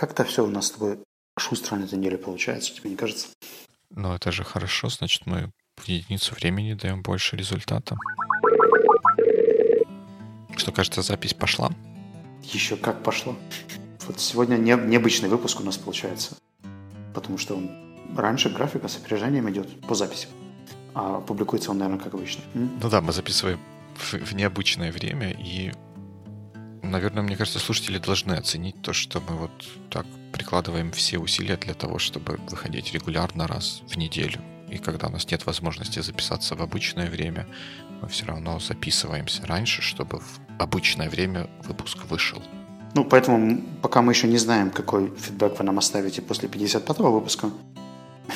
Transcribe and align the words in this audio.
Как-то 0.00 0.24
все 0.24 0.42
у 0.42 0.46
нас 0.46 0.68
с 0.68 0.70
тобой 0.70 0.98
шустро 1.38 1.76
на 1.76 1.84
этой 1.84 1.98
неделе 1.98 2.16
получается, 2.16 2.74
тебе 2.74 2.88
не 2.88 2.96
кажется? 2.96 3.28
Ну, 3.90 4.14
это 4.14 4.32
же 4.32 4.44
хорошо, 4.44 4.88
значит, 4.88 5.26
мы 5.26 5.50
в 5.76 5.86
единицу 5.86 6.34
времени 6.34 6.72
даем 6.72 7.02
больше 7.02 7.36
результата. 7.36 7.98
Что, 10.56 10.72
кажется, 10.72 11.02
запись 11.02 11.34
пошла? 11.34 11.70
Еще 12.42 12.76
как 12.76 13.02
пошла. 13.02 13.36
Вот 14.06 14.18
сегодня 14.18 14.56
не, 14.56 14.72
необычный 14.72 15.28
выпуск 15.28 15.60
у 15.60 15.64
нас 15.64 15.76
получается. 15.76 16.34
Потому 17.12 17.36
что 17.36 17.56
он 17.56 17.70
раньше 18.16 18.48
графика 18.48 18.88
с 18.88 18.96
опережением 18.96 19.50
идет 19.50 19.82
по 19.82 19.94
записи. 19.94 20.28
А 20.94 21.20
публикуется 21.20 21.72
он, 21.72 21.78
наверное, 21.78 22.02
как 22.02 22.14
обычно. 22.14 22.42
М? 22.54 22.70
Ну 22.82 22.88
да, 22.88 23.02
мы 23.02 23.12
записываем 23.12 23.60
в, 23.96 24.14
в 24.14 24.32
необычное 24.32 24.92
время, 24.92 25.30
и, 25.32 25.74
наверное, 26.82 27.22
мне 27.22 27.36
кажется, 27.36 27.58
слушатели 27.58 27.98
должны 27.98 28.32
оценить 28.32 28.80
то, 28.82 28.92
что 28.92 29.20
мы 29.20 29.36
вот 29.36 29.50
так 29.90 30.06
прикладываем 30.32 30.92
все 30.92 31.18
усилия 31.18 31.56
для 31.56 31.74
того, 31.74 31.98
чтобы 31.98 32.38
выходить 32.50 32.92
регулярно 32.92 33.46
раз 33.46 33.82
в 33.88 33.96
неделю. 33.96 34.40
И 34.70 34.78
когда 34.78 35.08
у 35.08 35.10
нас 35.10 35.30
нет 35.30 35.46
возможности 35.46 36.00
записаться 36.00 36.54
в 36.54 36.62
обычное 36.62 37.10
время, 37.10 37.46
мы 38.00 38.08
все 38.08 38.26
равно 38.26 38.60
записываемся 38.60 39.44
раньше, 39.46 39.82
чтобы 39.82 40.20
в 40.20 40.40
обычное 40.58 41.10
время 41.10 41.50
выпуск 41.64 41.98
вышел. 42.08 42.42
Ну, 42.94 43.04
поэтому 43.04 43.62
пока 43.82 44.02
мы 44.02 44.12
еще 44.12 44.26
не 44.26 44.38
знаем, 44.38 44.70
какой 44.70 45.12
фидбэк 45.16 45.58
вы 45.58 45.64
нам 45.64 45.78
оставите 45.78 46.22
после 46.22 46.48
55-го 46.48 47.12
выпуска, 47.12 47.50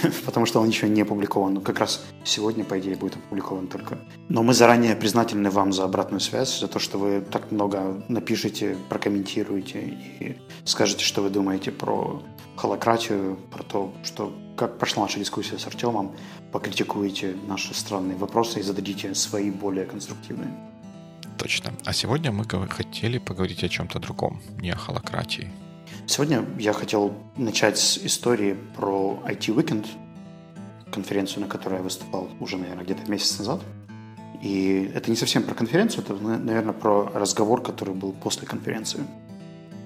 потому 0.27 0.47
что 0.47 0.61
он 0.61 0.69
еще 0.69 0.89
не 0.89 1.03
опубликован. 1.03 1.61
Как 1.61 1.79
раз 1.79 2.05
сегодня, 2.25 2.65
по 2.65 2.79
идее, 2.79 2.97
будет 2.97 3.17
опубликован 3.17 3.67
только. 3.67 3.99
Но 4.29 4.43
мы 4.43 4.55
заранее 4.55 4.97
признательны 4.97 5.51
вам 5.51 5.73
за 5.73 5.85
обратную 5.85 6.21
связь, 6.21 6.61
за 6.61 6.69
то, 6.69 6.79
что 6.79 6.99
вы 6.99 7.21
так 7.21 7.51
много 7.51 8.05
напишите, 8.09 8.77
прокомментируете 8.89 9.81
и 9.81 10.37
скажете, 10.65 11.05
что 11.05 11.23
вы 11.23 11.31
думаете 11.31 11.71
про 11.71 12.23
холократию, 12.57 13.37
про 13.51 13.63
то, 13.63 13.93
что 14.05 14.33
как 14.57 14.79
прошла 14.79 15.03
наша 15.03 15.19
дискуссия 15.19 15.59
с 15.59 15.67
Артемом, 15.67 16.13
покритикуете 16.53 17.37
наши 17.49 17.75
странные 17.75 18.17
вопросы 18.17 18.61
и 18.61 18.63
зададите 18.63 19.15
свои 19.15 19.51
более 19.51 19.87
конструктивные. 19.87 20.51
Точно. 21.39 21.73
А 21.85 21.93
сегодня 21.93 22.31
мы 22.31 22.45
хотели 22.69 23.19
поговорить 23.19 23.65
о 23.65 23.69
чем-то 23.69 23.99
другом, 23.99 24.41
не 24.61 24.71
о 24.71 24.77
холократии. 24.77 25.51
Сегодня 26.07 26.45
я 26.59 26.73
хотел 26.73 27.15
начать 27.37 27.79
с 27.79 27.99
истории 27.99 28.57
про 28.77 29.19
IT 29.27 29.55
Weekend, 29.55 29.87
конференцию, 30.93 31.43
на 31.43 31.49
которой 31.49 31.77
я 31.77 31.83
выступал 31.83 32.29
уже, 32.41 32.57
наверное, 32.57 32.85
где-то 32.85 33.11
месяц 33.11 33.39
назад. 33.39 33.61
И 34.43 34.91
это 34.95 35.11
не 35.11 35.17
совсем 35.17 35.43
про 35.43 35.55
конференцию, 35.55 36.05
это, 36.05 36.15
наверное, 36.15 36.75
про 36.75 37.11
разговор, 37.15 37.63
который 37.63 37.95
был 37.95 38.13
после 38.13 38.47
конференции. 38.47 39.01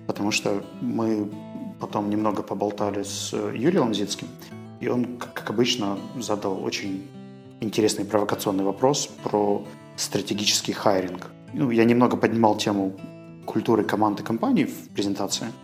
Потому 0.06 0.30
что 0.30 0.64
мы 0.80 1.30
потом 1.80 2.10
немного 2.10 2.42
поболтали 2.42 3.04
с 3.04 3.32
Юрием 3.32 3.82
Ламзицким, 3.82 4.28
и 4.80 4.88
он, 4.88 5.19
как 5.19 5.48
обычно, 5.50 5.98
задал 6.19 6.62
очень 6.62 7.08
интересный 7.60 8.04
провокационный 8.04 8.64
вопрос 8.64 9.08
про 9.22 9.64
стратегический 9.96 10.72
хайринг. 10.72 11.28
Ну, 11.52 11.70
я 11.70 11.84
немного 11.84 12.16
поднимал 12.16 12.56
тему 12.56 12.92
культуры 13.46 13.84
команды 13.84 14.22
компании 14.22 14.64
в 14.64 14.88
презентации– 14.91 15.46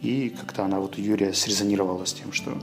и 0.00 0.30
как-то 0.30 0.64
она 0.64 0.80
вот 0.80 0.98
у 0.98 1.00
Юрия 1.00 1.32
срезонировала 1.32 2.04
с 2.04 2.12
тем, 2.12 2.32
что, 2.32 2.58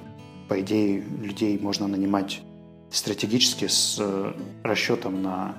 по 0.47 0.59
идее, 0.59 1.01
людей 1.01 1.57
можно 1.59 1.87
нанимать 1.87 2.41
стратегически 2.89 3.67
с 3.67 3.97
э, 3.99 4.33
расчетом 4.63 5.21
на 5.21 5.55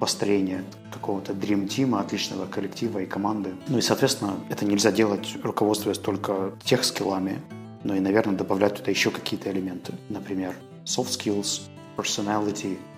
построение 0.00 0.64
какого-то 0.92 1.32
Dream 1.32 1.68
Team, 1.68 1.98
отличного 1.98 2.46
коллектива 2.46 2.98
и 2.98 3.06
команды. 3.06 3.54
Ну 3.68 3.78
и, 3.78 3.80
соответственно, 3.80 4.36
это 4.50 4.64
нельзя 4.64 4.90
делать, 4.90 5.36
руководствуясь 5.42 5.98
только 5.98 6.52
тех 6.64 6.84
скиллами, 6.84 7.40
но 7.84 7.94
и, 7.94 8.00
наверное, 8.00 8.34
добавлять 8.34 8.76
туда 8.76 8.90
еще 8.90 9.10
какие-то 9.10 9.50
элементы. 9.50 9.94
Например, 10.08 10.54
soft 10.84 11.10
skills, 11.10 11.62
personality– 11.96 12.78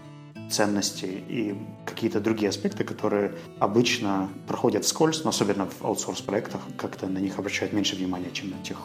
ценности 0.51 1.07
и 1.07 1.55
какие-то 1.85 2.21
другие 2.21 2.49
аспекты, 2.49 2.85
которые 2.85 3.35
обычно 3.59 4.31
проходят 4.47 4.85
вскользь, 4.85 5.25
но 5.25 5.31
особенно 5.31 5.67
в 5.67 5.85
аутсорс-проектах 5.85 6.61
как-то 6.77 7.07
на 7.07 7.19
них 7.19 7.39
обращают 7.39 7.73
меньше 7.73 7.97
внимания, 7.97 8.31
чем 8.33 8.51
на 8.51 8.59
тех 8.63 8.79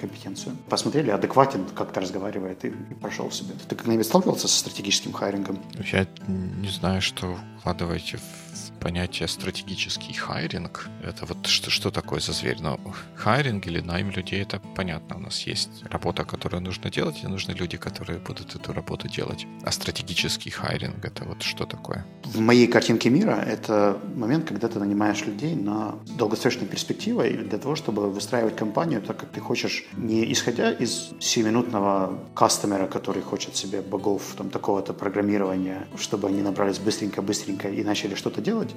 компетенцию. 0.00 0.56
Посмотрели, 0.68 1.10
адекватен, 1.10 1.64
как-то 1.74 2.00
разговаривает 2.00 2.64
и, 2.64 2.68
и 2.68 2.94
прошел 2.94 3.30
себе. 3.30 3.54
Ты 3.68 3.76
когда-нибудь 3.76 4.06
сталкивался 4.06 4.48
со 4.48 4.58
стратегическим 4.58 5.12
hiring 5.12 5.43
ом? 5.43 5.58
Я 5.92 6.06
не 6.28 6.68
знаю, 6.68 7.00
что 7.00 7.38
вкладываете 7.60 8.18
в 8.18 8.45
понятие 8.86 9.26
стратегический 9.26 10.12
hiring. 10.12 10.88
Это 11.02 11.26
вот 11.26 11.46
что, 11.48 11.70
что 11.70 11.90
такое 11.90 12.20
за 12.20 12.32
зверь? 12.32 12.58
Но 12.60 12.78
hiring 13.16 13.66
или 13.66 13.80
найм 13.80 14.12
людей, 14.12 14.42
это 14.42 14.60
понятно. 14.76 15.16
У 15.16 15.18
нас 15.18 15.40
есть 15.48 15.70
работа, 15.90 16.24
которую 16.24 16.62
нужно 16.62 16.88
делать, 16.88 17.24
и 17.24 17.26
нужны 17.26 17.50
люди, 17.50 17.76
которые 17.78 18.20
будут 18.20 18.54
эту 18.54 18.72
работу 18.72 19.08
делать. 19.08 19.44
А 19.64 19.72
стратегический 19.72 20.50
hiring, 20.50 21.04
это 21.04 21.24
вот 21.24 21.42
что 21.42 21.66
такое? 21.66 22.06
В 22.22 22.38
моей 22.38 22.68
картинке 22.68 23.10
мира 23.10 23.32
это 23.32 23.98
момент, 24.14 24.48
когда 24.48 24.68
ты 24.68 24.78
нанимаешь 24.78 25.26
людей 25.26 25.56
на 25.56 25.96
долгосрочной 26.18 26.68
перспективе 26.68 27.30
для 27.30 27.58
того, 27.58 27.74
чтобы 27.74 28.08
выстраивать 28.08 28.54
компанию 28.54 29.02
так, 29.02 29.16
как 29.16 29.30
ты 29.30 29.40
хочешь, 29.40 29.84
не 29.96 30.32
исходя 30.32 30.70
из 30.70 31.10
сиюминутного 31.18 32.20
customer 32.36 32.76
а, 32.76 32.86
который 32.86 33.22
хочет 33.22 33.56
себе 33.56 33.82
богов 33.82 34.22
там 34.38 34.48
такого-то 34.48 34.92
программирования, 34.92 35.88
чтобы 35.98 36.28
они 36.28 36.42
набрались 36.42 36.78
быстренько-быстренько 36.78 37.68
и 37.68 37.82
начали 37.82 38.14
что-то 38.14 38.40
делать, 38.40 38.75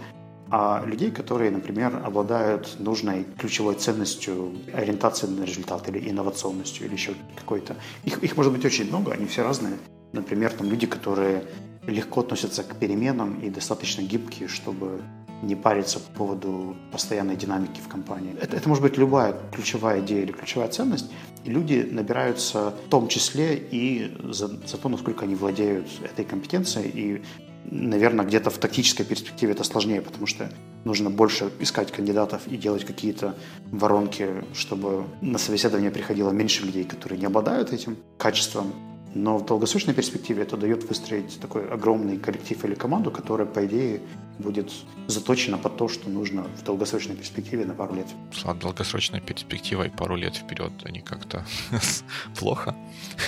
а 0.51 0.83
людей, 0.85 1.11
которые, 1.11 1.51
например, 1.51 2.01
обладают 2.03 2.79
нужной 2.79 3.25
ключевой 3.37 3.75
ценностью, 3.75 4.53
ориентацией 4.73 5.31
на 5.33 5.43
результат 5.43 5.87
или 5.89 6.09
инновационностью, 6.09 6.87
или 6.87 6.93
еще 6.93 7.13
какой-то. 7.35 7.75
Их, 8.03 8.23
их 8.23 8.35
может 8.35 8.51
быть 8.51 8.65
очень 8.65 8.87
много, 8.87 9.11
они 9.11 9.25
все 9.27 9.43
разные. 9.43 9.77
Например, 10.11 10.51
там 10.51 10.67
люди, 10.69 10.87
которые 10.87 11.43
легко 11.85 12.21
относятся 12.21 12.63
к 12.63 12.75
переменам 12.75 13.39
и 13.39 13.49
достаточно 13.49 14.01
гибкие, 14.01 14.47
чтобы 14.47 15.01
не 15.41 15.55
париться 15.55 15.99
по 15.99 16.11
поводу 16.17 16.75
постоянной 16.91 17.35
динамики 17.35 17.79
в 17.79 17.87
компании. 17.87 18.35
Это, 18.41 18.57
это 18.57 18.67
может 18.67 18.83
быть 18.83 18.97
любая 18.97 19.35
ключевая 19.53 20.01
идея 20.01 20.23
или 20.23 20.31
ключевая 20.31 20.67
ценность. 20.69 21.09
И 21.45 21.49
люди 21.49 21.87
набираются 21.89 22.73
в 22.85 22.89
том 22.89 23.07
числе 23.07 23.55
и 23.55 24.17
за, 24.31 24.47
за 24.47 24.77
то, 24.77 24.89
насколько 24.89 25.25
они 25.25 25.35
владеют 25.35 25.87
этой 26.03 26.25
компетенцией 26.25 26.89
и 26.89 27.23
наверное, 27.71 28.25
где-то 28.25 28.49
в 28.49 28.57
тактической 28.57 29.05
перспективе 29.05 29.53
это 29.53 29.63
сложнее, 29.63 30.01
потому 30.01 30.27
что 30.27 30.51
нужно 30.85 31.09
больше 31.09 31.51
искать 31.59 31.91
кандидатов 31.91 32.41
и 32.47 32.57
делать 32.57 32.85
какие-то 32.85 33.35
воронки, 33.71 34.43
чтобы 34.53 35.05
на 35.21 35.37
собеседование 35.37 35.91
приходило 35.91 36.31
меньше 36.31 36.65
людей, 36.65 36.83
которые 36.83 37.19
не 37.19 37.25
обладают 37.25 37.73
этим 37.73 37.97
качеством. 38.17 38.73
Но 39.15 39.37
в 39.37 39.45
долгосрочной 39.45 39.93
перспективе 39.93 40.43
это 40.43 40.55
дает 40.55 40.83
выстроить 40.83 41.39
такой 41.39 41.67
огромный 41.67 42.17
коллектив 42.17 42.63
или 42.65 42.75
команду, 42.75 43.11
которая, 43.11 43.47
по 43.47 43.65
идее, 43.65 44.01
будет 44.37 44.71
заточена 45.07 45.57
под 45.57 45.77
то, 45.77 45.87
что 45.87 46.09
нужно 46.09 46.43
в 46.43 46.63
долгосрочной 46.63 47.15
перспективе 47.15 47.65
на 47.65 47.73
пару 47.73 47.95
лет. 47.95 48.07
С 48.31 48.43
долгосрочной 48.53 49.19
перспективой 49.21 49.89
пару 49.89 50.15
лет 50.15 50.35
вперед 50.35 50.71
они 50.83 51.01
как-то 51.01 51.45
плохо, 52.39 52.75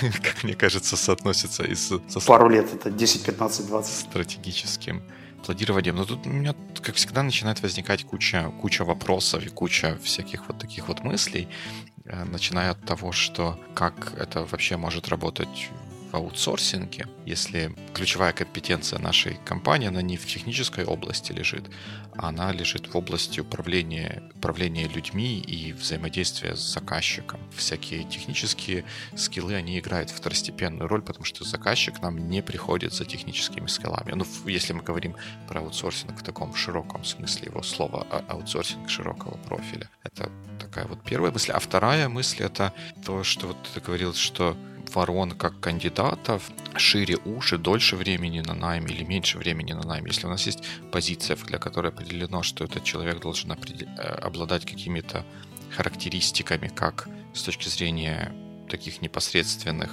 как 0.00 0.44
мне 0.44 0.54
кажется, 0.54 0.96
соотносятся 0.96 1.64
и 1.64 1.74
с... 1.74 2.00
Со... 2.08 2.20
Пару 2.20 2.48
лет 2.48 2.72
это 2.72 2.90
10, 2.90 3.24
15, 3.24 3.66
20. 3.66 3.92
Стратегическим 4.10 5.02
планированием. 5.42 5.96
Но 5.96 6.04
тут 6.04 6.26
у 6.26 6.30
меня, 6.30 6.54
как 6.80 6.94
всегда, 6.94 7.22
начинает 7.22 7.60
возникать 7.62 8.04
куча, 8.04 8.52
куча 8.60 8.84
вопросов 8.84 9.44
и 9.44 9.48
куча 9.48 9.98
всяких 10.02 10.48
вот 10.48 10.58
таких 10.58 10.88
вот 10.88 11.04
мыслей, 11.04 11.48
начиная 12.04 12.70
от 12.70 12.84
того, 12.84 13.12
что 13.12 13.58
как 13.74 14.14
это 14.18 14.44
вообще 14.44 14.76
может 14.76 15.08
работать 15.08 15.70
в 16.12 16.16
аутсорсинге, 16.16 17.06
если 17.24 17.74
ключевая 17.94 18.32
компетенция 18.32 18.98
нашей 18.98 19.38
компании, 19.46 19.88
она 19.88 20.02
не 20.02 20.16
в 20.16 20.26
технической 20.26 20.84
области 20.84 21.32
лежит, 21.32 21.70
а 22.16 22.28
она 22.28 22.52
лежит 22.52 22.92
в 22.92 22.96
области 22.96 23.40
управления, 23.40 24.22
управления 24.34 24.88
людьми 24.88 25.40
и 25.40 25.72
взаимодействия 25.72 26.54
с 26.54 26.60
заказчиком. 26.60 27.40
Всякие 27.56 28.04
технические 28.04 28.84
скиллы, 29.16 29.54
они 29.54 29.78
играют 29.78 30.10
второстепенную 30.10 30.86
роль, 30.86 31.02
потому 31.02 31.24
что 31.24 31.44
заказчик 31.44 32.02
нам 32.02 32.28
не 32.28 32.42
приходит 32.42 32.92
за 32.92 33.06
техническими 33.06 33.66
скиллами. 33.66 34.12
Ну, 34.12 34.26
если 34.46 34.74
мы 34.74 34.82
говорим 34.82 35.16
про 35.48 35.60
аутсорсинг 35.60 36.18
в 36.18 36.22
таком 36.22 36.54
широком 36.54 37.04
смысле 37.04 37.46
его 37.46 37.62
слова, 37.62 38.06
а 38.10 38.24
аутсорсинг 38.28 38.90
широкого 38.90 39.38
профиля. 39.38 39.88
Это 40.02 40.30
такая 40.60 40.86
вот 40.86 41.02
первая 41.04 41.32
мысль. 41.32 41.52
А 41.52 41.58
вторая 41.58 42.08
мысль— 42.08 42.42
это 42.44 42.74
то, 43.04 43.24
что 43.24 43.48
вот 43.48 43.56
ты 43.74 43.80
говорил, 43.80 44.12
что 44.14 44.56
ворон 44.94 45.32
как 45.32 45.60
кандидатов 45.60 46.50
шире 46.76 47.16
уши, 47.24 47.58
дольше 47.58 47.96
времени 47.96 48.40
на 48.40 48.54
найм 48.54 48.86
или 48.86 49.04
меньше 49.04 49.38
времени 49.38 49.72
на 49.72 49.82
найм. 49.82 50.06
Если 50.06 50.26
у 50.26 50.30
нас 50.30 50.46
есть 50.46 50.62
позиция, 50.90 51.36
для 51.36 51.58
которой 51.58 51.88
определено, 51.88 52.42
что 52.42 52.64
этот 52.64 52.84
человек 52.84 53.20
должен. 53.20 53.52
Э, 53.52 54.02
обладать 54.22 54.64
какими-то 54.64 55.24
характеристиками, 55.76 56.68
как 56.68 57.08
с 57.34 57.42
точки 57.42 57.68
зрения 57.68 58.32
таких 58.68 59.02
непосредственных 59.02 59.90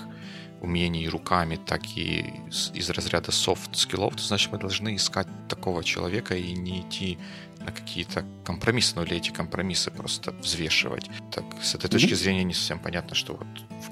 умений 0.62 1.08
руками, 1.08 1.56
так 1.56 1.82
и 1.96 2.34
из 2.74 2.90
разряда 2.90 3.32
софт-скиллов, 3.32 4.16
то 4.16 4.24
значит 4.24 4.52
мы 4.52 4.58
должны 4.58 4.96
искать 4.96 5.28
такого 5.48 5.84
человека 5.84 6.36
и 6.36 6.52
не 6.54 6.82
идти 6.82 7.18
на 7.60 7.72
какие-то 7.72 8.26
компромиссы, 8.46 8.94
ну 8.96 9.04
или 9.04 9.18
эти 9.18 9.32
компромиссы 9.32 9.92
просто 9.92 10.32
взвешивать. 10.32 11.10
Так, 11.32 11.46
с 11.62 11.76
этой 11.76 11.90
точки 11.90 12.14
зрения 12.14 12.44
не 12.44 12.54
совсем 12.54 12.80
понятно, 12.80 13.16
что 13.16 13.34
вот 13.34 13.48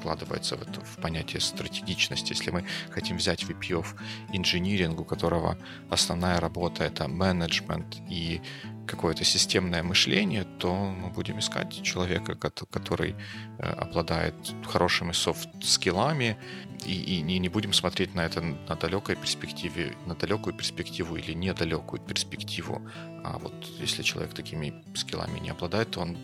вкладывается 0.07 0.56
в, 0.56 0.62
это, 0.62 0.80
в 0.80 1.01
понятие 1.01 1.42
стратегичности. 1.42 2.31
Если 2.33 2.50
мы 2.51 2.63
хотим 2.92 3.18
взять 3.18 3.44
VP 3.44 3.81
of 3.81 3.88
Engineering, 4.30 4.95
у 4.98 5.04
которого 5.04 5.57
основная 5.89 6.39
работа 6.39 6.86
это 6.86 7.09
менеджмент 7.09 7.98
и 8.09 8.42
какое-то 8.88 9.25
системное 9.25 9.83
мышление, 9.83 10.45
то 10.59 10.74
мы 10.74 11.09
будем 11.09 11.39
искать 11.39 11.83
человека, 11.83 12.36
который 12.71 13.15
э, 13.59 13.63
обладает 13.63 14.36
хорошими 14.65 15.12
софт-скиллами, 15.12 16.38
и, 16.86 17.21
и 17.21 17.39
не 17.39 17.50
будем 17.50 17.74
смотреть 17.74 18.15
на 18.15 18.21
это 18.21 18.42
на 18.42 18.75
далекой 18.75 19.15
перспективе, 19.18 19.94
на 20.06 20.15
далекую 20.15 20.56
перспективу 20.56 21.18
или 21.18 21.33
недалекую 21.33 22.01
перспективу. 22.01 22.81
А 23.25 23.39
вот 23.39 23.53
если 23.81 24.03
человек 24.03 24.33
такими 24.33 24.74
скиллами 24.95 25.39
не 25.39 25.50
обладает, 25.50 25.92
то 25.92 26.01
он 26.01 26.18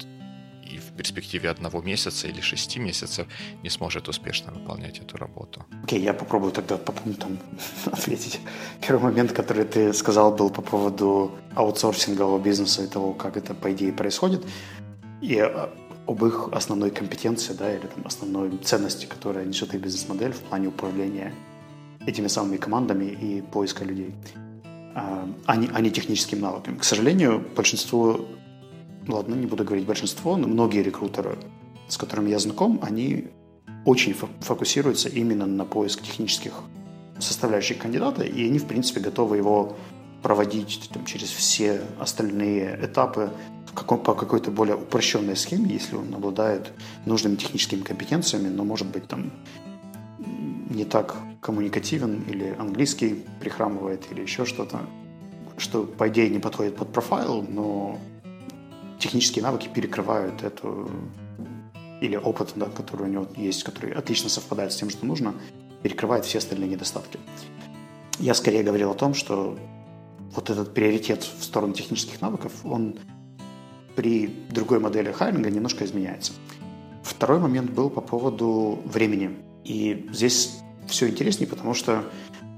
и 0.74 0.80
в 0.80 0.92
перспективе 0.98 1.50
одного 1.50 1.82
месяца 1.82 2.28
или 2.28 2.42
шести 2.42 2.80
месяцев 2.80 3.28
не 3.64 3.70
сможет 3.70 4.10
успешно 4.10 4.52
выполнять 4.52 5.00
эту 5.00 5.18
работу. 5.18 5.66
Окей, 5.84 6.00
okay, 6.00 6.04
я 6.04 6.14
попробую 6.14 6.52
тогда 6.52 6.78
по 6.78 6.92
пунктам 6.92 7.40
ответить. 7.86 8.40
Первый 8.88 9.04
момент, 9.04 9.32
который 9.32 9.66
ты 9.66 9.94
сказал, 9.94 10.36
был 10.36 10.50
по 10.50 10.62
поводу 10.62 11.32
аутсорсингового 11.56 12.40
бизнеса 12.40 12.84
и 12.84 12.88
того, 12.88 13.14
как 13.14 13.38
это, 13.38 13.54
по 13.54 13.72
идее, 13.72 13.94
происходит. 13.94 14.46
И 15.22 15.38
а, 15.40 15.70
об 16.08 16.26
их 16.26 16.50
основной 16.52 16.90
компетенции, 16.92 17.54
да, 17.54 17.72
или 17.72 17.88
там, 17.88 18.06
основной 18.06 18.58
ценности, 18.58 19.06
которая 19.06 19.46
несет 19.46 19.74
их 19.74 19.82
бизнес-модель 19.82 20.32
в 20.32 20.40
плане 20.40 20.68
управления 20.68 21.34
этими 22.06 22.28
самыми 22.28 22.58
командами 22.58 23.06
и 23.06 23.42
поиска 23.42 23.86
людей, 23.86 24.14
а, 24.96 25.30
а 25.46 25.56
не, 25.56 25.70
а 25.74 25.82
не 25.82 25.92
техническим 25.92 26.42
навыками. 26.42 26.78
К 26.78 26.84
сожалению, 26.84 27.46
большинство 27.56 28.26
ладно, 29.08 29.36
не 29.36 29.46
буду 29.46 29.64
говорить 29.64 29.86
большинство, 29.86 30.38
но 30.38 30.48
многие 30.48 30.84
рекрутеры, 30.84 31.38
с 31.88 31.98
которыми 31.98 32.30
я 32.30 32.40
знаком, 32.40 32.80
они 32.82 33.28
очень 33.86 34.14
фокусируются 34.14 35.10
именно 35.10 35.46
на 35.46 35.66
поиск 35.66 36.02
технических 36.02 36.54
составляющих 37.20 37.78
кандидата, 37.78 38.24
и 38.24 38.46
они, 38.46 38.60
в 38.60 38.66
принципе, 38.66 39.00
готовы 39.00 39.38
его 39.38 39.76
проводить 40.22 40.90
там, 40.94 41.06
через 41.06 41.30
все 41.30 41.82
остальные 42.00 42.80
этапы 42.82 43.32
каком, 43.74 44.00
по 44.00 44.14
какой-то 44.14 44.52
более 44.52 44.76
упрощенной 44.76 45.36
схеме, 45.36 45.74
если 45.74 45.96
он 45.96 46.14
обладает 46.14 46.72
нужными 47.06 47.36
техническими 47.36 47.82
компетенциями, 47.82 48.48
но, 48.48 48.64
может 48.64 48.88
быть, 48.88 49.08
там 49.08 49.32
не 50.70 50.86
так 50.86 51.16
коммуникативен 51.42 52.24
или 52.30 52.56
английский 52.58 53.26
прихрамывает 53.40 54.06
или 54.12 54.22
еще 54.22 54.46
что-то, 54.46 54.82
что, 55.58 55.84
по 55.84 56.08
идее, 56.08 56.30
не 56.30 56.40
подходит 56.40 56.76
под 56.76 56.92
профайл, 56.92 57.46
но 57.48 58.00
технические 59.04 59.44
навыки 59.44 59.70
перекрывают 59.74 60.44
эту 60.44 60.90
или 62.00 62.16
опыт, 62.16 62.54
да, 62.56 62.68
который 62.68 63.04
у 63.04 63.12
него 63.12 63.28
есть, 63.36 63.64
который 63.64 63.92
отлично 63.92 64.30
совпадает 64.30 64.72
с 64.72 64.78
тем, 64.78 64.90
что 64.90 65.06
нужно, 65.06 65.34
перекрывает 65.84 66.26
все 66.26 66.38
остальные 66.38 66.70
недостатки. 66.70 67.20
Я 68.20 68.34
скорее 68.34 68.64
говорил 68.64 68.92
о 68.92 68.94
том, 68.94 69.14
что 69.14 69.58
вот 70.34 70.50
этот 70.50 70.74
приоритет 70.74 71.24
в 71.24 71.44
сторону 71.44 71.74
технических 71.74 72.22
навыков, 72.22 72.54
он 72.64 72.96
при 73.96 74.28
другой 74.50 74.80
модели 74.80 75.12
хайринга 75.12 75.50
немножко 75.52 75.84
изменяется. 75.84 76.34
Второй 77.04 77.40
момент 77.40 77.72
был 77.72 77.90
по 77.90 78.02
поводу 78.02 78.82
времени. 78.86 79.32
И 79.66 80.10
здесь 80.12 80.60
все 80.88 81.10
интереснее, 81.10 81.48
потому 81.48 81.74
что 81.74 82.04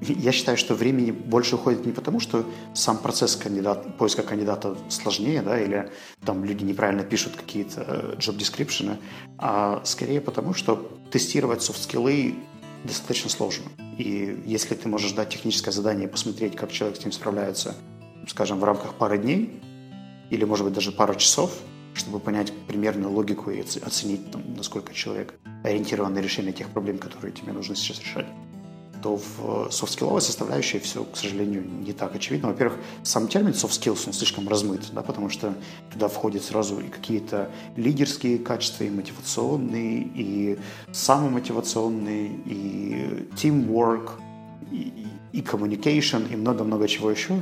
я 0.01 0.31
считаю, 0.31 0.57
что 0.57 0.75
времени 0.75 1.12
больше 1.12 1.56
уходит 1.56 1.86
не 1.86 1.92
потому, 1.92 2.19
что 2.19 2.45
сам 2.74 2.97
процесс 2.97 3.36
кандидат, 3.36 3.97
поиска 3.97 4.24
кандидата 4.24 4.77
сложнее, 4.89 5.42
да, 5.42 5.59
или 5.59 5.89
там 6.25 6.44
люди 6.44 6.63
неправильно 6.63 7.03
пишут 7.03 7.36
какие-то 7.36 7.86
э, 7.88 8.15
job 8.18 8.38
description, 8.38 8.97
а 9.38 9.81
скорее 9.86 10.21
потому, 10.21 10.53
что 10.53 10.92
тестировать 11.12 11.62
софт-скиллы 11.62 12.36
достаточно 12.83 13.30
сложно. 13.30 13.65
И 13.97 14.44
если 14.45 14.75
ты 14.75 14.88
можешь 14.89 15.13
дать 15.13 15.30
техническое 15.30 15.71
задание 15.71 16.07
посмотреть, 16.07 16.56
как 16.56 16.71
человек 16.71 17.00
с 17.00 17.03
ним 17.03 17.12
справляется, 17.12 17.75
скажем, 18.27 18.59
в 18.59 18.63
рамках 18.63 18.95
пары 18.95 19.18
дней, 19.18 19.62
или, 20.30 20.44
может 20.44 20.65
быть, 20.65 20.74
даже 20.74 20.92
пару 20.92 21.15
часов, 21.15 21.51
чтобы 21.94 22.19
понять 22.19 22.51
примерную 22.68 23.12
логику 23.12 23.51
и 23.51 23.62
оценить, 23.62 24.31
там, 24.31 24.44
насколько 24.56 24.94
человек 24.94 25.36
ориентирован 25.63 26.13
на 26.13 26.19
решение 26.19 26.51
тех 26.51 26.69
проблем, 26.69 26.97
которые 26.97 27.31
тебе 27.31 27.53
нужно 27.53 27.75
сейчас 27.75 28.00
решать, 28.01 28.25
то 29.06 29.18
в 29.18 29.72
софт-скилловой 29.72 30.19
составляющей 30.19 30.80
все, 30.80 31.04
к 31.04 31.16
сожалению, 31.16 31.63
не 31.63 31.94
так 31.94 32.16
очевидно. 32.16 32.48
Во-первых, 32.50 32.80
сам 33.04 33.28
термин 33.28 33.52
soft 33.52 33.80
skills, 33.80 34.07
он 34.07 34.13
слишком 34.13 34.50
размыт, 34.50 34.81
да, 34.94 35.04
потому 35.04 35.30
что 35.30 35.54
туда 35.94 36.07
входят 36.07 36.44
сразу 36.44 36.80
и 36.80 36.88
какие-то 36.88 37.52
лидерские 37.75 38.40
качества, 38.40 38.84
и 38.84 38.90
мотивационные, 38.90 40.10
и 40.16 40.57
самомотивационные, 40.92 42.31
и 42.48 43.30
teamwork, 43.36 44.10
и, 44.72 44.92
и 45.34 45.42
communication, 45.42 46.34
и 46.34 46.36
много-много 46.36 46.88
чего 46.88 47.12
еще. 47.12 47.40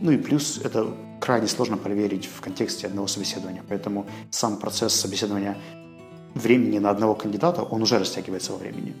Ну 0.00 0.10
и 0.10 0.16
плюс 0.16 0.60
это 0.64 0.92
крайне 1.20 1.46
сложно 1.46 1.76
проверить 1.76 2.26
в 2.26 2.40
контексте 2.40 2.88
одного 2.88 3.06
собеседования. 3.06 3.62
Поэтому 3.68 4.06
сам 4.30 4.56
процесс 4.56 4.92
собеседования 4.92 5.56
времени 6.34 6.80
на 6.80 6.90
одного 6.90 7.14
кандидата, 7.14 7.62
он 7.62 7.82
уже 7.82 7.96
растягивается 7.96 8.50
во 8.50 8.58
времени 8.58 8.92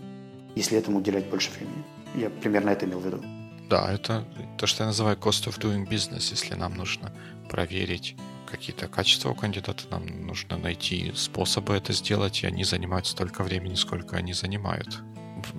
если 0.56 0.78
этому 0.78 0.98
уделять 0.98 1.28
больше 1.30 1.50
времени. 1.52 1.84
Я 2.14 2.30
примерно 2.30 2.70
это 2.70 2.86
имел 2.86 3.00
в 3.00 3.06
виду. 3.06 3.22
Да, 3.68 3.92
это 3.92 4.24
то, 4.58 4.66
что 4.66 4.84
я 4.84 4.88
называю 4.88 5.16
cost 5.16 5.48
of 5.48 5.58
doing 5.58 5.88
business. 5.88 6.30
Если 6.30 6.54
нам 6.54 6.74
нужно 6.74 7.12
проверить 7.50 8.16
какие-то 8.46 8.88
качества 8.88 9.30
у 9.30 9.34
кандидата, 9.34 9.84
нам 9.90 10.26
нужно 10.26 10.56
найти 10.56 11.12
способы 11.16 11.74
это 11.74 11.92
сделать, 11.92 12.42
и 12.42 12.46
они 12.46 12.64
занимают 12.64 13.06
столько 13.06 13.42
времени, 13.42 13.74
сколько 13.74 14.16
они 14.16 14.32
занимают. 14.32 15.02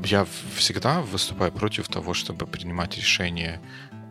Я 0.05 0.25
всегда 0.55 1.01
выступаю 1.01 1.51
против 1.51 1.87
того, 1.87 2.13
чтобы 2.13 2.47
принимать 2.47 2.97
решение 2.97 3.61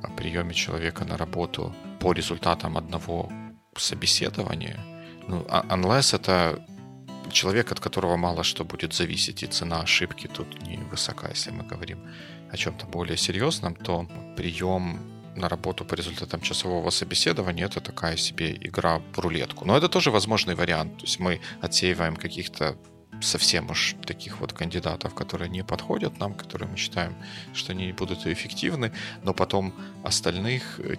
о 0.03 0.11
приеме 0.11 0.55
человека 0.55 1.05
на 1.05 1.17
работу 1.17 1.75
по 2.01 2.13
результатам 2.13 2.77
одного 2.77 3.31
собеседования. 3.77 4.79
Ну, 5.27 5.45
а, 5.49 5.65
unless 5.69 6.15
это 6.15 6.65
человек, 7.31 7.73
от 7.73 7.81
которого 7.81 8.17
мало 8.17 8.45
что 8.45 8.65
будет 8.65 8.93
зависеть, 8.93 9.43
и 9.43 9.47
цена 9.47 9.81
ошибки 9.81 10.27
тут 10.27 10.63
не 10.63 10.79
высока. 10.79 11.29
Если 11.29 11.51
мы 11.51 11.65
говорим 11.65 11.99
о 12.51 12.57
чем-то 12.57 12.87
более 12.87 13.17
серьезном, 13.17 13.75
то 13.75 14.07
прием 14.37 14.99
на 15.37 15.49
работу 15.49 15.85
по 15.85 15.95
результатам 15.95 16.41
часового 16.41 16.91
собеседования 16.91 17.67
это 17.67 17.81
такая 17.81 18.17
себе 18.17 18.57
игра 18.61 19.01
в 19.13 19.19
рулетку. 19.19 19.65
Но 19.65 19.77
это 19.77 19.89
тоже 19.89 20.11
возможный 20.11 20.55
вариант. 20.55 20.99
То 20.99 21.05
есть 21.05 21.21
мы 21.21 21.41
отсеиваем 21.61 22.17
каких-то 22.17 22.77
совсем 23.21 23.71
уж 23.71 23.95
таких 24.07 24.41
вот 24.41 24.53
кандидатов, 24.53 25.15
которые 25.15 25.49
не 25.49 25.65
подходят 25.65 26.19
нам, 26.19 26.35
которые 26.35 26.69
мы 26.69 26.77
считаем, 26.77 27.15
что 27.55 27.73
они 27.73 27.93
будут 27.93 28.27
эффективны, 28.27 28.93
но 29.23 29.33
потом 29.33 29.73
остальных 30.05 30.81
э, 30.81 30.97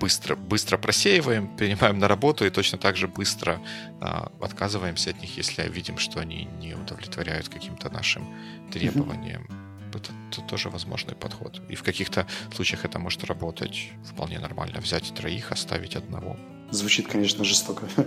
быстро, 0.00 0.36
быстро 0.36 0.78
просеиваем, 0.78 1.48
принимаем 1.56 1.98
на 1.98 2.08
работу 2.08 2.46
и 2.46 2.50
точно 2.50 2.78
так 2.78 2.96
же 2.96 3.08
быстро 3.08 3.60
а, 4.00 4.30
отказываемся 4.40 5.10
от 5.10 5.20
них, 5.20 5.36
если 5.36 5.68
видим, 5.68 5.98
что 5.98 6.20
они 6.20 6.48
не 6.60 6.74
удовлетворяют 6.74 7.48
каким-то 7.48 7.90
нашим 7.90 8.24
требованиям. 8.72 9.46
Это, 9.94 10.12
это 10.30 10.42
тоже 10.42 10.68
возможный 10.68 11.14
подход. 11.14 11.62
И 11.70 11.74
в 11.74 11.82
каких-то 11.82 12.26
случаях 12.54 12.84
это 12.84 12.98
может 12.98 13.24
работать 13.24 13.88
вполне 14.04 14.38
нормально. 14.38 14.80
Взять 14.80 15.14
троих, 15.14 15.50
оставить 15.52 15.96
одного. 15.96 16.36
Звучит, 16.70 17.08
конечно, 17.08 17.44
жестоко. 17.44 17.88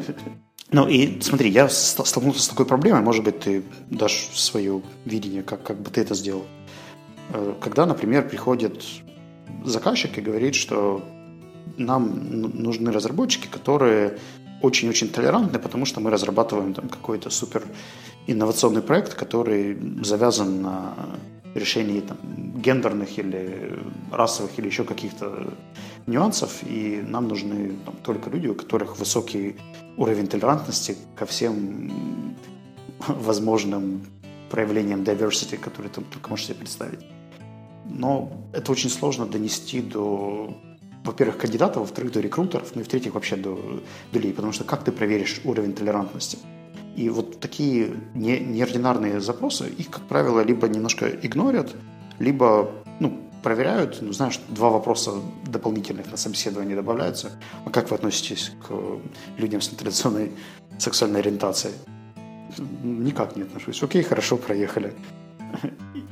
Ну 0.74 0.88
и 0.88 1.20
смотри, 1.20 1.50
я 1.50 1.68
столкнулся 1.68 2.44
с 2.44 2.48
такой 2.48 2.66
проблемой, 2.66 3.02
может 3.02 3.26
быть, 3.26 3.42
ты 3.42 3.62
дашь 3.90 4.30
свое 4.34 4.82
видение, 5.04 5.44
как, 5.44 5.64
как 5.64 5.82
бы 5.82 5.90
ты 5.90 6.00
это 6.00 6.16
сделал. 6.16 6.46
Э, 7.34 7.56
когда, 7.60 7.86
например, 7.86 8.30
приходит 8.30 8.82
заказчик 9.66 10.18
и 10.18 10.22
говорит, 10.22 10.56
что 10.56 11.04
нам 11.78 12.40
нужны 12.64 12.92
разработчики, 12.92 13.48
которые 13.48 14.18
очень-очень 14.62 15.10
толерантны, 15.10 15.60
потому 15.60 15.86
что 15.86 16.00
мы 16.00 16.12
разрабатываем 16.12 16.74
там 16.74 16.90
какой-то 16.90 17.30
супер 17.30 17.64
инновационный 18.28 18.82
проект, 18.82 19.16
который 19.16 19.78
завязан 20.04 20.62
на 20.62 20.94
решении 21.56 22.02
там, 22.02 22.18
гендерных 22.62 23.18
или 23.18 23.80
расовых 24.12 24.58
или 24.58 24.68
еще 24.68 24.84
каких-то 24.84 25.54
нюансов, 26.08 26.64
и 26.64 27.04
нам 27.06 27.28
нужны 27.28 27.74
там, 27.86 27.96
только 28.04 28.30
люди, 28.30 28.48
у 28.48 28.56
которых 28.56 29.00
высокий 29.00 29.56
уровень 29.98 30.28
толерантности 30.28 30.96
ко 31.16 31.26
всем 31.26 32.36
возможным 33.08 34.02
проявлениям 34.50 35.02
diversity, 35.02 35.58
которые 35.58 35.92
ты 35.92 36.02
только 36.02 36.30
можешь 36.30 36.46
себе 36.46 36.56
представить. 36.56 37.00
Но 37.86 38.32
это 38.54 38.72
очень 38.72 38.90
сложно 38.90 39.26
донести 39.26 39.82
до 39.82 40.56
во-первых, 41.04 41.38
кандидатов, 41.38 41.82
во-вторых, 41.82 42.12
до 42.12 42.20
рекрутеров, 42.20 42.76
ну 42.76 42.82
и 42.82 42.84
в-третьих, 42.84 43.14
вообще 43.14 43.36
до, 43.36 43.82
до 44.12 44.20
людей. 44.20 44.34
Потому 44.34 44.54
что 44.54 44.64
как 44.64 44.84
ты 44.84 44.92
проверишь 44.92 45.42
уровень 45.44 45.74
толерантности? 45.74 46.38
И 46.96 47.10
вот 47.10 47.40
такие 47.40 47.94
не, 48.14 48.40
неординарные 48.40 49.22
запросы, 49.22 49.70
их, 49.70 49.90
как 49.90 50.04
правило, 50.04 50.42
либо 50.42 50.68
немножко 50.68 51.08
игнорят, 51.08 51.74
либо 52.20 52.72
ну, 53.00 53.20
проверяют, 53.42 54.00
ну, 54.02 54.12
знаешь, 54.12 54.40
два 54.50 54.70
вопроса 54.70 55.14
дополнительных 55.46 56.12
на 56.12 56.18
собеседование 56.18 56.76
добавляются. 56.76 57.32
А 57.66 57.70
как 57.70 57.90
вы 57.90 57.96
относитесь 57.96 58.52
к 58.68 58.72
людям 59.38 59.62
с 59.62 59.72
нетрадиционной 59.72 60.32
сексуальной 60.78 61.22
ориентацией? 61.22 61.74
Никак 62.84 63.36
не 63.38 63.44
отношусь. 63.44 63.82
Окей, 63.82 64.04
хорошо, 64.04 64.38
проехали. 64.38 64.94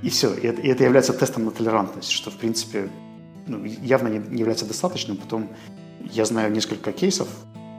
И 0.01 0.10
все. 0.10 0.34
И 0.34 0.48
это, 0.48 0.62
и 0.62 0.67
это 0.67 0.84
является 0.84 1.13
тестом 1.13 1.46
на 1.46 1.51
толерантность, 1.51 2.12
что, 2.12 2.31
в 2.31 2.36
принципе, 2.36 2.89
ну, 3.50 3.65
явно 3.65 4.08
не, 4.08 4.20
не 4.20 4.39
является 4.39 4.65
достаточным. 4.65 5.18
Потом 5.18 5.50
я 6.12 6.25
знаю 6.25 6.51
несколько 6.51 6.91
кейсов, 6.91 7.27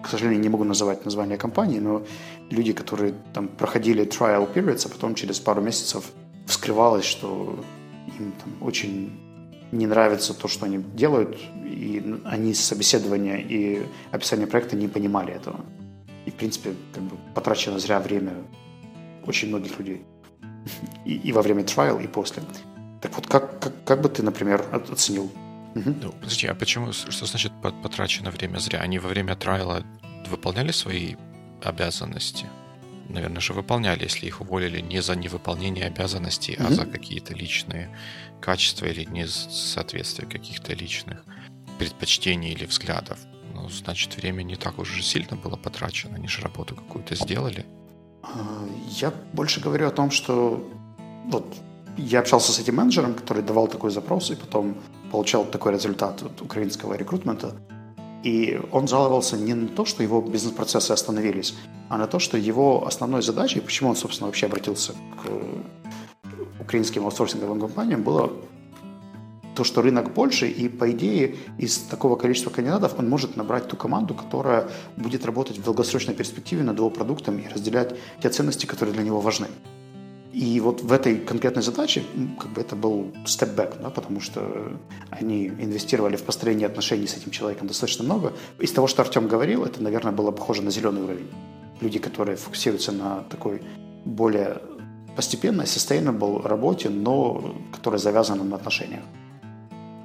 к 0.02 0.08
сожалению, 0.08 0.40
не 0.40 0.48
могу 0.48 0.64
называть 0.64 1.04
название 1.04 1.36
компании, 1.36 1.78
но 1.78 2.02
люди, 2.50 2.72
которые 2.72 3.14
там 3.32 3.48
проходили 3.48 4.04
trial 4.04 4.52
periods, 4.52 4.86
а 4.86 4.88
потом 4.88 5.14
через 5.14 5.40
пару 5.40 5.62
месяцев 5.62 6.12
вскрывалось, 6.46 7.04
что 7.04 7.62
им 8.18 8.32
там 8.32 8.66
очень 8.66 9.12
не 9.72 9.86
нравится 9.86 10.34
то, 10.34 10.48
что 10.48 10.66
они 10.66 10.78
делают, 10.78 11.38
и 11.64 12.02
они 12.24 12.54
с 12.54 12.60
собеседования 12.60 13.36
и 13.36 13.82
описания 14.10 14.46
проекта 14.46 14.76
не 14.76 14.88
понимали 14.88 15.32
этого. 15.32 15.60
И, 16.26 16.30
в 16.30 16.34
принципе, 16.34 16.74
как 16.92 17.02
бы 17.04 17.16
потрачено 17.34 17.78
зря 17.78 18.00
время 18.00 18.32
очень 19.26 19.48
многих 19.48 19.78
людей. 19.78 20.02
И, 21.06 21.14
и 21.14 21.32
во 21.32 21.40
время 21.40 21.62
trial, 21.62 22.04
и 22.04 22.06
после. 22.06 22.42
Так 23.00 23.14
вот, 23.14 23.26
как, 23.26 23.58
как, 23.60 23.72
как 23.84 24.00
бы 24.02 24.10
ты, 24.10 24.22
например, 24.22 24.62
оценил 24.92 25.30
Угу. 25.74 25.94
Ну, 26.02 26.12
подожди, 26.12 26.46
а 26.46 26.54
почему, 26.54 26.92
что 26.92 27.26
значит 27.26 27.52
потрачено 27.60 28.30
время 28.30 28.58
зря? 28.58 28.80
Они 28.80 28.98
во 28.98 29.08
время 29.08 29.36
трайла 29.36 29.84
выполняли 30.28 30.72
свои 30.72 31.14
обязанности? 31.62 32.46
Наверное 33.08 33.40
же 33.40 33.52
выполняли, 33.52 34.04
если 34.04 34.26
их 34.26 34.40
уволили 34.40 34.80
не 34.80 35.02
за 35.02 35.16
невыполнение 35.16 35.86
обязанностей, 35.86 36.56
угу. 36.56 36.66
а 36.68 36.70
за 36.70 36.86
какие-то 36.86 37.34
личные 37.34 37.90
качества 38.40 38.86
или 38.86 39.04
несоответствие 39.04 40.28
каких-то 40.28 40.74
личных 40.74 41.24
предпочтений 41.78 42.52
или 42.52 42.66
взглядов. 42.66 43.18
Ну, 43.54 43.68
значит, 43.68 44.16
время 44.16 44.42
не 44.42 44.56
так 44.56 44.78
уж 44.78 45.02
сильно 45.02 45.36
было 45.36 45.56
потрачено, 45.56 46.16
они 46.16 46.28
же 46.28 46.42
работу 46.42 46.76
какую-то 46.76 47.14
сделали. 47.14 47.64
А, 48.22 48.66
я 49.00 49.12
больше 49.32 49.60
говорю 49.60 49.88
о 49.88 49.90
том, 49.90 50.10
что 50.10 50.68
вот 51.26 51.46
я 51.96 52.20
общался 52.20 52.52
с 52.52 52.58
этим 52.58 52.76
менеджером, 52.76 53.14
который 53.14 53.42
давал 53.42 53.68
такой 53.68 53.90
запрос, 53.90 54.30
и 54.30 54.36
потом 54.36 54.76
получал 55.10 55.44
такой 55.44 55.72
результат 55.72 56.22
от 56.22 56.40
украинского 56.40 56.94
рекрутмента. 56.94 57.54
И 58.22 58.60
он 58.70 58.86
жаловался 58.86 59.36
не 59.36 59.54
на 59.54 59.68
то, 59.68 59.84
что 59.84 60.02
его 60.02 60.20
бизнес-процессы 60.20 60.92
остановились, 60.92 61.54
а 61.88 61.96
на 61.96 62.06
то, 62.06 62.18
что 62.18 62.36
его 62.36 62.86
основной 62.86 63.22
задачей, 63.22 63.60
почему 63.60 63.90
он, 63.90 63.96
собственно, 63.96 64.26
вообще 64.26 64.46
обратился 64.46 64.92
к 64.92 66.60
украинским 66.60 67.04
аутсорсинговым 67.04 67.60
компаниям, 67.60 68.02
было 68.02 68.30
то, 69.54 69.64
что 69.64 69.82
рынок 69.82 70.14
больше, 70.14 70.48
и, 70.48 70.68
по 70.68 70.90
идее, 70.90 71.36
из 71.58 71.78
такого 71.78 72.16
количества 72.16 72.50
кандидатов 72.50 72.94
он 72.98 73.08
может 73.08 73.36
набрать 73.36 73.68
ту 73.68 73.76
команду, 73.76 74.14
которая 74.14 74.68
будет 74.96 75.24
работать 75.26 75.58
в 75.58 75.64
долгосрочной 75.64 76.14
перспективе 76.14 76.62
над 76.62 76.76
его 76.76 76.90
продуктом 76.90 77.38
и 77.38 77.48
разделять 77.48 77.94
те 78.22 78.28
ценности, 78.28 78.66
которые 78.66 78.94
для 78.94 79.02
него 79.02 79.20
важны. 79.20 79.48
И 80.32 80.60
вот 80.60 80.80
в 80.82 80.92
этой 80.92 81.18
конкретной 81.18 81.62
задаче 81.62 82.04
как 82.38 82.52
бы 82.52 82.60
это 82.60 82.76
был 82.76 83.12
степ-бэк, 83.26 83.82
да, 83.82 83.90
потому 83.90 84.20
что 84.20 84.78
они 85.10 85.48
инвестировали 85.48 86.16
в 86.16 86.22
построение 86.22 86.66
отношений 86.66 87.08
с 87.08 87.16
этим 87.16 87.32
человеком 87.32 87.66
достаточно 87.66 88.04
много. 88.04 88.32
Из 88.60 88.72
того, 88.72 88.86
что 88.86 89.02
Артем 89.02 89.26
говорил, 89.26 89.64
это, 89.64 89.82
наверное, 89.82 90.12
было 90.12 90.30
похоже 90.30 90.62
на 90.62 90.70
зеленый 90.70 91.02
уровень. 91.02 91.28
Люди, 91.80 91.98
которые 91.98 92.36
фокусируются 92.36 92.92
на 92.92 93.24
такой 93.28 93.62
более 94.04 94.62
постепенной, 95.16 95.64
sustainable 95.64 96.46
работе, 96.46 96.90
но 96.90 97.54
которая 97.72 97.98
завязана 97.98 98.44
на 98.44 98.56
отношениях. 98.56 99.02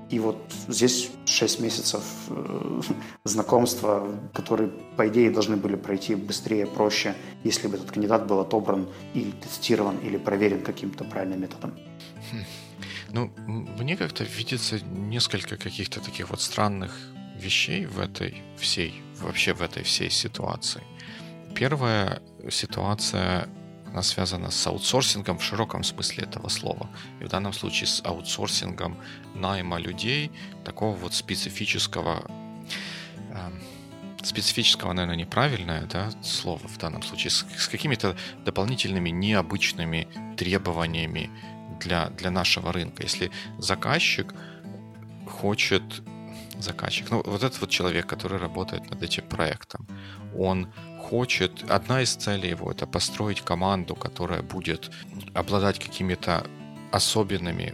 И 0.10 0.20
вот 0.20 0.38
здесь 0.68 1.10
6 1.26 1.60
месяцев 1.60 2.04
э, 2.30 2.82
знакомства, 3.24 4.08
которые, 4.34 4.70
по 4.98 5.08
идее, 5.08 5.32
должны 5.32 5.58
были 5.58 5.76
пройти 5.76 6.16
быстрее, 6.16 6.68
проще, 6.68 7.16
если 7.44 7.68
бы 7.68 7.78
этот 7.78 7.92
кандидат 7.92 8.28
был 8.28 8.40
отобран 8.40 8.88
или 9.16 9.32
тестирован, 9.32 9.98
или 9.98 10.18
проверен 10.18 10.62
каким-то 10.62 11.04
правильным 11.04 11.42
методом. 11.42 11.74
Хм. 12.32 12.44
Ну, 13.12 13.32
мне 13.80 13.98
как-то 13.98 14.24
видится 14.24 14.80
несколько 14.80 15.58
каких-то 15.58 16.00
таких 16.02 16.30
вот 16.30 16.42
странных 16.42 16.92
вещей 17.36 17.86
в 17.86 18.00
этой 18.00 18.44
всей, 18.58 18.94
вообще 19.22 19.54
в 19.54 19.62
этой 19.62 19.84
всей 19.84 20.10
ситуации. 20.10 20.82
Первая 21.56 22.22
ситуация 22.50 23.48
она 23.96 24.04
связана 24.04 24.52
с 24.52 24.68
аутсорсингом 24.68 25.38
в 25.38 25.44
широком 25.44 25.84
смысле 25.84 26.26
этого 26.26 26.50
слова. 26.50 26.90
И 27.22 27.24
в 27.24 27.30
данном 27.30 27.54
случае 27.54 27.88
с 27.88 28.02
аутсорсингом 28.04 28.98
найма 29.34 29.78
людей, 29.78 30.32
такого 30.66 30.94
вот 30.98 31.14
специфического, 31.14 32.30
э, 33.30 33.52
специфического, 34.22 34.92
наверное, 34.92 35.16
неправильное 35.16 35.86
да, 35.86 36.12
слово 36.22 36.68
в 36.68 36.78
данном 36.78 37.04
случае, 37.04 37.32
с, 37.32 37.46
с 37.58 37.70
какими-то 37.70 38.18
дополнительными 38.44 39.12
необычными 39.12 40.10
требованиями 40.36 41.30
для, 41.80 42.10
для 42.10 42.32
нашего 42.32 42.74
рынка. 42.74 43.04
Если 43.04 43.32
заказчик 43.60 44.34
хочет 45.26 45.84
заказчик, 46.60 47.12
ну 47.12 47.22
вот 47.26 47.44
этот 47.44 47.62
вот 47.62 47.70
человек, 47.70 48.08
который 48.08 48.40
работает 48.40 48.90
над 48.90 49.02
этим 49.02 49.24
проектом, 49.24 49.88
он 50.38 50.68
хочет, 51.10 51.52
одна 51.70 52.02
из 52.02 52.16
целей 52.16 52.50
его 52.50 52.72
это 52.72 52.88
построить 52.88 53.42
команду, 53.42 53.96
которая 53.96 54.42
будет 54.42 54.92
обладать 55.34 55.80
какими-то 55.80 56.46
особенными 56.92 57.74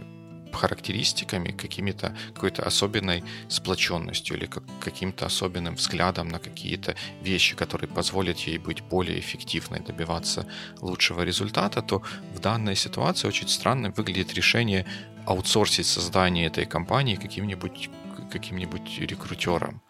характеристиками, 0.52 1.50
какими-то 1.52 2.14
какой-то 2.34 2.62
особенной 2.62 3.24
сплоченностью 3.48 4.36
или 4.36 4.46
как, 4.46 4.62
каким-то 4.80 5.26
особенным 5.26 5.74
взглядом 5.76 6.28
на 6.28 6.38
какие-то 6.38 6.94
вещи, 7.22 7.56
которые 7.56 7.88
позволят 7.88 8.38
ей 8.48 8.58
быть 8.58 8.82
более 8.82 9.18
эффективной, 9.18 9.80
добиваться 9.80 10.46
лучшего 10.80 11.22
результата, 11.24 11.82
то 11.82 12.02
в 12.34 12.38
данной 12.40 12.76
ситуации 12.76 13.28
очень 13.28 13.48
странно 13.48 13.90
выглядит 13.96 14.34
решение 14.34 14.84
аутсорсить 15.26 15.86
создание 15.86 16.46
этой 16.46 16.66
компании 16.66 17.16
каким-нибудь 17.16 17.90
каким-нибудь 18.32 18.98
рекрутером. 18.98 19.82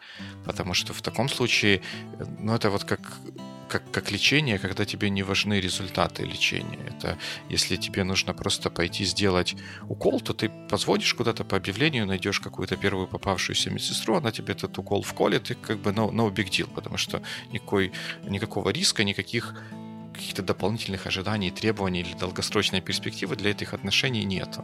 Потому 0.45 0.75
что 0.75 0.93
в 0.93 1.03
таком 1.03 1.29
случае, 1.29 1.81
ну, 2.39 2.55
это 2.55 2.71
вот 2.71 2.85
как 2.85 3.01
как, 3.73 3.91
как 3.91 4.13
лечение, 4.13 4.59
когда 4.59 4.85
тебе 4.85 5.09
не 5.11 5.23
важны 5.23 5.61
результаты 5.61 6.25
лечения. 6.25 6.79
Это 6.87 7.17
если 7.49 7.77
тебе 7.77 8.05
нужно 8.05 8.35
просто 8.35 8.71
пойти 8.71 9.05
сделать 9.05 9.57
укол, 9.89 10.21
то 10.21 10.35
ты 10.35 10.51
позвонишь 10.69 11.15
куда-то 11.15 11.45
по 11.45 11.57
объявлению, 11.57 12.07
найдешь 12.07 12.41
какую-то 12.41 12.77
первую 12.77 13.09
попавшуюся 13.09 13.71
медсестру, 13.71 14.17
она 14.17 14.31
тебе 14.31 14.53
этот 14.53 14.79
укол 14.79 15.03
вколет, 15.03 15.51
и 15.51 15.55
как 15.55 15.79
бы 15.79 15.91
no, 15.91 16.11
no 16.11 16.31
big 16.31 16.51
deal, 16.51 16.69
потому 16.75 16.99
что 16.99 17.23
никакой, 17.53 17.93
никакого 18.25 18.69
риска, 18.71 19.05
никаких 19.05 19.55
каких-то 20.13 20.43
дополнительных 20.43 21.07
ожиданий, 21.07 21.51
требований 21.51 22.01
или 22.01 22.15
долгосрочной 22.15 22.81
перспективы 22.81 23.37
для 23.37 23.51
этих 23.51 23.75
отношений 23.75 24.25
нет. 24.25 24.59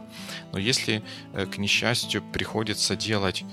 Но 0.51 0.59
если, 0.59 1.03
э, 1.33 1.45
к 1.45 1.57
несчастью, 1.57 2.21
приходится 2.21 2.95
делать 2.95 3.43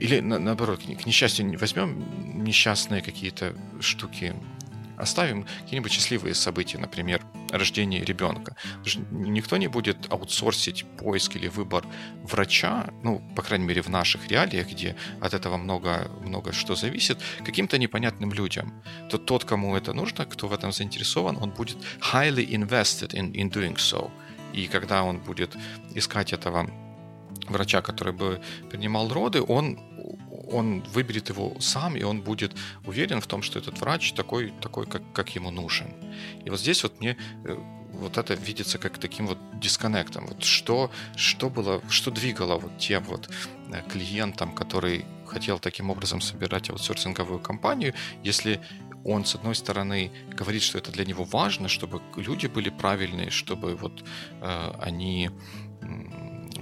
или 0.00 0.20
наоборот, 0.20 0.80
к 0.80 1.06
несчастью, 1.06 1.58
возьмем 1.58 2.44
несчастные 2.44 3.02
какие-то 3.02 3.54
штуки, 3.80 4.34
оставим 4.96 5.44
какие-нибудь 5.62 5.92
счастливые 5.92 6.34
события, 6.34 6.78
например, 6.78 7.20
рождение 7.50 8.04
ребенка. 8.04 8.56
Никто 9.10 9.56
не 9.56 9.68
будет 9.68 10.12
аутсорсить 10.12 10.84
поиск 10.98 11.36
или 11.36 11.48
выбор 11.48 11.84
врача, 12.22 12.88
ну, 13.02 13.22
по 13.36 13.42
крайней 13.42 13.66
мере, 13.66 13.82
в 13.82 13.88
наших 13.88 14.28
реалиях, 14.28 14.68
где 14.68 14.96
от 15.20 15.34
этого 15.34 15.56
много, 15.56 16.10
много 16.24 16.52
что 16.52 16.74
зависит, 16.74 17.18
каким-то 17.44 17.78
непонятным 17.78 18.32
людям. 18.32 18.72
То 19.10 19.18
тот, 19.18 19.44
кому 19.44 19.76
это 19.76 19.92
нужно, 19.92 20.24
кто 20.24 20.48
в 20.48 20.52
этом 20.52 20.72
заинтересован, 20.72 21.36
он 21.40 21.50
будет 21.50 21.76
highly 22.12 22.46
invested 22.48 23.14
in, 23.14 23.32
in 23.32 23.50
doing 23.50 23.76
so. 23.76 24.10
И 24.52 24.66
когда 24.66 25.02
он 25.02 25.18
будет 25.18 25.56
искать 25.94 26.32
этого 26.32 26.70
врача, 27.48 27.82
который 27.82 28.12
бы 28.12 28.40
принимал 28.70 29.08
роды, 29.08 29.42
он, 29.42 29.78
он 30.50 30.82
выберет 30.94 31.28
его 31.28 31.56
сам, 31.60 31.96
и 31.96 32.02
он 32.02 32.22
будет 32.22 32.52
уверен 32.86 33.20
в 33.20 33.26
том, 33.26 33.42
что 33.42 33.58
этот 33.58 33.80
врач 33.80 34.12
такой, 34.12 34.52
такой 34.60 34.86
как, 34.86 35.02
как 35.12 35.34
ему 35.34 35.50
нужен. 35.50 35.94
И 36.44 36.50
вот 36.50 36.60
здесь 36.60 36.82
вот 36.82 37.00
мне 37.00 37.16
э, 37.44 37.56
вот 37.92 38.16
это 38.16 38.34
видится 38.34 38.78
как 38.78 38.98
таким 38.98 39.26
вот 39.26 39.38
дисконнектом. 39.60 40.26
Вот 40.26 40.44
что, 40.44 40.90
что 41.16 41.50
было, 41.50 41.82
что 41.88 42.10
двигало 42.10 42.58
вот 42.58 42.78
тем 42.78 43.04
вот 43.04 43.28
э, 43.72 43.82
клиентам, 43.90 44.54
который 44.54 45.04
хотел 45.26 45.58
таким 45.58 45.90
образом 45.90 46.20
собирать 46.20 46.70
аутсорсинговую 46.70 47.40
компанию, 47.40 47.94
если 48.24 48.60
он, 49.04 49.24
с 49.24 49.34
одной 49.34 49.54
стороны, 49.54 50.10
говорит, 50.30 50.62
что 50.62 50.78
это 50.78 50.90
для 50.92 51.04
него 51.04 51.24
важно, 51.24 51.68
чтобы 51.68 52.02
люди 52.16 52.46
были 52.46 52.70
правильные, 52.70 53.30
чтобы 53.30 53.74
вот 53.76 54.04
э, 54.40 54.72
они 54.80 55.30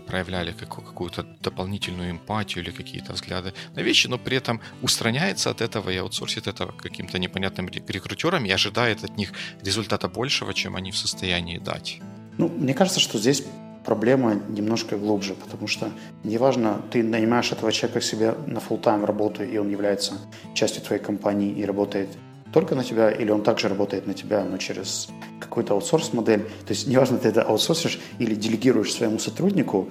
проявляли 0.07 0.53
какую-то 0.53 1.27
дополнительную 1.41 2.11
эмпатию 2.11 2.65
или 2.65 2.71
какие-то 2.71 3.13
взгляды 3.13 3.53
на 3.75 3.81
вещи, 3.81 4.07
но 4.09 4.19
при 4.19 4.37
этом 4.37 4.61
устраняется 4.83 5.51
от 5.51 5.61
этого 5.61 5.91
и 5.91 5.97
аутсорсит 5.97 6.47
это 6.47 6.67
каким-то 6.67 7.19
непонятным 7.19 7.69
рекрутерам 7.69 8.45
и 8.45 8.51
ожидает 8.51 9.05
от 9.05 9.17
них 9.17 9.33
результата 9.63 10.09
большего, 10.09 10.55
чем 10.55 10.77
они 10.77 10.91
в 10.91 10.97
состоянии 10.97 11.59
дать. 11.59 12.01
Ну, 12.39 12.49
мне 12.49 12.75
кажется, 12.75 13.01
что 13.01 13.19
здесь 13.19 13.43
проблема 13.85 14.35
немножко 14.49 14.97
глубже, 14.97 15.35
потому 15.35 15.69
что 15.69 15.91
неважно, 16.25 16.83
ты 16.91 17.03
нанимаешь 17.03 17.53
этого 17.53 17.73
человека 17.73 18.01
себе 18.01 18.35
на 18.47 18.59
full 18.59 18.81
тайм 18.81 19.05
работу, 19.05 19.45
и 19.45 19.57
он 19.59 19.71
является 19.71 20.15
частью 20.55 20.83
твоей 20.83 21.03
компании 21.03 21.53
и 21.53 21.65
работает 21.65 22.09
только 22.53 22.75
на 22.75 22.85
тебя, 22.85 23.11
или 23.11 23.31
он 23.31 23.43
также 23.43 23.69
работает 23.69 24.07
на 24.07 24.15
тебя, 24.15 24.45
но 24.45 24.59
через 24.59 25.09
какую-то 25.41 25.75
аутсорс-модель. 25.75 26.43
То 26.67 26.71
есть 26.71 26.87
неважно, 26.87 27.19
ты 27.19 27.29
это 27.29 27.43
аутсорсишь 27.43 28.01
или 28.19 28.35
делегируешь 28.35 28.93
своему 28.93 29.19
сотруднику, 29.19 29.89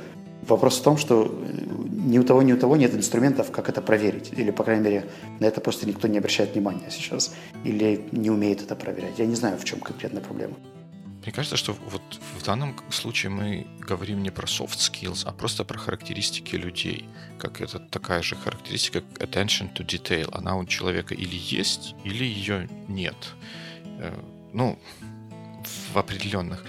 вопрос 0.48 0.80
в 0.80 0.84
том, 0.84 0.98
что 0.98 1.26
э, 1.26 1.28
ни 2.06 2.18
у 2.18 2.24
того, 2.24 2.42
ни 2.42 2.54
у 2.54 2.58
того 2.58 2.76
нет 2.76 2.94
инструментов, 2.94 3.52
как 3.52 3.70
это 3.70 3.82
проверить. 3.82 4.32
Или, 4.38 4.52
по 4.52 4.64
крайней 4.64 4.84
мере, 4.84 5.06
на 5.40 5.46
это 5.46 5.62
просто 5.62 5.88
никто 5.88 6.08
не 6.08 6.18
обращает 6.18 6.54
внимания 6.54 6.90
сейчас. 6.90 7.34
Или 7.64 8.08
не 8.12 8.30
умеет 8.30 8.62
это 8.62 8.76
проверять. 8.76 9.18
Я 9.18 9.26
не 9.26 9.36
знаю, 9.36 9.58
в 9.58 9.66
чем 9.66 9.80
конкретная 9.80 10.22
проблема. 10.22 10.56
Мне 11.26 11.34
кажется, 11.34 11.58
что 11.58 11.74
вот 11.74 12.04
в 12.38 12.44
данном 12.44 12.76
случае 12.92 13.32
мы 13.32 13.66
говорим 13.80 14.22
не 14.22 14.30
про 14.30 14.46
soft 14.46 14.78
skills, 14.78 15.24
а 15.26 15.32
просто 15.32 15.64
про 15.64 15.80
характеристики 15.80 16.56
людей. 16.56 17.10
Как 17.40 17.62
это 17.62 17.80
такая 17.80 18.22
же 18.22 18.36
характеристика, 18.36 19.02
как 19.02 19.28
attention 19.28 19.74
to 19.74 19.84
detail. 19.84 20.30
Она 20.34 20.56
у 20.56 20.66
человека 20.66 21.16
или 21.16 21.36
есть, 21.36 21.96
или 22.04 22.24
ее 22.24 22.70
нет. 22.88 23.16
Э, 24.00 24.14
ну, 24.54 24.78
в 25.94 25.98
определенных 25.98 26.64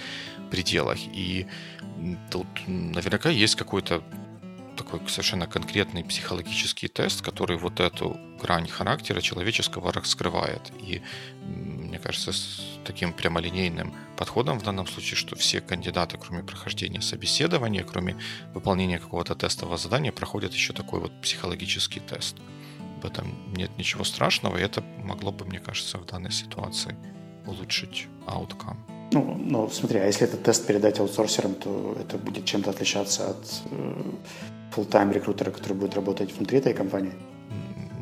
пределах. 0.51 0.99
И 1.13 1.47
тут 2.31 2.47
наверняка 2.67 3.29
есть 3.29 3.57
какой-то 3.57 4.03
такой 4.77 5.01
совершенно 5.09 5.47
конкретный 5.47 6.05
психологический 6.05 6.89
тест, 6.89 7.23
который 7.23 7.57
вот 7.57 7.81
эту 7.81 8.17
грань 8.41 8.69
характера 8.69 9.21
человеческого 9.21 9.93
раскрывает. 9.93 10.71
И 10.81 11.03
мне 11.43 11.99
кажется, 11.99 12.33
с 12.33 12.61
таким 12.85 13.13
прямолинейным 13.13 13.95
подходом 14.17 14.59
в 14.59 14.63
данном 14.63 14.87
случае, 14.87 15.17
что 15.17 15.37
все 15.37 15.61
кандидаты, 15.61 16.19
кроме 16.19 16.43
прохождения 16.43 17.01
собеседования, 17.01 17.85
кроме 17.85 18.17
выполнения 18.55 18.99
какого-то 18.99 19.35
тестового 19.35 19.77
задания, 19.77 20.13
проходят 20.13 20.53
еще 20.53 20.73
такой 20.73 21.01
вот 21.01 21.21
психологический 21.21 22.01
тест. 22.01 22.37
В 23.03 23.07
этом 23.07 23.53
нет 23.53 23.71
ничего 23.79 24.05
страшного, 24.05 24.59
и 24.59 24.63
это 24.63 24.83
могло 25.05 25.33
бы, 25.33 25.45
мне 25.45 25.61
кажется, 25.61 25.99
в 25.99 26.07
данной 26.07 26.33
ситуации 26.33 26.97
улучшить 27.47 28.07
outcome. 28.27 28.96
Ну, 29.13 29.37
ну, 29.39 29.69
смотри, 29.69 30.01
а 30.01 30.07
если 30.07 30.27
этот 30.27 30.43
тест 30.43 30.67
передать 30.67 31.01
аутсорсерам, 31.01 31.55
то 31.55 31.97
это 32.01 32.19
будет 32.19 32.45
чем-то 32.45 32.71
отличаться 32.71 33.31
от 33.31 33.63
э, 33.71 34.03
full-time 34.75 35.13
рекрутера, 35.13 35.51
который 35.51 35.75
будет 35.75 35.95
работать 35.95 36.33
внутри 36.33 36.59
этой 36.59 36.75
компании? 36.75 37.13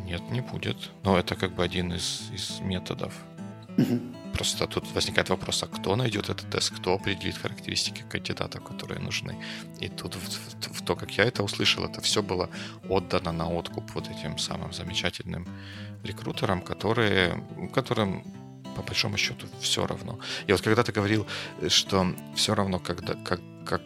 Нет, 0.07 0.23
не 0.31 0.41
будет. 0.41 0.77
Но 1.03 1.19
это 1.19 1.35
как 1.35 1.55
бы 1.55 1.65
один 1.65 1.93
из, 1.93 2.31
из 2.33 2.61
методов. 2.61 3.13
Угу. 3.79 4.01
Просто 4.35 4.67
тут 4.67 4.93
возникает 4.95 5.31
вопрос, 5.31 5.63
а 5.63 5.67
кто 5.67 5.97
найдет 5.97 6.29
этот 6.29 6.51
тест, 6.51 6.73
кто 6.75 6.95
определит 6.95 7.37
характеристики 7.37 8.05
кандидата, 8.09 8.59
которые 8.59 9.01
нужны. 9.01 9.37
И 9.81 9.89
тут 9.89 10.17
в, 10.17 10.19
в, 10.19 10.79
в 10.79 10.85
то, 10.85 10.97
как 10.97 11.13
я 11.13 11.25
это 11.25 11.43
услышал, 11.43 11.85
это 11.85 12.01
все 12.01 12.23
было 12.23 12.49
отдано 12.89 13.33
на 13.33 13.49
откуп 13.49 13.95
вот 13.95 14.09
этим 14.09 14.39
самым 14.39 14.73
замечательным 14.73 15.47
рекрутерам, 16.03 16.63
которые, 16.63 17.45
которым 17.73 18.25
по 18.75 18.83
большому 18.83 19.17
счету 19.17 19.47
все 19.61 19.87
равно. 19.87 20.19
И 20.47 20.53
вот 20.53 20.61
когда 20.61 20.83
ты 20.83 20.93
говорил, 20.93 21.27
что 21.69 22.15
все 22.35 22.55
равно, 22.55 22.79
когда, 22.79 23.15
как, 23.15 23.41
как 23.67 23.83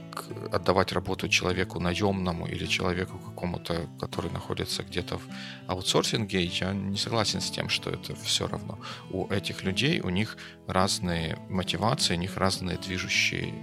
отдавать 0.52 0.92
работу 0.92 1.28
человеку 1.28 1.80
наемному 1.80 2.46
или 2.46 2.66
человеку 2.66 3.18
какому-то, 3.18 3.88
который 4.00 4.30
находится 4.30 4.82
где-то 4.82 5.18
в 5.18 5.22
аутсорсинге, 5.66 6.44
я 6.44 6.72
не 6.72 6.96
согласен 6.96 7.40
с 7.40 7.50
тем, 7.50 7.68
что 7.68 7.90
это 7.90 8.14
все 8.14 8.46
равно. 8.46 8.78
У 9.10 9.26
этих 9.28 9.62
людей, 9.64 10.00
у 10.00 10.10
них 10.10 10.36
разные 10.66 11.38
мотивации, 11.48 12.16
у 12.16 12.18
них 12.18 12.36
разные 12.36 12.78
движущие, 12.78 13.54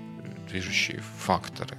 движущие 0.49 1.01
факторы. 1.19 1.77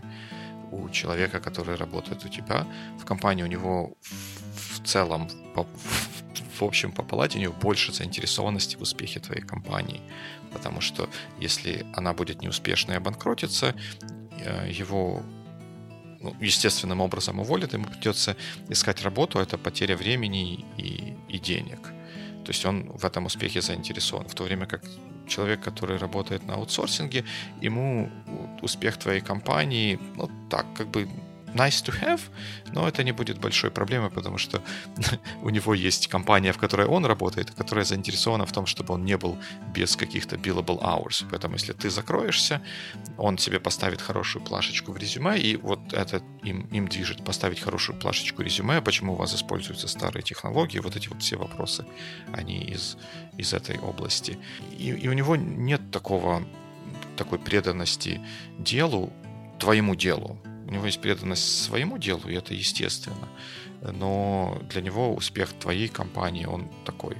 У 0.73 0.89
человека, 0.91 1.41
который 1.41 1.77
работает 1.77 2.25
у 2.25 2.29
тебя 2.29 2.67
в 2.99 3.05
компании, 3.05 3.45
у 3.45 3.47
него 3.47 3.97
в 4.55 4.87
целом 4.87 5.29
в 6.59 6.63
общем 6.63 6.93
по 6.93 7.03
палате 7.03 7.39
у 7.39 7.41
него 7.41 7.55
больше 7.55 7.93
заинтересованности 7.93 8.77
в 8.77 8.83
успехе 8.83 9.21
твоей 9.21 9.43
компании. 9.43 10.01
Потому 10.53 10.81
что 10.81 11.09
если 11.41 11.87
она 11.95 12.13
будет 12.13 12.43
неуспешной 12.43 12.97
и 12.97 12.99
обанкротится, 12.99 13.75
э, 14.39 14.71
его 14.71 15.23
ну, 16.21 16.35
естественным 16.41 17.01
образом 17.01 17.41
уволят, 17.41 17.73
ему 17.75 17.85
придется 17.85 18.37
искать 18.69 19.03
работу, 19.03 19.39
а 19.39 19.43
это 19.43 19.59
потеря 19.59 19.97
времени 19.97 20.65
и, 20.77 21.15
и 21.29 21.39
денег. 21.39 21.79
То 22.45 22.53
есть 22.53 22.65
он 22.65 22.91
в 22.91 23.05
этом 23.05 23.27
успехе 23.27 23.61
заинтересован. 23.61 24.29
В 24.29 24.35
то 24.35 24.45
время 24.45 24.67
как 24.67 24.83
человек, 25.27 25.61
который 25.61 25.99
работает 25.99 26.47
на 26.47 26.55
аутсорсинге, 26.55 27.25
ему 27.61 28.11
успех 28.63 28.97
твоей 28.97 29.21
компании, 29.21 29.99
ну 30.15 30.31
так, 30.49 30.67
как 30.75 30.89
бы 30.89 31.09
nice 31.57 31.83
to 31.85 31.93
have, 32.01 32.21
но 32.73 32.87
это 32.89 33.03
не 33.03 33.13
будет 33.13 33.39
большой 33.39 33.71
проблемой, 33.71 34.11
потому 34.11 34.39
что 34.39 34.63
у 35.43 35.51
него 35.51 35.75
есть 35.75 36.09
компания, 36.09 36.53
в 36.53 36.59
которой 36.59 36.87
он 36.87 37.07
работает, 37.07 37.51
которая 37.51 37.85
заинтересована 37.85 38.47
в 38.47 38.53
том, 38.53 38.67
чтобы 38.67 38.95
он 38.95 39.05
не 39.05 39.17
был 39.17 39.37
без 39.75 39.97
каких-то 39.97 40.37
billable 40.37 40.81
hours. 40.81 41.25
Поэтому 41.31 41.55
если 41.55 41.73
ты 41.73 41.91
закроешься, 41.91 42.61
он 43.19 43.37
тебе 43.37 43.59
поставит 43.59 44.01
хорошую 44.01 44.45
плашечку 44.45 44.93
в 44.93 44.97
резюме, 44.97 45.39
и 45.39 45.57
вот 45.57 45.93
это 45.93 46.23
им, 46.43 46.69
им 46.73 46.89
движет 46.89 47.25
поставить 47.25 47.61
хорошую 47.61 47.99
плашечку 47.99 48.43
резюме, 48.43 48.81
почему 48.81 49.15
у 49.15 49.17
вас 49.17 49.35
используются 49.35 49.89
старые 49.89 50.23
технологии, 50.23 50.79
вот 50.79 50.97
эти 50.97 51.09
вот 51.09 51.23
все 51.23 51.37
вопросы, 51.37 51.85
они 52.33 52.59
из, 52.59 52.97
из 53.39 53.53
этой 53.53 53.79
области. 53.79 54.39
И, 54.79 54.91
и 54.91 55.09
у 55.09 55.13
него 55.13 55.37
нет 55.37 55.91
такого 55.91 56.43
такой 57.17 57.39
преданности 57.39 58.21
делу, 58.59 59.13
твоему 59.59 59.95
делу, 59.95 60.39
у 60.67 60.73
него 60.73 60.87
есть 60.87 61.01
преданность 61.01 61.63
своему 61.65 61.99
делу, 61.99 62.29
и 62.29 62.35
это 62.35 62.55
естественно. 62.55 63.29
Но 63.81 64.61
для 64.69 64.83
него 64.83 65.15
успех 65.15 65.53
твоей 65.53 65.89
компании, 65.89 66.47
он 66.47 66.69
такой 66.85 67.17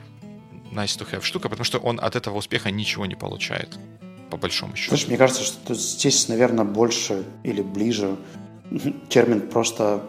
nice 0.73 0.99
to 0.99 1.09
have 1.11 1.23
штука, 1.23 1.49
потому 1.49 1.65
что 1.65 1.79
он 1.79 2.01
от 2.01 2.17
этого 2.17 2.37
успеха 2.37 2.71
ничего 2.71 3.07
не 3.07 3.15
получает, 3.15 3.79
по 4.31 4.37
большому 4.37 4.75
счету. 4.77 4.97
Слушай, 4.97 5.09
мне 5.09 5.17
кажется, 5.17 5.45
что 5.45 5.75
здесь, 5.75 6.29
наверное, 6.29 6.65
больше 6.65 7.25
или 7.45 7.63
ближе 7.63 8.17
термин 9.09 9.43
просто 9.43 10.03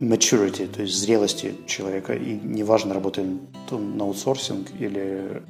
maturity, 0.00 0.66
то 0.66 0.82
есть 0.82 0.94
зрелости 0.94 1.54
человека. 1.66 2.14
И 2.14 2.34
неважно, 2.34 2.94
работает 2.94 3.28
он 3.70 3.96
на 3.96 4.04
аутсорсинг 4.04 4.68
или 4.78 5.42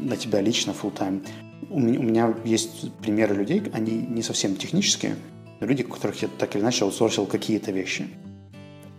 на 0.00 0.16
тебя 0.16 0.40
лично 0.40 0.70
full 0.70 0.94
time. 0.94 1.26
У 1.70 1.80
меня 1.80 2.34
есть 2.44 2.92
примеры 2.98 3.34
людей, 3.34 3.62
они 3.72 3.92
не 3.92 4.22
совсем 4.22 4.56
технические, 4.56 5.16
люди, 5.60 5.82
у 5.82 5.88
которых 5.88 6.22
я 6.22 6.28
так 6.28 6.54
или 6.54 6.62
иначе 6.62 6.84
аутсорсил 6.84 7.26
какие-то 7.26 7.72
вещи. 7.72 8.06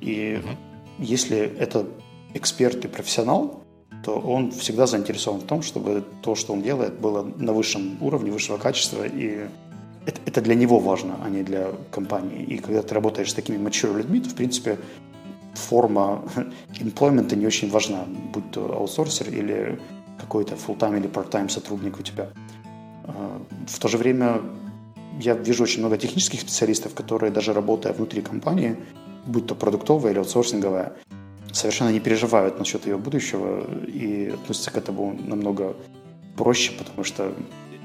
И 0.01 0.39
uh-huh. 0.41 0.55
если 0.99 1.37
это 1.37 1.87
эксперт 2.33 2.85
и 2.85 2.87
профессионал, 2.87 3.63
то 4.03 4.19
он 4.19 4.51
всегда 4.51 4.85
заинтересован 4.85 5.41
в 5.41 5.45
том, 5.45 5.61
чтобы 5.61 6.03
то, 6.21 6.35
что 6.35 6.53
он 6.53 6.61
делает, 6.61 6.99
было 6.99 7.23
на 7.23 7.53
высшем 7.53 7.97
уровне, 8.01 8.31
высшего 8.31 8.57
качества, 8.57 9.05
и 9.05 9.47
это, 10.05 10.21
это 10.25 10.41
для 10.41 10.55
него 10.55 10.79
важно, 10.79 11.19
а 11.23 11.29
не 11.29 11.43
для 11.43 11.71
компании. 11.91 12.43
И 12.43 12.57
когда 12.57 12.81
ты 12.81 12.93
работаешь 12.93 13.31
с 13.31 13.33
такими 13.33 13.57
mature 13.57 13.95
людьми, 13.97 14.21
то, 14.21 14.29
в 14.29 14.35
принципе, 14.35 14.77
форма 15.53 16.23
employment 16.79 17.35
не 17.35 17.45
очень 17.45 17.69
важна, 17.69 18.05
будь 18.33 18.51
то 18.51 18.73
аутсорсер 18.73 19.29
или 19.29 19.79
какой-то 20.19 20.55
full-time 20.55 20.99
или 20.99 21.09
part-time 21.09 21.49
сотрудник 21.49 21.99
у 21.99 22.03
тебя. 22.03 22.29
А, 23.03 23.41
в 23.67 23.79
то 23.79 23.87
же 23.87 23.97
время 23.97 24.41
я 25.19 25.33
вижу 25.33 25.63
очень 25.63 25.79
много 25.79 25.97
технических 25.97 26.41
специалистов, 26.41 26.93
которые 26.93 27.31
даже 27.31 27.53
работая 27.53 27.93
внутри 27.93 28.21
компании, 28.21 28.77
будь 29.25 29.47
то 29.47 29.55
продуктовая 29.55 30.11
или 30.11 30.19
аутсорсинговая, 30.19 30.93
совершенно 31.51 31.89
не 31.89 31.99
переживают 31.99 32.59
насчет 32.59 32.85
ее 32.85 32.97
будущего 32.97 33.65
и 33.87 34.29
относятся 34.33 34.71
к 34.71 34.77
этому 34.77 35.17
намного 35.25 35.75
проще, 36.35 36.71
потому 36.71 37.03
что 37.03 37.33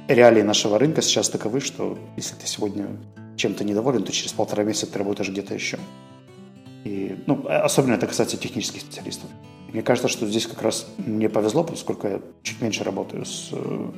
реалии 0.08 0.42
нашего 0.42 0.78
рынка 0.78 1.02
сейчас 1.02 1.28
таковы, 1.30 1.60
что 1.60 1.98
если 2.16 2.34
ты 2.34 2.46
сегодня 2.46 2.88
чем-то 3.36 3.64
недоволен, 3.64 4.04
то 4.04 4.12
через 4.12 4.32
полтора 4.32 4.64
месяца 4.64 4.86
ты 4.86 4.98
работаешь 4.98 5.30
где-то 5.30 5.54
еще. 5.54 5.78
И, 6.84 7.16
ну, 7.26 7.46
особенно 7.48 7.94
это 7.94 8.06
касается 8.06 8.36
технических 8.36 8.82
специалистов. 8.82 9.30
Мне 9.72 9.82
кажется, 9.82 10.08
что 10.08 10.26
здесь 10.26 10.46
как 10.46 10.62
раз 10.62 10.86
мне 10.98 11.28
повезло, 11.28 11.64
поскольку 11.64 12.08
я 12.08 12.20
чуть 12.42 12.60
меньше 12.60 12.84
работаю 12.84 13.24
с 13.24 13.50
э, 13.52 13.90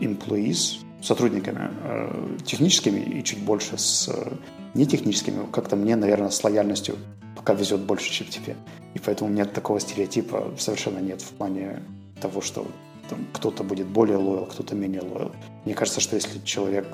employees, 0.00 0.84
сотрудниками 1.02 1.70
э, 1.82 2.38
техническими 2.44 3.00
и 3.00 3.24
чуть 3.24 3.42
больше 3.42 3.78
с 3.78 4.08
э, 4.08 4.32
нетехническими. 4.74 5.50
Как-то 5.50 5.76
мне, 5.76 5.96
наверное, 5.96 6.30
с 6.30 6.42
лояльностью 6.42 6.96
пока 7.36 7.54
везет 7.54 7.80
больше, 7.80 8.12
чем 8.12 8.26
тебе. 8.26 8.56
И 8.94 8.98
поэтому 8.98 9.30
меня 9.30 9.44
такого 9.44 9.78
стереотипа 9.80 10.54
совершенно 10.58 10.98
нет 10.98 11.20
в 11.20 11.30
плане 11.30 11.82
того, 12.20 12.40
что 12.40 12.66
там, 13.08 13.26
кто-то 13.32 13.62
будет 13.62 13.86
более 13.86 14.16
лоял, 14.16 14.46
кто-то 14.46 14.74
менее 14.74 15.02
лоял. 15.02 15.32
Мне 15.64 15.74
кажется, 15.74 16.00
что 16.00 16.16
если 16.16 16.40
человек 16.44 16.86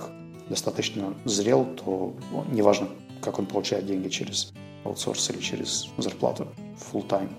достаточно 0.49 1.15
зрел, 1.25 1.65
то 1.65 2.15
неважно, 2.51 2.89
как 3.23 3.39
он 3.39 3.47
получает 3.47 3.87
деньги 3.87 4.09
через 4.09 4.53
аутсорс 4.85 5.31
или 5.31 5.41
через 5.41 5.89
зарплату 5.97 6.49
full 6.77 7.07
time. 7.09 7.31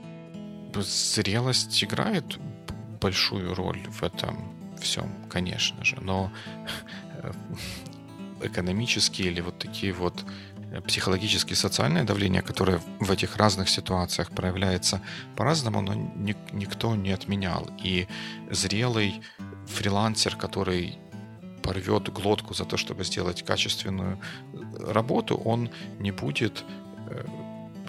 Зрелость 0.76 1.84
играет 1.84 2.40
большую 3.00 3.54
роль 3.54 3.82
в 3.92 4.02
этом 4.02 4.53
всем, 4.84 5.10
конечно 5.30 5.84
же, 5.84 5.98
но 6.02 6.32
э, 7.24 7.32
экономические 8.42 9.32
или 9.32 9.42
вот 9.42 9.58
такие 9.58 9.94
вот 9.94 10.24
э, 10.72 10.82
психологические 10.82 11.56
социальное 11.56 12.04
давление, 12.04 12.42
которое 12.42 12.80
в 13.00 13.12
этих 13.12 13.38
разных 13.38 13.70
ситуациях 13.70 14.30
проявляется 14.32 15.02
по-разному, 15.36 15.82
но 15.82 15.94
ни, 15.94 16.36
никто 16.52 16.96
не 16.96 17.12
отменял. 17.12 17.70
И 17.84 18.08
зрелый 18.52 19.22
фрилансер, 19.68 20.36
который 20.36 20.98
порвет 21.64 22.10
глотку 22.14 22.54
за 22.54 22.66
то, 22.66 22.78
чтобы 22.78 23.06
сделать 23.06 23.44
качественную 23.44 24.20
э, 24.54 24.92
работу, 24.92 25.36
он 25.36 25.70
не 26.00 26.12
будет 26.12 26.64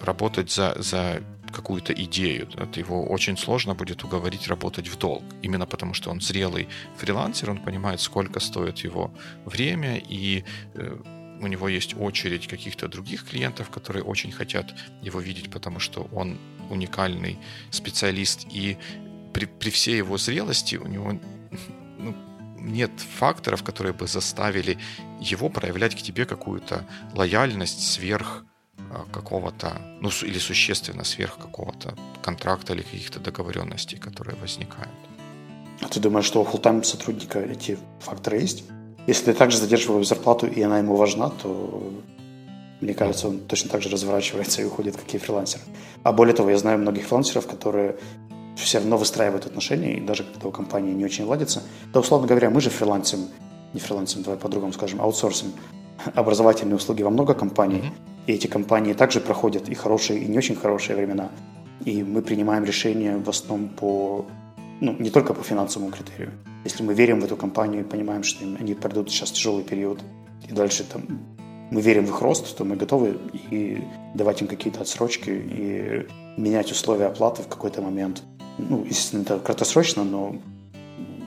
работать 0.01 0.51
за, 0.51 0.75
за 0.81 1.21
какую-то 1.55 1.93
идею. 1.93 2.47
Это 2.57 2.79
его 2.79 3.05
очень 3.05 3.37
сложно 3.37 3.75
будет 3.75 4.03
уговорить 4.03 4.47
работать 4.47 4.87
в 4.87 4.97
долг. 4.97 5.23
Именно 5.41 5.65
потому, 5.65 5.93
что 5.93 6.11
он 6.11 6.21
зрелый 6.21 6.67
фрилансер, 6.97 7.49
он 7.49 7.57
понимает, 7.57 8.01
сколько 8.01 8.39
стоит 8.39 8.79
его 8.79 9.11
время, 9.45 9.97
и 9.97 10.43
э, 10.75 10.97
у 11.41 11.47
него 11.47 11.69
есть 11.69 11.95
очередь 11.97 12.47
каких-то 12.47 12.87
других 12.87 13.23
клиентов, 13.23 13.69
которые 13.69 14.03
очень 14.03 14.31
хотят 14.31 14.73
его 15.01 15.19
видеть, 15.19 15.49
потому 15.49 15.79
что 15.79 16.07
он 16.11 16.37
уникальный 16.69 17.37
специалист, 17.71 18.45
и 18.53 18.77
при, 19.33 19.45
при 19.45 19.69
всей 19.69 19.97
его 19.97 20.17
зрелости 20.17 20.75
у 20.77 20.87
него 20.87 21.19
ну, 21.99 22.15
нет 22.59 22.91
факторов, 23.19 23.63
которые 23.63 23.93
бы 23.93 24.07
заставили 24.07 24.77
его 25.21 25.49
проявлять 25.49 25.95
к 25.95 26.01
тебе 26.01 26.25
какую-то 26.25 26.85
лояльность 27.13 27.91
сверх 27.91 28.45
какого-то, 29.11 29.81
ну 30.01 30.09
или 30.23 30.39
существенно 30.39 31.03
сверх 31.03 31.37
какого-то 31.37 31.95
контракта 32.21 32.73
или 32.73 32.81
каких-то 32.81 33.19
договоренностей, 33.19 33.97
которые 33.97 34.35
возникают. 34.35 34.91
А 35.81 35.87
ты 35.87 35.99
думаешь, 35.99 36.25
что 36.25 36.41
у 36.41 36.45
full 36.45 36.83
сотрудника 36.83 37.39
эти 37.39 37.77
факторы 37.99 38.37
есть? 38.37 38.63
Если 39.07 39.25
ты 39.25 39.33
также 39.33 39.57
задерживаешь 39.57 40.07
зарплату, 40.07 40.47
и 40.47 40.61
она 40.61 40.79
ему 40.79 40.95
важна, 40.95 41.29
то 41.29 41.93
мне 42.81 42.93
кажется, 42.93 43.27
он 43.27 43.39
точно 43.39 43.69
так 43.69 43.81
же 43.81 43.89
разворачивается 43.89 44.61
и 44.61 44.65
уходит, 44.65 44.97
как 44.97 45.13
и 45.13 45.17
фрилансер. 45.17 45.59
А 46.03 46.11
более 46.11 46.35
того, 46.35 46.49
я 46.49 46.57
знаю 46.57 46.79
многих 46.79 47.05
фрилансеров, 47.05 47.47
которые 47.47 47.95
все 48.55 48.79
равно 48.79 48.97
выстраивают 48.97 49.45
отношения, 49.45 49.97
и 49.97 50.01
даже 50.01 50.23
когда 50.23 50.47
у 50.47 50.51
компании 50.51 50.93
не 50.93 51.05
очень 51.05 51.25
ладится, 51.25 51.61
да, 51.93 51.99
условно 51.99 52.27
говоря, 52.27 52.49
мы 52.49 52.61
же 52.61 52.69
фрилансим, 52.69 53.27
не 53.73 53.79
фрилансим, 53.79 54.23
давай 54.23 54.39
по-другому 54.39 54.73
скажем, 54.73 55.01
аутсорсим 55.01 55.53
образовательные 56.13 56.75
услуги 56.75 57.03
во 57.03 57.09
много 57.09 57.33
компаний, 57.33 57.77
mm-hmm. 57.77 58.14
И 58.27 58.33
эти 58.33 58.47
компании 58.47 58.93
также 58.93 59.19
проходят 59.21 59.69
и 59.69 59.75
хорошие, 59.75 60.19
и 60.19 60.25
не 60.25 60.37
очень 60.37 60.55
хорошие 60.55 60.95
времена. 60.95 61.29
И 61.83 62.03
мы 62.03 62.21
принимаем 62.21 62.63
решения 62.63 63.17
в 63.17 63.29
основном 63.29 63.69
по, 63.69 64.25
ну, 64.81 64.95
не 64.97 65.09
только 65.09 65.33
по 65.33 65.43
финансовому 65.43 65.91
критерию. 65.91 66.31
Если 66.63 66.83
мы 66.83 66.93
верим 66.93 67.19
в 67.21 67.25
эту 67.25 67.37
компанию 67.37 67.81
и 67.81 67.83
понимаем, 67.83 68.23
что 68.23 68.43
они 68.59 68.73
пройдут 68.73 69.11
сейчас 69.11 69.31
тяжелый 69.31 69.63
период, 69.63 69.99
и 70.49 70.53
дальше 70.53 70.83
там 70.83 71.03
мы 71.71 71.81
верим 71.81 72.05
в 72.05 72.09
их 72.09 72.21
рост, 72.21 72.55
то 72.57 72.63
мы 72.63 72.75
готовы 72.75 73.17
и 73.51 73.83
давать 74.13 74.41
им 74.41 74.47
какие-то 74.47 74.81
отсрочки 74.81 75.29
и 75.29 76.07
менять 76.37 76.71
условия 76.71 77.07
оплаты 77.07 77.43
в 77.43 77.47
какой-то 77.47 77.81
момент. 77.81 78.23
Ну, 78.57 78.83
естественно, 78.85 79.21
это 79.21 79.39
краткосрочно, 79.39 80.03
но 80.03 80.35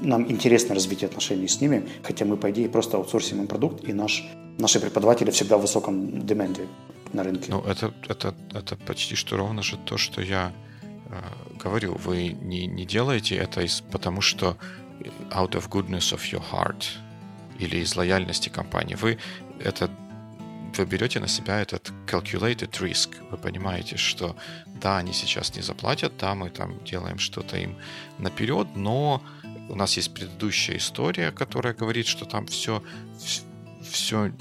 нам 0.01 0.31
интересно 0.31 0.75
развитие 0.75 1.09
отношений 1.09 1.49
с 1.49 1.61
ними, 1.61 1.89
хотя 2.03 2.25
мы, 2.25 2.37
по 2.37 2.51
идее, 2.51 2.69
просто 2.69 2.97
аутсорсим 2.97 3.41
им 3.41 3.47
продукт, 3.47 3.89
и 3.89 3.93
наш 3.93 4.29
наши 4.59 4.81
преподаватели 4.81 5.31
всегда 5.31 5.57
в 5.57 5.63
высоком 5.63 6.27
деменде 6.27 6.67
на 7.13 7.23
рынке. 7.23 7.51
Ну, 7.51 7.61
это, 7.63 7.95
это, 8.09 8.35
это 8.53 8.77
почти 8.77 9.15
что 9.15 9.37
ровно 9.37 9.63
же 9.63 9.77
то, 9.77 9.97
что 9.97 10.21
я 10.21 10.53
э, 11.11 11.59
говорю. 11.59 11.95
Вы 11.95 12.29
не, 12.29 12.67
не 12.67 12.85
делаете 12.85 13.37
это 13.37 13.63
из, 13.63 13.81
потому 13.81 14.21
что 14.21 14.57
out 15.31 15.53
of 15.53 15.69
goodness 15.69 16.13
of 16.13 16.21
your 16.33 16.43
heart 16.53 16.85
или 17.59 17.79
из 17.79 17.97
лояльности 17.97 18.49
компании. 18.49 18.95
Вы 18.95 19.19
это 19.65 19.91
вы 20.77 20.85
берете 20.85 21.19
на 21.19 21.29
себя 21.29 21.61
этот 21.61 21.93
calculated 22.07 22.71
risk. 22.81 23.17
Вы 23.31 23.39
понимаете, 23.39 23.97
что 23.97 24.37
да, 24.67 24.99
они 24.99 25.13
сейчас 25.13 25.55
не 25.57 25.63
заплатят, 25.63 26.13
да, 26.19 26.35
мы 26.35 26.51
там 26.51 26.85
делаем 26.85 27.19
что-то 27.19 27.57
им 27.57 27.77
наперед, 28.19 28.69
но 28.77 29.23
у 29.69 29.75
нас 29.75 29.97
есть 29.97 30.15
предыдущая 30.15 30.77
история, 30.77 31.33
которая 31.33 31.75
говорит, 31.75 32.07
что 32.07 32.25
там 32.27 32.47
все, 32.47 32.83
все 33.83 34.33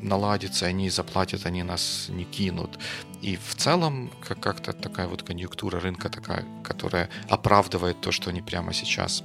наладится, 0.00 0.66
они 0.66 0.90
заплатят, 0.90 1.46
они 1.46 1.62
нас 1.62 2.06
не 2.08 2.24
кинут. 2.24 2.78
И 3.22 3.36
в 3.36 3.54
целом 3.54 4.10
как-то 4.20 4.72
такая 4.72 5.08
вот 5.08 5.22
конъюнктура 5.22 5.80
рынка 5.80 6.08
такая, 6.08 6.44
которая 6.62 7.08
оправдывает 7.28 8.00
то, 8.00 8.12
что 8.12 8.30
они 8.30 8.42
прямо 8.42 8.72
сейчас 8.72 9.22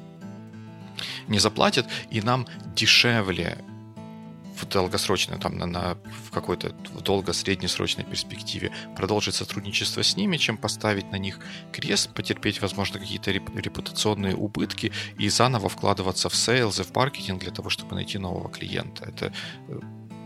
не 1.28 1.40
заплатят, 1.40 1.88
и 2.10 2.22
нам 2.22 2.48
дешевле 2.76 3.58
в 4.62 4.66
долгосрочной, 4.68 5.40
там, 5.40 5.58
на, 5.58 5.66
на, 5.66 5.98
в 6.26 6.32
какой-то 6.32 6.76
в 6.94 7.02
долго-среднесрочной 7.02 8.04
перспективе 8.04 8.72
продолжить 8.96 9.36
сотрудничество 9.36 10.04
с 10.04 10.16
ними, 10.16 10.38
чем 10.38 10.58
поставить 10.58 11.12
на 11.12 11.18
них 11.18 11.40
крест, 11.72 12.14
потерпеть, 12.14 12.62
возможно, 12.62 13.00
какие-то 13.00 13.32
репутационные 13.32 14.36
убытки 14.36 14.92
и 15.18 15.30
заново 15.30 15.70
вкладываться 15.70 16.30
в 16.30 16.36
сейлз 16.36 16.80
и 16.80 16.84
в 16.84 16.94
маркетинг 16.96 17.42
для 17.42 17.52
того, 17.52 17.70
чтобы 17.70 17.96
найти 17.96 18.20
нового 18.20 18.50
клиента. 18.50 19.06
Это 19.06 19.34
э, 19.68 19.80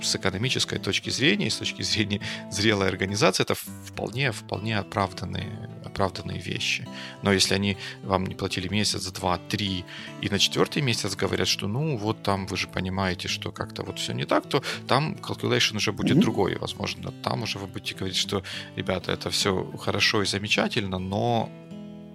с 0.06 0.15
экономической 0.15 0.80
точки 0.80 1.10
зрения, 1.10 1.50
с 1.50 1.58
точки 1.58 1.82
зрения 1.82 2.22
зрелой 2.52 2.88
организации, 2.88 3.44
это 3.44 3.56
вполне, 3.56 4.32
вполне 4.32 4.78
оправданные, 4.78 5.70
оправданные 5.84 6.39
вещи. 6.39 6.88
Но 7.22 7.32
если 7.32 7.56
они 7.56 7.78
вам 8.04 8.26
не 8.26 8.36
платили 8.36 8.68
месяц, 8.68 9.06
два, 9.12 9.38
три, 9.38 9.86
и 10.22 10.30
на 10.30 10.39
четвертый 10.39 10.82
месяц 10.82 11.15
говорят, 11.15 11.48
что 11.48 11.68
ну 11.68 11.98
вот 11.98 12.24
там 12.24 12.48
вы 12.48 12.58
же 12.58 12.68
понимаете, 12.68 13.28
что 13.28 13.52
как-то 13.52 13.84
вот 13.84 14.00
все 14.00 14.13
не 14.13 14.26
так, 14.26 14.48
то 14.48 14.63
там 14.88 15.15
calculation 15.15 15.78
уже 15.78 15.91
будет 15.91 16.18
mm-hmm. 16.18 16.22
другой. 16.22 16.58
Возможно, 16.58 17.12
там 17.24 17.44
уже 17.44 17.60
вы 17.60 17.68
будете 17.68 17.96
говорить, 17.96 18.18
что, 18.18 18.44
ребята, 18.76 19.12
это 19.12 19.30
все 19.30 19.72
хорошо 19.80 20.22
и 20.22 20.26
замечательно, 20.26 21.00
но... 21.00 21.50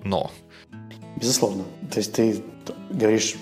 Но. 0.03 0.31
Безусловно. 1.17 1.65
То 1.93 1.99
есть 1.99 2.15
ты 2.15 2.43
говоришь 2.91 3.37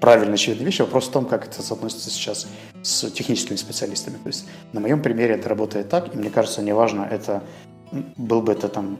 правильно 0.00 0.34
очевидные 0.34 0.66
вещи. 0.66 0.82
Вопрос 0.82 1.08
в 1.08 1.12
том, 1.12 1.26
как 1.26 1.46
это 1.46 1.62
соотносится 1.62 2.10
сейчас 2.10 2.48
с 2.82 3.10
техническими 3.10 3.56
специалистами. 3.56 4.16
То 4.16 4.28
есть 4.28 4.46
на 4.72 4.80
моем 4.80 5.02
примере 5.02 5.34
это 5.34 5.48
работает 5.48 5.88
так, 5.88 6.14
и 6.14 6.18
мне 6.18 6.30
кажется, 6.30 6.62
неважно, 6.62 7.06
это 7.10 7.42
был 8.16 8.42
бы 8.42 8.52
это 8.52 8.68
там, 8.68 8.98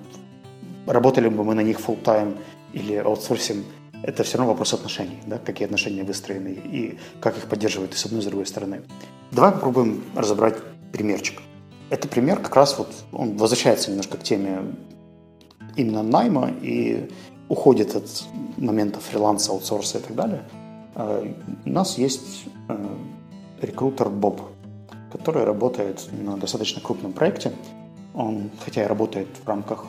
работали 0.87 1.29
бы 1.29 1.45
мы 1.45 1.55
на 1.55 1.63
них 1.63 1.81
full 1.81 2.03
time 2.03 2.39
или 2.73 2.97
аутсорсим, 2.97 3.65
это 4.03 4.25
все 4.25 4.39
равно 4.39 4.53
вопрос 4.53 4.75
отношений, 4.75 5.19
да, 5.27 5.39
какие 5.39 5.67
отношения 5.67 6.03
выстроены 6.03 6.49
и 6.49 6.99
как 7.21 7.39
их 7.39 7.45
поддерживают 7.45 7.95
и 7.95 7.97
с 7.97 8.05
одной 8.05 8.21
и 8.21 8.23
с 8.23 8.27
другой 8.27 8.47
стороны. 8.47 8.83
Давай 9.31 9.53
попробуем 9.53 10.03
разобрать 10.17 10.57
примерчик. 10.93 11.41
Это 11.91 12.09
пример 12.09 12.41
как 12.41 12.57
раз 12.57 12.79
вот, 12.79 12.93
он 13.13 13.37
возвращается 13.37 13.91
немножко 13.91 14.17
к 14.17 14.23
теме 14.23 14.75
именно 15.77 16.03
найма 16.03 16.51
и 16.63 17.11
уходит 17.49 17.95
от 17.95 18.25
момента 18.57 18.99
фриланса, 19.01 19.53
аутсорса 19.53 19.99
и 19.99 20.01
так 20.01 20.15
далее– 20.15 20.43
Э, 20.95 21.33
у 21.65 21.71
нас 21.71 21.99
есть 21.99 22.45
э, 22.69 22.89
рекрутер 23.63 24.09
Боб, 24.11 24.43
который 25.13 25.45
работает 25.45 26.09
на 26.13 26.37
достаточно 26.37 26.81
крупном 26.81 27.13
проекте. 27.13 27.53
Он, 28.15 28.51
хотя 28.65 28.85
и 28.85 28.87
работает 28.87 29.29
в 29.43 29.49
рамках 29.49 29.87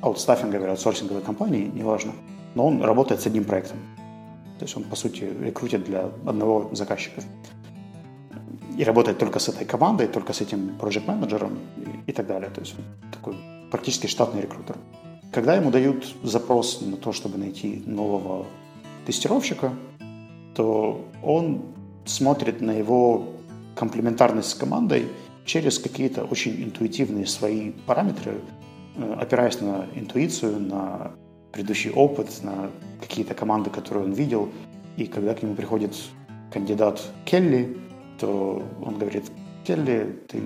аутстаффинговой 0.00 0.70
аутсорсинговой 0.70 1.22
компании, 1.22 1.70
неважно, 1.74 2.12
но 2.54 2.66
он 2.66 2.82
работает 2.82 3.20
с 3.20 3.26
одним 3.26 3.44
проектом. 3.44 3.78
То 4.58 4.64
есть 4.64 4.76
он, 4.76 4.84
по 4.84 4.96
сути, 4.96 5.24
рекрутит 5.42 5.84
для 5.84 6.10
одного 6.24 6.70
заказчика. 6.72 7.22
И 8.78 8.84
работает 8.84 9.18
только 9.18 9.38
с 9.38 9.48
этой 9.48 9.66
командой, 9.66 10.06
только 10.06 10.32
с 10.32 10.40
этим 10.40 10.76
проект 10.78 11.06
менеджером 11.06 11.58
и, 11.76 12.10
и 12.10 12.12
так 12.12 12.26
далее. 12.26 12.50
То 12.50 12.60
есть 12.60 12.74
такой 13.12 13.36
практически 13.70 14.06
штатный 14.06 14.42
рекрутер. 14.42 14.76
Когда 15.32 15.54
ему 15.54 15.70
дают 15.70 16.14
запрос 16.22 16.80
на 16.80 16.96
то, 16.96 17.12
чтобы 17.12 17.38
найти 17.38 17.82
нового 17.86 18.46
тестировщика, 19.06 19.72
то 20.54 21.04
он 21.22 21.62
смотрит 22.06 22.60
на 22.60 22.72
его 22.72 23.28
комплементарность 23.74 24.50
с 24.50 24.54
командой 24.54 25.08
через 25.44 25.78
какие-то 25.78 26.24
очень 26.24 26.62
интуитивные 26.62 27.26
свои 27.26 27.72
параметры, 27.86 28.40
э, 28.96 29.16
опираясь 29.20 29.60
на 29.60 29.86
интуицию, 29.94 30.60
на 30.60 31.12
предыдущий 31.52 31.90
опыт, 31.90 32.42
на 32.42 32.70
какие-то 33.00 33.34
команды, 33.34 33.70
которые 33.70 34.04
он 34.04 34.12
видел. 34.12 34.48
И 34.96 35.06
когда 35.06 35.34
к 35.34 35.42
нему 35.42 35.54
приходит 35.54 35.94
кандидат 36.52 37.02
Келли, 37.24 37.76
то 38.18 38.62
он 38.84 38.98
говорит, 38.98 39.24
Келли, 39.64 40.18
ты 40.28 40.42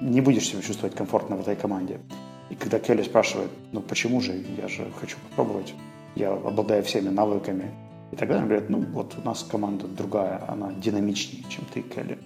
не 0.00 0.20
будешь 0.20 0.48
себя 0.48 0.62
чувствовать 0.62 0.94
комфортно 0.94 1.36
в 1.36 1.40
этой 1.40 1.56
команде. 1.56 2.00
И 2.48 2.54
когда 2.54 2.78
Келли 2.78 3.02
спрашивает, 3.02 3.50
ну 3.72 3.80
почему 3.80 4.20
же, 4.20 4.42
я 4.60 4.68
же 4.68 4.86
хочу 5.00 5.16
попробовать, 5.28 5.74
я 6.16 6.32
обладаю 6.32 6.82
всеми 6.82 7.08
навыками, 7.08 7.70
И 8.12 8.16
тогда 8.16 8.38
они 8.38 8.46
говорят, 8.46 8.70
ну 8.70 8.80
вот 8.80 9.16
у 9.16 9.26
нас 9.26 9.42
команда 9.42 9.86
другая, 9.86 10.42
она 10.48 10.72
динамичнее, 10.72 11.44
чем 11.48 11.64
ты, 11.72 11.82
Келли. 11.82 12.18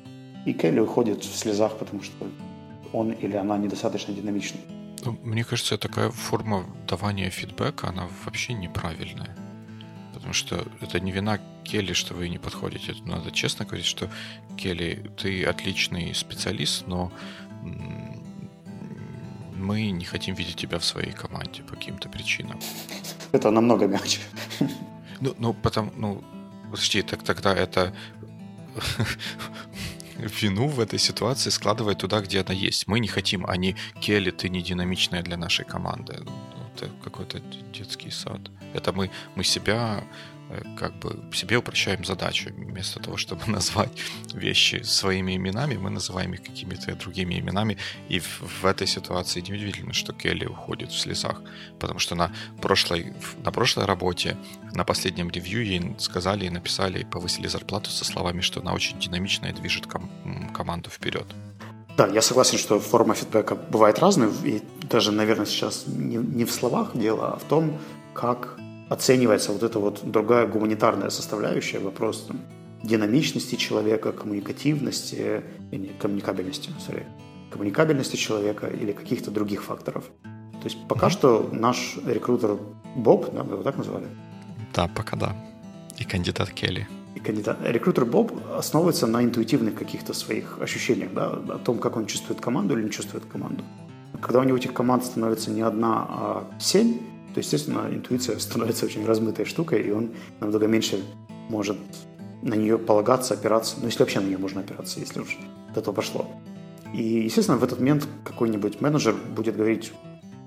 И 0.46 0.52
Келли 0.52 0.80
уходит 0.80 1.24
в 1.24 1.36
слезах, 1.36 1.78
потому 1.78 2.02
что 2.02 2.26
он 2.92 3.12
или 3.12 3.36
она 3.36 3.58
недостаточно 3.58 4.14
динамичный. 4.14 4.60
Ну, 5.04 5.18
мне 5.22 5.44
кажется, 5.44 5.76
такая 5.76 6.10
форма 6.10 6.64
давания 6.88 7.28
фидбэка, 7.28 7.88
она 7.88 8.08
вообще 8.24 8.54
неправильная. 8.54 9.36
Потому 10.14 10.32
что 10.32 10.64
это 10.80 11.00
не 11.00 11.12
вина 11.12 11.38
Келли, 11.64 11.92
что 11.92 12.14
вы 12.14 12.28
не 12.28 12.38
подходите. 12.38 12.94
Надо 13.04 13.30
честно 13.30 13.66
говорить, 13.66 13.86
что 13.86 14.08
Келли, 14.56 15.10
ты 15.16 15.44
отличный 15.44 16.14
специалист, 16.14 16.86
но 16.86 17.12
мы 19.54 19.90
не 19.90 20.04
хотим 20.04 20.34
видеть 20.34 20.56
тебя 20.56 20.78
в 20.78 20.84
своей 20.84 21.12
команде 21.12 21.62
по 21.62 21.74
каким-то 21.74 22.08
причинам. 22.08 22.58
Это 23.32 23.50
намного 23.50 23.86
мягче. 23.86 24.20
Ну, 25.20 25.34
ну 25.38 25.54
потом, 25.54 25.92
ну, 25.96 26.24
подожди, 26.70 27.02
так 27.02 27.22
тогда 27.22 27.54
это 27.54 27.94
вину 30.18 30.68
в 30.68 30.80
этой 30.80 30.98
ситуации 30.98 31.50
складывать 31.50 31.98
туда, 31.98 32.20
где 32.20 32.40
она 32.40 32.54
есть. 32.54 32.86
Мы 32.88 33.00
не 33.00 33.08
хотим, 33.08 33.44
а 33.46 33.56
не 33.56 33.76
Келли, 34.00 34.30
ты 34.30 34.48
не 34.48 34.62
динамичная 34.62 35.22
для 35.22 35.36
нашей 35.36 35.64
команды. 35.64 36.22
Это 36.74 36.90
какой-то 37.02 37.40
детский 37.72 38.10
сад. 38.10 38.40
Это 38.72 38.92
мы, 38.92 39.10
мы 39.36 39.44
себя 39.44 40.04
Э, 40.50 40.62
как 40.76 40.98
бы 40.98 41.22
себе 41.32 41.56
упрощаем 41.56 42.04
задачу. 42.04 42.50
Вместо 42.56 43.00
того, 43.00 43.16
чтобы 43.16 43.42
назвать 43.46 43.90
вещи 44.34 44.82
своими 44.82 45.36
именами, 45.36 45.76
мы 45.76 45.90
называем 45.90 46.34
их 46.34 46.42
какими-то 46.42 46.94
другими 46.94 47.38
именами. 47.38 47.78
И 48.08 48.18
в, 48.18 48.42
в 48.62 48.66
этой 48.66 48.86
ситуации 48.86 49.40
неудивительно, 49.40 49.92
что 49.92 50.12
Келли 50.12 50.46
уходит 50.46 50.90
в 50.90 50.98
слезах. 50.98 51.42
Потому 51.80 51.98
что 51.98 52.14
на 52.14 52.30
прошлой, 52.60 53.14
на 53.44 53.52
прошлой 53.52 53.86
работе, 53.86 54.36
на 54.72 54.84
последнем 54.84 55.30
ревью 55.30 55.64
ей 55.64 55.94
сказали 55.98 56.46
и 56.46 56.50
написали, 56.50 57.00
и 57.00 57.04
повысили 57.04 57.48
зарплату 57.48 57.90
со 57.90 58.04
словами, 58.04 58.40
что 58.40 58.60
она 58.60 58.74
очень 58.74 58.98
динамичная 58.98 59.50
и 59.50 59.54
движет 59.54 59.86
ком- 59.86 60.52
команду 60.52 60.90
вперед. 60.90 61.26
Да, 61.96 62.08
я 62.08 62.22
согласен, 62.22 62.58
что 62.58 62.80
форма 62.80 63.14
фидбэка 63.14 63.54
бывает 63.54 63.98
разная, 64.00 64.30
и 64.44 64.62
даже, 64.90 65.12
наверное, 65.12 65.46
сейчас 65.46 65.84
не, 65.86 66.16
не 66.16 66.44
в 66.44 66.50
словах 66.50 66.90
дело, 66.94 67.34
а 67.34 67.36
в 67.36 67.44
том, 67.44 67.78
как 68.14 68.58
оценивается 68.88 69.52
вот 69.52 69.62
эта 69.62 69.78
вот 69.78 70.00
другая 70.02 70.46
гуманитарная 70.46 71.10
составляющая, 71.10 71.78
вопрос 71.78 72.24
там, 72.28 72.40
динамичности 72.82 73.54
человека, 73.54 74.12
коммуникативности, 74.12 75.42
не, 75.70 75.88
коммуникабельности, 76.00 76.70
sorry, 76.88 77.04
коммуникабельности 77.50 78.16
человека 78.16 78.66
или 78.66 78.92
каких-то 78.92 79.30
других 79.30 79.62
факторов. 79.62 80.04
То 80.22 80.64
есть 80.64 80.78
пока 80.88 81.10
что 81.10 81.48
наш 81.52 81.96
рекрутер 82.06 82.58
Боб, 82.96 83.32
да, 83.32 83.42
вы 83.42 83.54
его 83.54 83.62
так 83.62 83.76
назвали? 83.76 84.06
Да, 84.74 84.88
пока 84.88 85.16
да. 85.16 85.36
И 85.98 86.04
кандидат 86.04 86.50
Келли. 86.50 86.88
Кандидат. 87.20 87.58
Рекрутер 87.62 88.04
Боб 88.04 88.32
основывается 88.56 89.06
на 89.06 89.22
интуитивных 89.22 89.74
каких-то 89.74 90.12
своих 90.14 90.58
ощущениях, 90.60 91.12
да, 91.14 91.30
о 91.30 91.58
том, 91.58 91.78
как 91.78 91.96
он 91.96 92.06
чувствует 92.06 92.40
команду 92.40 92.76
или 92.76 92.84
не 92.84 92.90
чувствует 92.90 93.24
команду. 93.24 93.64
Когда 94.20 94.40
у 94.40 94.44
него 94.44 94.56
этих 94.56 94.72
команд 94.72 95.04
становится 95.04 95.50
не 95.50 95.62
одна, 95.62 96.06
а 96.08 96.50
семь, 96.58 96.98
то, 97.34 97.40
естественно, 97.40 97.88
интуиция 97.90 98.38
становится 98.38 98.86
очень 98.86 99.04
размытой 99.04 99.44
штукой, 99.44 99.82
и 99.82 99.90
он 99.90 100.10
намного 100.40 100.66
меньше 100.66 101.02
может 101.48 101.78
на 102.42 102.54
нее 102.54 102.78
полагаться, 102.78 103.34
опираться, 103.34 103.76
ну, 103.80 103.86
если 103.86 104.00
вообще 104.00 104.20
на 104.20 104.26
нее 104.26 104.38
можно 104.38 104.60
опираться, 104.60 105.00
если 105.00 105.20
уж 105.20 105.38
до 105.72 105.80
этого 105.80 105.94
пошло. 105.94 106.26
И, 106.92 107.02
естественно, 107.02 107.58
в 107.58 107.64
этот 107.64 107.80
момент 107.80 108.06
какой-нибудь 108.24 108.80
менеджер 108.80 109.14
будет 109.14 109.56
говорить, 109.56 109.92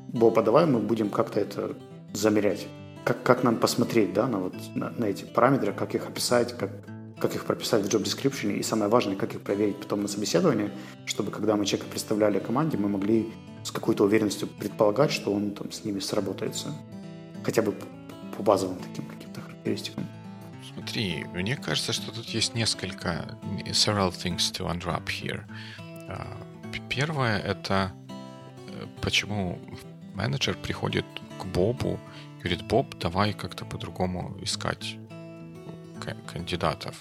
Боб, 0.07 0.37
а 0.39 0.43
давай 0.43 0.65
мы 0.65 0.79
будем 0.79 1.09
как-то 1.09 1.39
это 1.39 1.75
замерять. 2.13 2.67
Как, 3.07 3.23
как 3.23 3.43
нам 3.43 3.55
посмотреть 3.55 4.11
да, 4.13 4.27
на, 4.27 4.37
вот, 4.37 4.53
на, 4.75 4.89
на 4.89 5.05
эти 5.05 5.23
параметры, 5.23 5.71
как 5.71 5.95
их 5.95 6.07
описать, 6.07 6.57
как, 6.57 6.71
как 7.21 7.33
их 7.35 7.45
прописать 7.45 7.85
в 7.85 7.87
job 7.87 8.03
description, 8.03 8.51
и 8.51 8.63
самое 8.63 8.91
важное, 8.91 9.15
как 9.15 9.33
их 9.33 9.43
проверить 9.43 9.77
потом 9.77 10.01
на 10.01 10.09
собеседовании, 10.09 10.71
чтобы 11.05 11.31
когда 11.31 11.55
мы 11.55 11.65
человека 11.65 11.89
представляли 11.89 12.39
команде, 12.39 12.77
мы 12.77 12.89
могли 12.89 13.31
с 13.63 13.71
какой-то 13.71 14.03
уверенностью 14.03 14.49
предполагать, 14.49 15.13
что 15.13 15.33
он 15.33 15.51
там 15.51 15.71
с 15.71 15.85
ними 15.85 15.99
сработается. 15.99 16.73
Хотя 17.45 17.61
бы 17.61 17.73
по 18.35 18.43
базовым 18.43 18.77
таким 18.79 19.05
каким-то 19.05 19.39
характеристикам. 19.39 20.05
Смотри, 20.73 21.25
мне 21.33 21.55
кажется, 21.55 21.93
что 21.93 22.11
тут 22.11 22.25
есть 22.25 22.55
несколько 22.55 23.37
several 23.67 24.11
things 24.11 24.51
to 24.51 24.69
unwrap 24.69 25.05
here. 25.05 25.43
А, 26.09 26.27
первое— 26.89 27.39
это 27.53 27.93
э, 28.67 28.85
почему 29.01 29.59
менеджер 30.13 30.57
приходит 30.61 31.05
к 31.39 31.45
Бобу 31.45 31.97
говорит, 32.47 32.67
Боб, 32.67 32.95
давай 32.97 33.33
как-то 33.33 33.65
по-другому 33.65 34.37
искать 34.41 34.97
кандидатов. 36.31 36.95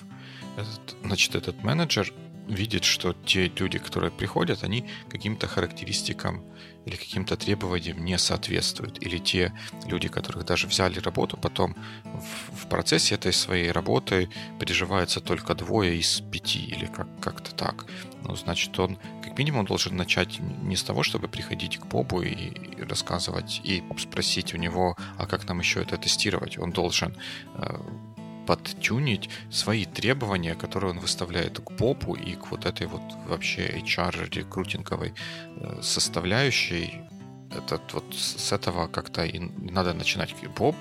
Этот, 0.56 0.96
значит, 1.04 1.35
этот 1.35 1.62
менеджер 1.62 2.12
видит, 2.48 2.85
что 2.85 3.12
те 3.12 3.48
люди, 3.48 3.78
которые 3.78 4.11
приходят, 4.11 4.62
они 4.64 4.88
каким-то 5.09 5.46
характеристикам 5.46 6.44
или 6.85 6.94
каким-то 6.96 7.37
требованиям 7.37 8.04
не 8.04 8.16
соответствуют. 8.18 9.02
Или 9.02 9.18
те 9.18 9.52
люди, 9.87 10.09
которых 10.09 10.44
даже 10.44 10.68
взяли 10.68 11.00
работу, 11.00 11.37
потом 11.37 11.74
в, 12.04 12.64
в 12.64 12.68
процессе 12.68 13.16
этой 13.16 13.32
своей 13.32 13.72
работы 13.72 14.28
переживается 14.61 15.20
только 15.20 15.54
двое 15.54 15.98
из 15.98 16.20
пяти 16.20 16.64
или 16.64 16.87
как- 16.87 17.20
как-то 17.20 17.54
так. 17.54 17.87
Ну, 18.22 18.37
значит, 18.37 18.78
он 18.78 18.98
как 19.24 19.37
минимум 19.37 19.66
должен 19.66 19.96
начать 19.96 20.38
не 20.40 20.76
с 20.76 20.85
того, 20.85 21.02
чтобы 21.02 21.28
приходить 21.28 21.78
к 21.78 21.87
Бобу 21.87 22.22
и, 22.22 22.30
и 22.30 22.82
рассказывать, 22.82 23.61
и 23.64 23.82
спросить 23.98 24.54
у 24.54 24.56
него, 24.56 24.96
а 25.18 25.26
как 25.26 25.48
нам 25.48 25.59
еще 25.59 25.82
это 25.82 25.96
тестировать. 25.96 26.56
Он 26.59 26.70
должен 26.70 27.16
э, 27.54 27.80
подтюнить 28.46 29.28
свои 29.50 29.85
требования, 29.85 30.54
которые 30.54 30.92
он 30.92 31.00
выставляет 31.00 31.59
к 31.59 31.76
попу 31.76 32.14
и 32.14 32.35
к 32.35 32.50
вот 32.50 32.66
этой 32.66 32.87
вот 32.87 33.02
вообще 33.28 33.68
HR-рекрутинговой 33.68 35.12
э, 35.12 35.82
составляющей. 35.82 37.00
Этот 37.50 37.94
вот 37.94 38.14
с 38.14 38.52
этого 38.52 38.88
как-то 38.88 39.24
и 39.24 39.38
надо 39.70 39.94
начинать. 39.94 40.35
Боб, 40.56 40.76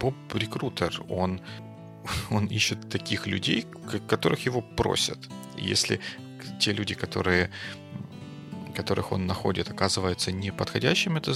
Боб 0.00 0.14
рекрутер, 0.34 1.02
он, 1.08 1.40
он 2.30 2.46
ищет 2.46 2.88
таких 2.90 3.26
людей, 3.26 3.66
которых 4.08 4.46
его 4.46 4.62
просят. 4.62 5.18
Если 5.56 6.00
те 6.60 6.72
люди, 6.72 6.94
которые 6.94 7.50
которых 8.72 9.12
он 9.12 9.26
находит, 9.26 9.70
оказываются 9.70 10.32
неподходящим, 10.32 11.16
это 11.16 11.34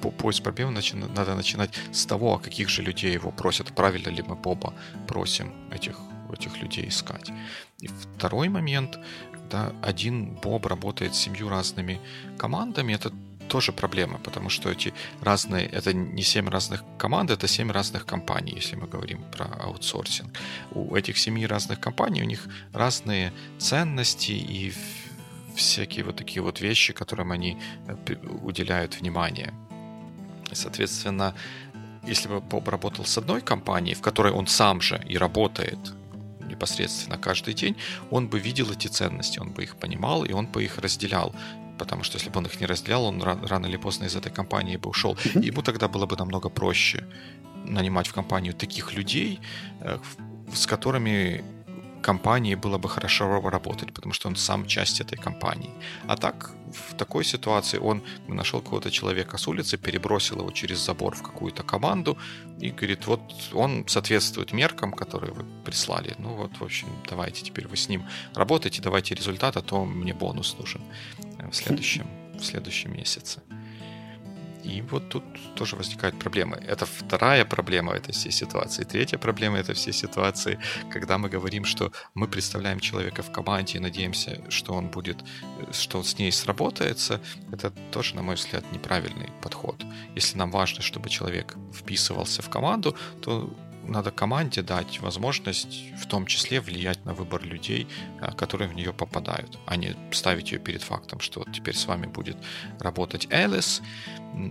поиск 0.00 0.42
проблем 0.42 0.76
начи- 0.76 0.96
надо 1.14 1.34
начинать 1.34 1.70
с 1.92 2.06
того, 2.06 2.34
а 2.34 2.38
каких 2.38 2.68
же 2.68 2.82
людей 2.82 3.12
его 3.12 3.30
просят, 3.30 3.72
правильно 3.74 4.10
ли 4.10 4.22
мы 4.22 4.34
Боба 4.34 4.74
просим 5.06 5.52
этих, 5.70 5.98
этих 6.32 6.62
людей 6.62 6.88
искать. 6.88 7.30
И 7.80 7.88
второй 7.88 8.48
момент, 8.48 8.98
когда 9.32 9.72
один 9.82 10.34
Боб 10.34 10.66
работает 10.66 11.14
с 11.14 11.18
семью 11.18 11.48
разными 11.48 12.00
командами, 12.38 12.94
это 12.94 13.12
тоже 13.48 13.72
проблема, 13.72 14.18
потому 14.18 14.50
что 14.50 14.70
эти 14.70 14.92
разные, 15.22 15.66
это 15.66 15.92
не 15.92 16.22
семь 16.22 16.48
разных 16.48 16.84
команд, 16.98 17.30
это 17.30 17.48
семь 17.48 17.72
разных 17.72 18.04
компаний, 18.04 18.52
если 18.56 18.76
мы 18.76 18.86
говорим 18.86 19.22
про 19.32 19.46
аутсорсинг. 19.46 20.30
У 20.70 20.94
этих 20.94 21.18
семи 21.18 21.46
разных 21.46 21.80
компаний 21.80 22.22
у 22.22 22.26
них 22.26 22.46
разные 22.72 23.32
ценности 23.58 24.32
и 24.32 24.72
всякие 25.56 26.04
вот 26.04 26.16
такие 26.16 26.42
вот 26.42 26.60
вещи, 26.60 26.92
которым 26.92 27.32
они 27.32 27.56
э, 27.86 28.14
уделяют 28.42 29.00
внимание. 29.00 29.52
Соответственно, 30.54 31.34
если 32.04 32.28
бы 32.28 32.40
Боб 32.40 32.68
работал 32.68 33.04
с 33.04 33.18
одной 33.18 33.40
компанией, 33.40 33.94
в 33.94 34.00
которой 34.00 34.32
он 34.32 34.46
сам 34.46 34.80
же 34.80 35.02
и 35.08 35.18
работает 35.18 35.78
непосредственно 36.48 37.18
каждый 37.18 37.54
день, 37.54 37.76
он 38.10 38.28
бы 38.28 38.38
видел 38.38 38.70
эти 38.70 38.88
ценности, 38.88 39.38
он 39.38 39.50
бы 39.50 39.62
их 39.62 39.76
понимал, 39.76 40.24
и 40.24 40.32
он 40.32 40.46
бы 40.46 40.64
их 40.64 40.78
разделял. 40.78 41.34
Потому 41.78 42.02
что 42.02 42.18
если 42.18 42.30
бы 42.30 42.38
он 42.38 42.46
их 42.46 42.60
не 42.60 42.66
разделял, 42.66 43.04
он 43.04 43.22
рано 43.22 43.66
или 43.66 43.76
поздно 43.76 44.06
из 44.06 44.16
этой 44.16 44.32
компании 44.32 44.76
бы 44.76 44.90
ушел. 44.90 45.16
И 45.34 45.46
ему 45.46 45.62
тогда 45.62 45.88
было 45.88 46.06
бы 46.06 46.16
намного 46.16 46.48
проще 46.48 47.04
нанимать 47.64 48.08
в 48.08 48.12
компанию 48.12 48.54
таких 48.54 48.94
людей, 48.94 49.40
э, 49.80 49.98
с 50.52 50.66
которыми 50.66 51.44
компании 52.02 52.54
было 52.54 52.78
бы 52.78 52.88
хорошо 52.88 53.40
работать, 53.50 53.92
потому 53.92 54.14
что 54.14 54.28
он 54.28 54.36
сам 54.36 54.66
часть 54.66 55.00
этой 55.00 55.16
компании. 55.16 55.70
А 56.06 56.16
так, 56.16 56.50
в 56.72 56.94
такой 56.94 57.24
ситуации 57.24 57.78
он 57.78 58.02
нашел 58.28 58.60
какого-то 58.60 58.90
человека 58.90 59.38
с 59.38 59.48
улицы, 59.48 59.76
перебросил 59.76 60.38
его 60.38 60.50
через 60.50 60.78
забор 60.78 61.14
в 61.14 61.22
какую-то 61.22 61.62
команду 61.62 62.16
и 62.60 62.70
говорит, 62.70 63.06
вот 63.06 63.20
он 63.52 63.84
соответствует 63.88 64.52
меркам, 64.52 64.92
которые 64.92 65.32
вы 65.32 65.44
прислали. 65.64 66.14
Ну 66.18 66.34
вот, 66.34 66.60
в 66.60 66.64
общем, 66.64 66.88
давайте 67.08 67.42
теперь 67.42 67.68
вы 67.68 67.76
с 67.76 67.88
ним 67.88 68.04
работайте, 68.34 68.82
давайте 68.82 69.14
результат, 69.14 69.56
а 69.56 69.62
то 69.62 69.84
мне 69.84 70.14
бонус 70.14 70.56
нужен 70.58 70.82
в 71.50 71.54
следующем, 71.54 72.06
в 72.38 72.44
следующем 72.44 72.92
месяце. 72.92 73.42
И 74.68 74.82
вот 74.82 75.08
тут 75.08 75.24
тоже 75.54 75.76
возникают 75.76 76.18
проблемы. 76.18 76.56
Это 76.56 76.84
вторая 76.84 77.44
проблема 77.44 77.94
этой 77.94 78.12
всей 78.12 78.32
ситуации. 78.32 78.84
Третья 78.84 79.18
проблема 79.18 79.56
этой 79.56 79.74
всей 79.74 79.94
ситуации, 79.94 80.58
когда 80.92 81.16
мы 81.16 81.30
говорим, 81.30 81.64
что 81.64 81.90
мы 82.14 82.28
представляем 82.28 82.78
человека 82.78 83.22
в 83.22 83.32
команде 83.32 83.78
и 83.78 83.80
надеемся, 83.80 84.42
что 84.50 84.74
он 84.74 84.88
будет, 84.88 85.24
что 85.72 85.98
он 85.98 86.04
с 86.04 86.18
ней 86.18 86.30
сработается, 86.32 87.20
это 87.50 87.70
тоже, 87.92 88.14
на 88.14 88.22
мой 88.22 88.34
взгляд, 88.34 88.64
неправильный 88.72 89.30
подход. 89.42 89.82
Если 90.14 90.36
нам 90.36 90.50
важно, 90.50 90.82
чтобы 90.82 91.08
человек 91.08 91.56
вписывался 91.74 92.42
в 92.42 92.50
команду, 92.50 92.94
то 93.22 93.50
надо 93.88 94.10
команде 94.10 94.62
дать 94.62 95.00
возможность 95.00 95.92
в 95.96 96.06
том 96.06 96.26
числе 96.26 96.60
влиять 96.60 97.04
на 97.04 97.14
выбор 97.14 97.42
людей, 97.42 97.88
э, 98.20 98.32
которые 98.32 98.68
в 98.68 98.74
нее 98.74 98.92
попадают, 98.92 99.58
а 99.66 99.76
не 99.76 99.96
ставить 100.12 100.52
ее 100.52 100.58
перед 100.58 100.82
фактом, 100.82 101.20
что 101.20 101.40
вот 101.40 101.52
теперь 101.52 101.74
с 101.74 101.86
вами 101.86 102.06
будет 102.06 102.36
работать 102.78 103.26
Элис. 103.30 103.82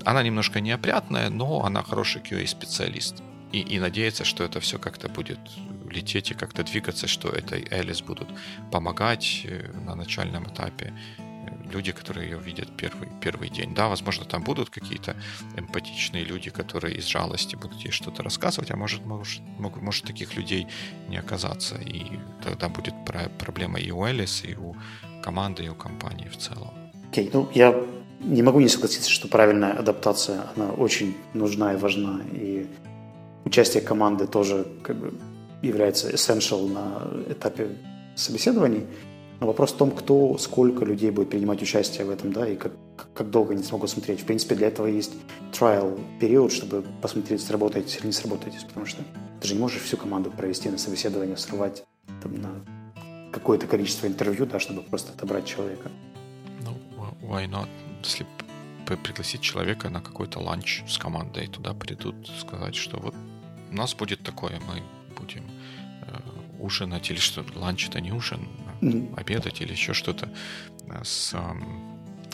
Она 0.05 0.23
немножко 0.23 0.59
неопрятная, 0.59 1.29
но 1.29 1.63
она 1.63 1.83
хороший 1.83 2.21
QA-специалист. 2.21 3.21
И, 3.53 3.59
и 3.59 3.79
надеяться, 3.79 4.25
что 4.25 4.43
это 4.43 4.59
все 4.59 4.77
как-то 4.77 5.07
будет 5.07 5.39
лететь 5.89 6.31
и 6.31 6.33
как-то 6.33 6.63
двигаться, 6.63 7.07
что 7.07 7.29
этой 7.29 7.65
Элис 7.71 8.01
будут 8.01 8.27
помогать 8.71 9.45
э, 9.45 9.71
на 9.85 9.95
начальном 9.95 10.45
этапе 10.45 10.93
люди, 11.71 11.91
которые 11.91 12.29
ее 12.29 12.39
видят 12.39 12.69
первый, 12.77 13.09
первый 13.21 13.49
день. 13.49 13.73
Да, 13.73 13.87
возможно, 13.87 14.25
там 14.25 14.43
будут 14.43 14.69
какие-то 14.69 15.15
эмпатичные 15.55 16.23
люди, 16.23 16.49
которые 16.49 16.95
из 16.95 17.05
жалости 17.05 17.55
будут 17.55 17.79
ей 17.85 17.91
что-то 17.91 18.23
рассказывать, 18.23 18.71
а 18.71 18.75
может, 18.75 19.05
может, 19.05 19.41
может 19.59 20.05
таких 20.05 20.35
людей 20.35 20.67
не 21.09 21.17
оказаться. 21.17 21.75
И 21.75 22.19
тогда 22.43 22.69
будет 22.69 22.93
проблема 23.37 23.79
и 23.79 23.91
у 23.91 24.05
Элис, 24.05 24.43
и 24.45 24.55
у 24.55 24.75
команды, 25.23 25.65
и 25.65 25.69
у 25.69 25.75
компании 25.75 26.27
в 26.29 26.37
целом. 26.37 26.71
Окей, 27.11 27.27
okay, 27.27 27.29
ну 27.33 27.49
я 27.53 27.75
не 28.19 28.41
могу 28.41 28.59
не 28.59 28.69
согласиться, 28.69 29.09
что 29.09 29.27
правильная 29.27 29.73
адаптация, 29.73 30.43
она 30.55 30.71
очень 30.71 31.15
нужна 31.33 31.73
и 31.73 31.77
важна. 31.77 32.21
И 32.33 32.67
участие 33.45 33.83
команды 33.83 34.27
тоже 34.27 34.65
как 34.83 34.95
бы 34.97 35.13
является 35.61 36.09
essential 36.09 36.67
на 36.67 37.31
этапе 37.31 37.77
собеседований. 38.15 38.85
Но 39.39 39.47
вопрос 39.47 39.71
в 39.73 39.77
том, 39.77 39.91
кто, 39.91 40.37
сколько 40.37 40.83
людей 40.83 41.11
будет 41.11 41.29
принимать 41.29 41.61
участие 41.61 42.05
в 42.05 42.09
этом, 42.09 42.31
да, 42.31 42.47
и 42.47 42.55
как, 42.55 42.73
как 43.13 43.29
долго 43.29 43.53
они 43.53 43.63
смогут 43.63 43.89
смотреть. 43.89 44.21
В 44.21 44.25
принципе, 44.25 44.55
для 44.55 44.67
этого 44.67 44.87
есть 44.87 45.13
trial 45.51 45.99
период, 46.19 46.51
чтобы 46.51 46.83
посмотреть, 47.01 47.41
сработаете 47.41 47.99
или 47.99 48.07
не 48.07 48.13
сработаете, 48.13 48.65
потому 48.67 48.85
что 48.85 49.03
ты 49.39 49.47
же 49.47 49.53
не 49.53 49.59
можешь 49.59 49.81
всю 49.81 49.97
команду 49.97 50.31
провести 50.31 50.69
на 50.69 50.77
собеседование, 50.79 51.37
срывать 51.37 51.83
там, 52.23 52.41
на 52.41 52.49
какое-то 53.31 53.67
количество 53.67 54.07
интервью, 54.07 54.47
да, 54.47 54.59
чтобы 54.59 54.81
просто 54.81 55.11
отобрать 55.11 55.45
человека. 55.45 55.91
Ну, 56.61 56.75
why 57.21 57.47
not? 57.47 57.67
Если 58.03 58.25
пригласить 58.85 59.41
человека 59.41 59.89
на 59.89 60.01
какой-то 60.01 60.39
ланч 60.39 60.83
с 60.87 60.97
командой, 60.97 61.47
туда 61.47 61.73
придут 61.73 62.15
сказать, 62.39 62.75
что 62.75 62.97
вот 62.97 63.13
у 63.69 63.75
нас 63.75 63.93
будет 63.93 64.23
такое, 64.23 64.59
мы 64.67 64.81
будем 65.15 65.43
э, 66.07 66.17
ужинать, 66.59 67.11
или 67.11 67.19
что 67.19 67.45
ланч 67.55 67.89
это 67.89 67.99
не 67.99 68.11
ужин, 68.11 68.47
mm-hmm. 68.81 69.15
обедать 69.19 69.61
или 69.61 69.71
еще 69.71 69.93
что-то 69.93 70.29
э, 70.87 71.03
с 71.03 71.35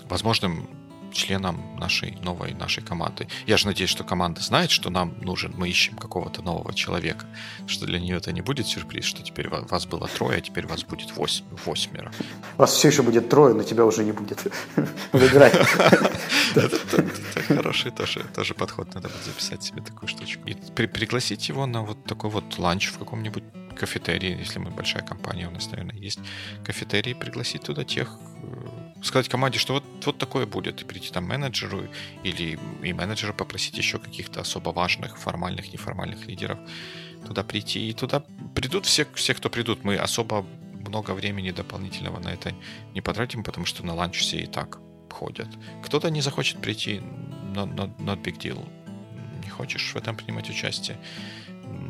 возможным 0.09 0.67
членом 1.13 1.77
нашей 1.77 2.17
новой 2.21 2.53
нашей 2.53 2.83
команды. 2.83 3.27
Я 3.45 3.57
же 3.57 3.67
надеюсь, 3.67 3.89
что 3.89 4.03
команда 4.03 4.41
знает, 4.41 4.71
что 4.71 4.89
нам 4.89 5.15
нужен, 5.21 5.53
мы 5.55 5.69
ищем 5.69 5.95
какого-то 5.95 6.41
нового 6.41 6.73
человека, 6.73 7.25
что 7.67 7.85
для 7.85 7.99
нее 7.99 8.17
это 8.17 8.31
не 8.31 8.41
будет 8.41 8.67
сюрприз, 8.67 9.05
что 9.05 9.23
теперь 9.23 9.47
вас 9.49 9.85
было 9.85 10.07
трое, 10.07 10.39
а 10.39 10.41
теперь 10.41 10.67
вас 10.67 10.83
будет 10.83 11.15
восемь, 11.15 11.45
восьмеро. 11.65 12.11
Вас 12.57 12.73
все 12.73 12.89
еще 12.89 13.03
будет 13.03 13.29
трое, 13.29 13.53
но 13.53 13.63
тебя 13.63 13.85
уже 13.85 14.03
не 14.03 14.11
будет. 14.11 14.39
Выбирай. 15.11 15.51
Хороший 17.47 17.91
тоже, 17.91 18.25
тоже 18.35 18.53
подход, 18.53 18.93
надо 18.95 19.09
будет 19.09 19.23
записать 19.23 19.63
себе 19.63 19.81
такую 19.81 20.09
штучку. 20.09 20.47
И 20.47 20.53
пригласить 20.53 21.49
его 21.49 21.65
на 21.65 21.83
вот 21.83 22.03
такой 22.05 22.29
вот 22.29 22.57
ланч 22.57 22.87
в 22.87 22.97
каком-нибудь 22.97 23.43
кафетерии, 23.73 24.37
если 24.37 24.59
мы 24.59 24.71
большая 24.71 25.03
компания, 25.03 25.47
у 25.47 25.51
нас, 25.51 25.69
наверное, 25.71 25.95
есть 25.95 26.19
кафетерий, 26.63 27.15
пригласить 27.15 27.63
туда 27.63 27.83
тех, 27.83 28.17
э, 28.43 29.03
сказать 29.03 29.29
команде, 29.29 29.59
что 29.59 29.73
вот, 29.73 29.83
вот 30.05 30.17
такое 30.17 30.45
будет, 30.45 30.81
и 30.81 30.85
прийти 30.85 31.11
там 31.11 31.25
менеджеру 31.25 31.87
или 32.23 32.59
и 32.81 32.93
менеджера 32.93 33.33
попросить 33.33 33.77
еще 33.77 33.99
каких-то 33.99 34.41
особо 34.41 34.69
важных 34.69 35.17
формальных, 35.17 35.73
неформальных 35.73 36.27
лидеров 36.27 36.59
туда 37.27 37.43
прийти. 37.43 37.89
И 37.89 37.93
туда 37.93 38.23
придут 38.55 38.85
все, 38.85 39.05
все, 39.15 39.33
кто 39.33 39.49
придут. 39.49 39.83
Мы 39.83 39.95
особо 39.95 40.45
много 40.73 41.11
времени 41.11 41.51
дополнительного 41.51 42.19
на 42.19 42.29
это 42.29 42.53
не 42.93 43.01
потратим, 43.01 43.43
потому 43.43 43.65
что 43.65 43.85
на 43.85 43.93
ланч 43.93 44.19
все 44.19 44.39
и 44.39 44.45
так 44.45 44.79
ходят. 45.11 45.47
Кто-то 45.83 46.09
не 46.09 46.21
захочет 46.21 46.59
прийти, 46.61 47.01
not, 47.53 47.73
not, 47.75 47.95
not 47.99 48.21
big 48.21 48.37
deal. 48.37 48.67
Хочешь 49.57 49.93
в 49.93 49.95
этом 49.95 50.15
принимать 50.15 50.49
участие 50.49 50.97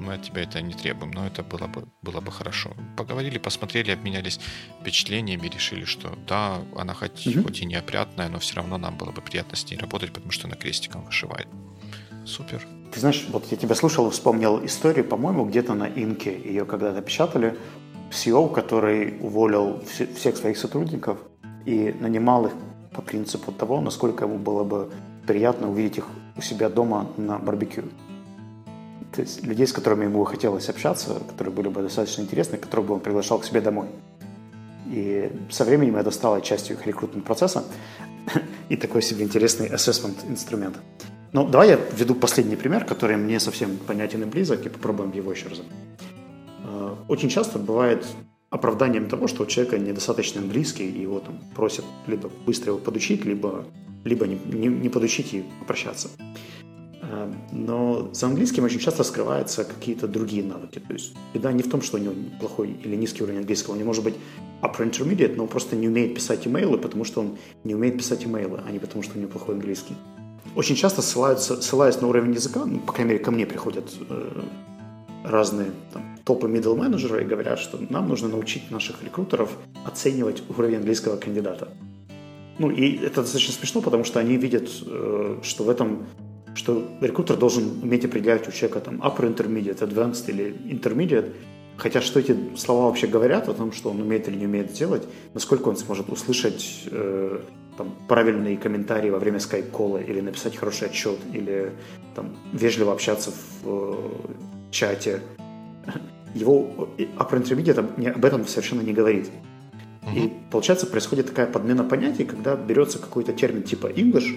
мы 0.03 0.15
от 0.15 0.23
тебя 0.23 0.43
это 0.43 0.61
не 0.61 0.73
требуем, 0.73 1.11
но 1.11 1.25
это 1.25 1.43
было 1.43 1.67
бы, 1.67 1.87
было 2.01 2.21
бы 2.21 2.31
хорошо. 2.31 2.71
Поговорили, 2.97 3.37
посмотрели, 3.37 3.91
обменялись 3.91 4.39
впечатлениями, 4.81 5.47
решили, 5.47 5.85
что 5.85 6.17
да, 6.27 6.61
она 6.75 6.93
хоть, 6.93 7.27
угу. 7.27 7.43
хоть 7.43 7.61
и 7.61 7.65
неопрятная, 7.65 8.29
но 8.29 8.39
все 8.39 8.55
равно 8.55 8.77
нам 8.77 8.97
было 8.97 9.11
бы 9.11 9.21
приятно 9.21 9.55
с 9.55 9.69
ней 9.69 9.77
работать, 9.77 10.11
потому 10.11 10.31
что 10.31 10.47
она 10.47 10.55
крестиком 10.55 11.03
вышивает. 11.03 11.47
Супер. 12.25 12.65
Ты 12.93 12.99
знаешь, 12.99 13.25
вот 13.29 13.45
я 13.51 13.57
тебя 13.57 13.75
слушал, 13.75 14.09
вспомнил 14.09 14.63
историю, 14.65 15.05
по-моему, 15.05 15.45
где-то 15.45 15.73
на 15.73 15.87
Инке 15.87 16.31
ее 16.31 16.65
когда-то 16.65 17.01
печатали. 17.01 17.57
CEO, 18.11 18.53
который 18.53 19.17
уволил 19.21 19.83
всех 20.15 20.37
своих 20.37 20.57
сотрудников 20.57 21.17
и 21.65 21.95
нанимал 21.99 22.45
их 22.45 22.51
по 22.93 23.01
принципу 23.01 23.51
того, 23.51 23.81
насколько 23.81 24.25
ему 24.25 24.37
было 24.37 24.63
бы 24.63 24.91
приятно 25.25 25.71
увидеть 25.71 25.97
их 25.97 26.05
у 26.37 26.41
себя 26.41 26.69
дома 26.69 27.07
на 27.17 27.37
барбекю. 27.37 27.83
То 29.13 29.21
есть 29.21 29.43
людей, 29.45 29.67
с 29.67 29.73
которыми 29.73 30.05
ему 30.05 30.23
хотелось 30.23 30.69
общаться, 30.69 31.21
которые 31.29 31.53
были 31.53 31.67
бы 31.67 31.81
достаточно 31.81 32.21
интересны, 32.21 32.57
которых 32.57 32.87
бы 32.87 32.93
он 32.95 32.99
приглашал 32.99 33.39
к 33.39 33.45
себе 33.45 33.61
домой. 33.61 33.87
И 34.87 35.31
со 35.49 35.65
временем 35.65 35.97
это 35.97 36.11
стало 36.11 36.41
частью 36.41 36.75
их 36.75 36.87
рекрутмент 36.87 37.25
процесса 37.25 37.63
и 38.69 38.75
такой 38.75 39.01
себе 39.01 39.23
интересный 39.23 39.67
assessment 39.67 40.17
инструмент. 40.27 40.77
Ну, 41.31 41.47
давай 41.47 41.69
я 41.69 41.79
введу 41.91 42.13
последний 42.13 42.55
пример, 42.55 42.85
который 42.85 43.17
мне 43.17 43.39
совсем 43.39 43.77
понятен 43.77 44.21
и 44.21 44.25
близок, 44.25 44.65
и 44.65 44.69
попробуем 44.69 45.11
его 45.11 45.31
еще 45.31 45.47
раз. 45.49 45.61
А, 46.63 46.95
очень 47.07 47.29
часто 47.29 47.57
бывает 47.57 48.05
оправданием 48.51 49.09
того, 49.09 49.27
что 49.27 49.43
у 49.43 49.45
человека 49.47 49.79
недостаточно 49.79 50.41
английский, 50.41 50.87
и 50.87 51.01
его 51.01 51.19
там 51.19 51.39
просят 51.55 51.85
либо 52.05 52.29
быстро 52.45 52.69
его 52.69 52.77
подучить, 52.77 53.25
либо, 53.25 53.65
либо 54.03 54.27
не, 54.27 54.37
не, 54.45 54.67
не 54.67 54.89
подучить 54.89 55.33
и 55.33 55.43
попрощаться. 55.59 56.09
Э, 57.01 57.31
но 57.51 58.09
за 58.13 58.27
английским 58.27 58.63
очень 58.63 58.79
часто 58.79 59.03
скрываются 59.03 59.63
какие-то 59.63 60.07
другие 60.07 60.43
навыки. 60.43 60.79
То 60.79 60.93
есть 60.93 61.13
беда 61.33 61.51
не 61.51 61.63
в 61.63 61.69
том, 61.69 61.81
что 61.81 61.97
у 61.97 61.99
него 61.99 62.13
плохой 62.39 62.75
или 62.83 62.95
низкий 62.95 63.23
уровень 63.23 63.39
английского. 63.39 63.73
Он 63.73 63.77
не 63.79 63.83
может 63.83 64.03
быть 64.03 64.15
upper 64.61 64.89
intermediate, 64.89 65.35
но 65.35 65.43
он 65.43 65.49
просто 65.49 65.75
не 65.75 65.87
умеет 65.87 66.15
писать 66.15 66.47
имейлы, 66.47 66.77
потому 66.77 67.03
что 67.03 67.21
он 67.21 67.37
не 67.63 67.75
умеет 67.75 67.97
писать 67.97 68.25
имейлы, 68.25 68.61
а 68.65 68.71
не 68.71 68.79
потому 68.79 69.03
что 69.03 69.17
у 69.17 69.21
него 69.21 69.31
плохой 69.31 69.55
английский. 69.55 69.95
Очень 70.55 70.75
часто 70.75 71.01
ссылаются, 71.01 71.61
ссылаясь 71.61 71.99
на 72.01 72.07
уровень 72.07 72.33
языка, 72.33 72.65
ну, 72.65 72.79
по 72.79 72.93
крайней 72.93 73.13
мере, 73.13 73.23
ко 73.23 73.31
мне 73.31 73.45
приходят 73.45 73.91
э, 74.09 74.41
разные 75.23 75.71
там, 75.91 76.03
топы 76.25 76.47
middle 76.47 76.75
менеджеры 76.75 77.23
и 77.23 77.25
говорят, 77.25 77.59
что 77.59 77.79
нам 77.89 78.07
нужно 78.07 78.29
научить 78.29 78.69
наших 78.69 79.03
рекрутеров 79.03 79.57
оценивать 79.85 80.43
уровень 80.49 80.77
английского 80.77 81.17
кандидата. 81.17 81.69
Ну, 82.59 82.69
и 82.69 82.97
это 82.97 83.21
достаточно 83.21 83.53
смешно, 83.53 83.81
потому 83.81 84.03
что 84.03 84.19
они 84.19 84.37
видят, 84.37 84.69
э, 84.85 85.39
что 85.41 85.63
в 85.63 85.69
этом 85.69 86.05
что 86.55 86.87
рекрутер 87.01 87.37
должен 87.37 87.81
уметь 87.81 88.05
определять 88.05 88.47
у 88.47 88.51
человека 88.51 88.79
там 88.79 89.01
upper 89.01 89.35
intermediate, 89.35 89.79
advanced 89.79 90.29
или 90.29 90.55
intermediate, 90.71 91.33
хотя 91.77 92.01
что 92.01 92.19
эти 92.19 92.37
слова 92.55 92.85
вообще 92.85 93.07
говорят 93.07 93.49
о 93.49 93.53
том, 93.53 93.71
что 93.71 93.89
он 93.89 94.01
умеет 94.01 94.27
или 94.27 94.35
не 94.35 94.45
умеет 94.45 94.71
делать, 94.73 95.03
насколько 95.33 95.69
он 95.69 95.77
сможет 95.77 96.09
услышать 96.09 96.83
э, 96.91 97.39
там, 97.77 97.95
правильные 98.07 98.57
комментарии 98.57 99.09
во 99.09 99.19
время 99.19 99.39
скайп-кола 99.39 99.97
или 99.97 100.21
написать 100.21 100.55
хороший 100.55 100.89
отчет, 100.89 101.17
или 101.33 101.71
там, 102.15 102.35
вежливо 102.51 102.93
общаться 102.93 103.31
в 103.31 103.65
э, 103.65 103.95
чате. 104.71 105.21
Его 106.35 106.89
upper 106.97 107.43
intermediate 107.43 108.13
об 108.13 108.25
этом 108.25 108.45
совершенно 108.47 108.81
не 108.81 108.93
говорит. 108.93 109.29
И 110.11 110.33
получается, 110.51 110.85
происходит 110.85 111.27
такая 111.27 111.47
подмена 111.47 111.83
понятий, 111.83 112.25
когда 112.25 112.55
берется 112.55 112.99
какой-то 112.99 113.31
термин 113.33 113.63
типа 113.63 113.87
English, 113.87 114.35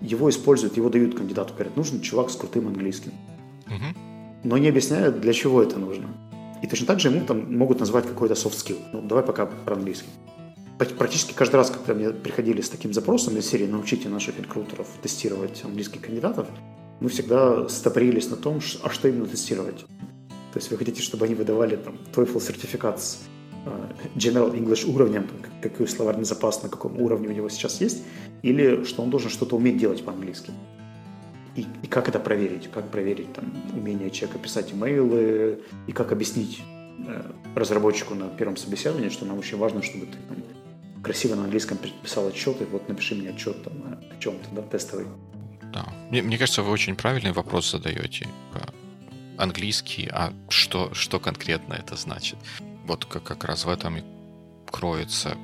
его 0.00 0.28
используют, 0.28 0.76
его 0.76 0.88
дают 0.88 1.14
кандидату, 1.14 1.54
говорят, 1.54 1.76
нужен 1.76 2.00
чувак 2.00 2.30
с 2.30 2.36
крутым 2.36 2.66
английским. 2.66 3.12
Угу. 3.66 3.98
Но 4.44 4.58
не 4.58 4.68
объясняют, 4.68 5.20
для 5.20 5.32
чего 5.32 5.62
это 5.62 5.78
нужно. 5.78 6.08
И 6.62 6.66
точно 6.66 6.86
так 6.86 7.00
же 7.00 7.08
ему 7.08 7.24
там 7.24 7.56
могут 7.56 7.80
назвать 7.80 8.06
какой-то 8.06 8.34
soft 8.34 8.54
skill. 8.54 8.78
Ну, 8.92 9.02
давай 9.02 9.24
пока 9.24 9.46
про 9.46 9.76
английский. 9.76 10.10
Практически 10.98 11.32
каждый 11.32 11.56
раз, 11.56 11.70
когда 11.70 11.94
мне 11.94 12.10
приходили 12.10 12.60
с 12.60 12.68
таким 12.68 12.92
запросом 12.92 13.36
из 13.36 13.46
серии 13.46 13.66
«Научите 13.66 14.08
наших 14.08 14.38
рекрутеров 14.40 14.88
тестировать 15.00 15.62
английских 15.64 16.00
кандидатов», 16.00 16.48
мы 16.98 17.08
всегда 17.08 17.68
стопорились 17.68 18.30
на 18.30 18.36
том, 18.36 18.60
а 18.82 18.90
что 18.90 19.08
именно 19.08 19.26
тестировать. 19.26 19.84
То 20.52 20.58
есть 20.58 20.70
вы 20.70 20.76
хотите, 20.76 21.02
чтобы 21.02 21.24
они 21.24 21.34
выдавали 21.34 21.76
там 21.76 21.98
TOEFL 22.14 22.40
сертификат 22.40 23.00
с 23.00 23.20
general 24.16 24.54
English 24.54 24.84
уровнем, 24.92 25.26
какой 25.60 25.88
словарный 25.88 26.24
запас, 26.24 26.62
на 26.62 26.68
каком 26.68 27.00
уровне 27.00 27.28
у 27.28 27.32
него 27.32 27.48
сейчас 27.48 27.80
есть, 27.80 28.02
или 28.42 28.84
что 28.84 29.02
он 29.02 29.10
должен 29.10 29.30
что-то 29.30 29.56
уметь 29.56 29.78
делать 29.78 30.04
по-английски. 30.04 30.52
И, 31.54 31.66
и 31.82 31.86
как 31.86 32.08
это 32.08 32.18
проверить? 32.18 32.70
Как 32.70 32.90
проверить 32.90 33.32
там, 33.32 33.52
умение 33.74 34.10
человека 34.10 34.38
писать 34.38 34.72
имейлы, 34.72 35.60
и 35.86 35.92
как 35.92 36.12
объяснить 36.12 36.62
э, 37.06 37.22
разработчику 37.54 38.14
на 38.14 38.28
первом 38.28 38.56
собеседовании, 38.56 39.10
что 39.10 39.26
нам 39.26 39.38
очень 39.38 39.58
важно, 39.58 39.82
чтобы 39.82 40.06
ты 40.06 40.16
там, 40.28 40.38
красиво 41.02 41.34
на 41.34 41.44
английском 41.44 41.78
писал 42.02 42.26
отчет, 42.28 42.62
и 42.62 42.64
вот 42.64 42.88
напиши 42.88 43.14
мне 43.14 43.30
отчет 43.30 43.62
там, 43.62 43.74
о 44.10 44.20
чем-то, 44.20 44.48
да, 44.52 44.62
тестовый. 44.62 45.06
Да. 45.72 45.86
Мне, 46.10 46.22
мне 46.22 46.38
кажется, 46.38 46.62
вы 46.62 46.70
очень 46.70 46.96
правильный 46.96 47.32
вопрос 47.32 47.70
задаете. 47.70 48.28
английский, 49.38 50.08
а 50.12 50.32
что, 50.48 50.94
что 50.94 51.18
конкретно 51.18 51.74
это 51.74 51.96
значит? 51.96 52.38
Вот 52.84 53.04
как, 53.04 53.22
как 53.22 53.44
раз 53.44 53.64
в 53.64 53.68
этом 53.68 53.98
и 53.98 54.02
кроется 54.70 55.36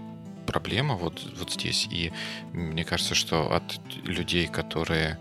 проблема 0.47 0.95
вот, 0.95 1.23
вот 1.39 1.53
здесь. 1.53 1.87
И 1.91 2.13
мне 2.53 2.85
кажется, 2.85 3.15
что 3.15 3.53
от 3.53 3.81
людей, 4.05 4.47
которые 4.47 5.19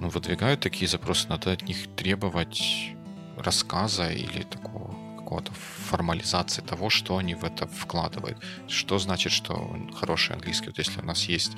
ну, 0.00 0.08
выдвигают 0.08 0.60
такие 0.60 0.88
запросы, 0.88 1.28
надо 1.28 1.52
от 1.52 1.62
них 1.62 1.88
требовать 1.96 2.92
рассказа 3.36 4.10
или 4.10 4.42
такого 4.42 4.96
какого-то 5.16 5.52
формализации 5.52 6.62
того, 6.62 6.88
что 6.88 7.18
они 7.18 7.34
в 7.34 7.44
это 7.44 7.66
вкладывают. 7.66 8.38
Что 8.66 8.98
значит, 8.98 9.32
что 9.32 9.76
хороший 9.94 10.36
английский? 10.36 10.68
Вот 10.68 10.78
если 10.78 11.00
у 11.00 11.04
нас 11.04 11.24
есть 11.24 11.52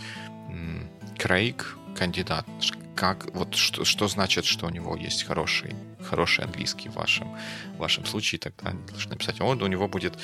Крейг, 1.20 1.76
кандидат, 1.94 2.46
как, 2.94 3.34
вот 3.34 3.54
что, 3.54 3.84
что 3.84 4.08
значит, 4.08 4.46
что 4.46 4.66
у 4.66 4.70
него 4.70 4.96
есть 4.96 5.24
хороший, 5.24 5.74
хороший 6.02 6.44
английский 6.44 6.88
в 6.88 6.94
вашем, 6.94 7.28
в 7.74 7.78
вашем 7.78 8.06
случае, 8.06 8.38
тогда 8.38 8.72
должны 8.88 9.10
написать, 9.10 9.40
он, 9.42 9.62
у 9.62 9.66
него 9.66 9.86
будет 9.86 10.18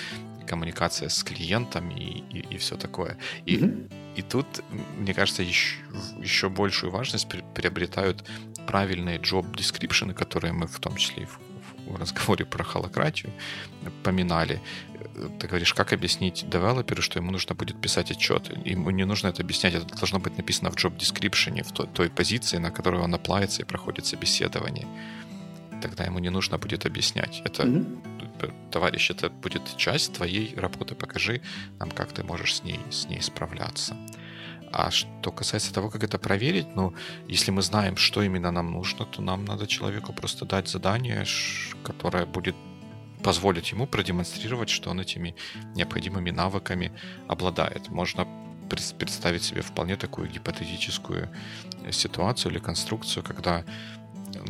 коммуникация 0.46 1.10
с 1.10 1.22
клиентами 1.22 1.94
и, 1.94 2.38
и, 2.38 2.54
и 2.54 2.56
все 2.56 2.76
такое. 2.76 3.18
И, 3.44 3.56
mm-hmm. 3.56 4.14
и 4.16 4.22
тут, 4.22 4.46
мне 4.96 5.12
кажется, 5.12 5.42
еще, 5.42 5.76
еще 6.18 6.48
большую 6.48 6.90
важность 6.90 7.28
приобретают 7.54 8.24
правильные 8.66 9.18
job 9.18 9.54
description, 9.54 10.14
которые 10.14 10.54
мы 10.54 10.66
в 10.66 10.78
том 10.78 10.96
числе 10.96 11.24
и 11.24 11.26
в, 11.26 11.38
в 11.86 11.96
разговоре 12.00 12.46
про 12.46 12.64
холократию 12.64 13.32
поминали. 14.02 14.62
Ты 15.38 15.48
говоришь, 15.48 15.74
как 15.74 15.92
объяснить 15.92 16.48
девелоперу, 16.48 17.02
что 17.02 17.18
ему 17.18 17.30
нужно 17.30 17.54
будет 17.54 17.80
писать 17.80 18.10
отчет. 18.10 18.50
Ему 18.66 18.90
не 18.90 19.04
нужно 19.04 19.28
это 19.28 19.42
объяснять, 19.42 19.74
это 19.74 19.86
должно 19.96 20.18
быть 20.18 20.36
написано 20.36 20.70
в 20.70 20.76
job 20.76 20.96
description, 20.96 21.62
в 21.62 21.72
той, 21.72 21.86
той 21.86 22.10
позиции, 22.10 22.58
на 22.58 22.70
которую 22.70 23.02
он 23.02 23.14
оплавится 23.14 23.62
и 23.62 23.64
проходит 23.64 24.06
собеседование. 24.06 24.86
Тогда 25.82 26.04
ему 26.04 26.18
не 26.18 26.30
нужно 26.30 26.58
будет 26.58 26.86
объяснять. 26.86 27.42
Это 27.44 27.62
mm-hmm 27.62 28.16
товарищ, 28.70 29.10
это 29.10 29.30
будет 29.30 29.76
часть 29.76 30.12
твоей 30.12 30.54
работы, 30.56 30.94
покажи 30.94 31.40
нам, 31.78 31.90
как 31.90 32.12
ты 32.12 32.22
можешь 32.22 32.56
с 32.56 32.64
ней, 32.64 32.80
с 32.90 33.08
ней 33.08 33.22
справляться. 33.22 33.96
А 34.72 34.90
что 34.90 35.32
касается 35.32 35.72
того, 35.72 35.90
как 35.90 36.04
это 36.04 36.18
проверить, 36.18 36.66
ну, 36.76 36.94
если 37.28 37.52
мы 37.52 37.62
знаем, 37.62 37.96
что 37.96 38.22
именно 38.22 38.50
нам 38.50 38.72
нужно, 38.72 39.06
то 39.06 39.22
нам 39.22 39.44
надо 39.44 39.66
человеку 39.66 40.12
просто 40.12 40.44
дать 40.44 40.68
задание, 40.68 41.24
которое 41.84 42.26
будет 42.26 42.56
позволить 43.22 43.72
ему 43.72 43.86
продемонстрировать, 43.86 44.68
что 44.68 44.90
он 44.90 45.00
этими 45.00 45.34
необходимыми 45.74 46.30
навыками 46.30 46.92
обладает. 47.28 47.88
Можно 47.88 48.26
представить 48.98 49.44
себе 49.44 49.62
вполне 49.62 49.96
такую 49.96 50.28
гипотетическую 50.28 51.30
ситуацию 51.90 52.52
или 52.52 52.58
конструкцию, 52.58 53.22
когда 53.22 53.64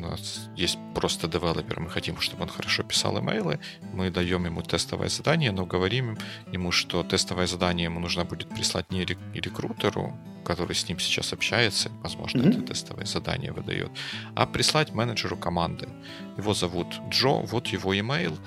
у 0.05 0.11
нас 0.11 0.49
есть 0.57 0.79
просто 0.95 1.29
девелопер, 1.29 1.81
мы 1.81 1.91
хотим, 1.91 2.21
чтобы 2.21 2.43
он 2.43 2.49
хорошо 2.49 2.83
писал 2.83 3.19
имейлы, 3.19 3.59
мы 3.93 4.11
даем 4.11 4.45
ему 4.45 4.63
тестовое 4.63 5.09
задание, 5.09 5.53
но 5.53 5.67
говорим 5.67 6.19
ему, 6.53 6.73
что 6.73 7.03
тестовое 7.03 7.47
задание 7.47 7.85
ему 7.85 8.01
нужно 8.01 8.25
будет 8.25 8.49
прислать 8.49 8.91
не 8.91 9.05
рекрутеру, 9.05 10.17
который 10.45 10.75
с 10.75 10.89
ним 10.89 10.99
сейчас 10.99 11.33
общается, 11.33 11.91
возможно, 12.03 12.43
mm-hmm. 12.43 12.51
это 12.51 12.63
тестовое 12.63 13.07
задание 13.07 13.53
выдает, 13.53 13.91
а 14.35 14.47
прислать 14.47 14.95
менеджеру 14.95 15.37
команды. 15.37 15.89
Его 16.37 16.55
зовут 16.55 16.89
Джо, 17.11 17.43
вот 17.43 17.67
его 17.69 17.99
имейл, 17.99 18.39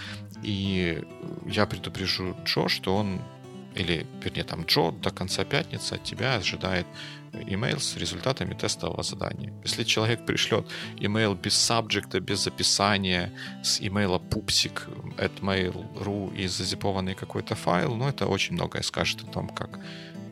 и 0.41 1.03
я 1.45 1.65
предупрежу 1.65 2.35
Джо, 2.45 2.69
что 2.69 2.95
он 2.95 3.21
или, 3.75 4.05
вернее, 4.23 4.43
там, 4.43 4.63
Джо 4.63 4.91
до 4.91 5.11
конца 5.11 5.43
пятницы 5.43 5.93
от 5.93 6.03
тебя 6.03 6.35
ожидает 6.35 6.87
email 7.33 7.79
с 7.79 7.97
результатами 7.97 8.53
тестового 8.53 9.03
задания. 9.03 9.53
Если 9.63 9.83
человек 9.83 10.25
пришлет 10.25 10.65
email 10.97 11.39
без 11.39 11.55
сабжекта, 11.55 12.19
без 12.19 12.47
описания, 12.47 13.31
с 13.63 13.79
имейла 13.81 14.19
пупсик 14.19 14.87
at 15.17 15.39
mail.ru 15.41 16.35
и 16.35 16.47
зазипованный 16.47 17.15
какой-то 17.15 17.55
файл, 17.55 17.95
ну, 17.95 18.07
это 18.07 18.27
очень 18.27 18.55
многое 18.55 18.83
скажет 18.83 19.21
о 19.23 19.27
том, 19.27 19.49
как 19.49 19.79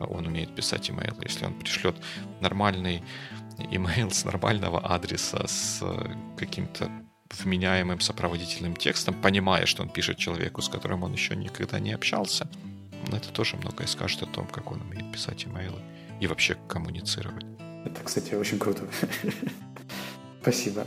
он 0.00 0.26
умеет 0.26 0.54
писать 0.54 0.90
email. 0.90 1.16
Если 1.22 1.46
он 1.46 1.54
пришлет 1.54 1.96
нормальный 2.40 3.02
email 3.58 4.10
с 4.12 4.24
нормального 4.24 4.80
адреса, 4.80 5.46
с 5.46 5.82
каким-то 6.36 6.90
вменяемым 7.44 8.00
сопроводительным 8.00 8.74
текстом, 8.74 9.14
понимая, 9.20 9.66
что 9.66 9.82
он 9.82 9.90
пишет 9.90 10.16
человеку, 10.16 10.62
с 10.62 10.68
которым 10.68 11.02
он 11.02 11.12
еще 11.12 11.36
никогда 11.36 11.78
не 11.78 11.92
общался, 11.92 12.48
это 13.08 13.28
тоже 13.30 13.56
многое 13.56 13.86
скажет 13.86 14.22
о 14.22 14.26
том, 14.26 14.46
как 14.46 14.70
он 14.72 14.80
умеет 14.80 15.12
писать 15.12 15.44
имейлы 15.44 15.80
и 16.20 16.26
вообще 16.26 16.56
коммуницировать. 16.68 17.44
Это, 17.84 18.02
кстати, 18.04 18.34
очень 18.34 18.58
круто. 18.58 18.82
Спасибо. 20.42 20.86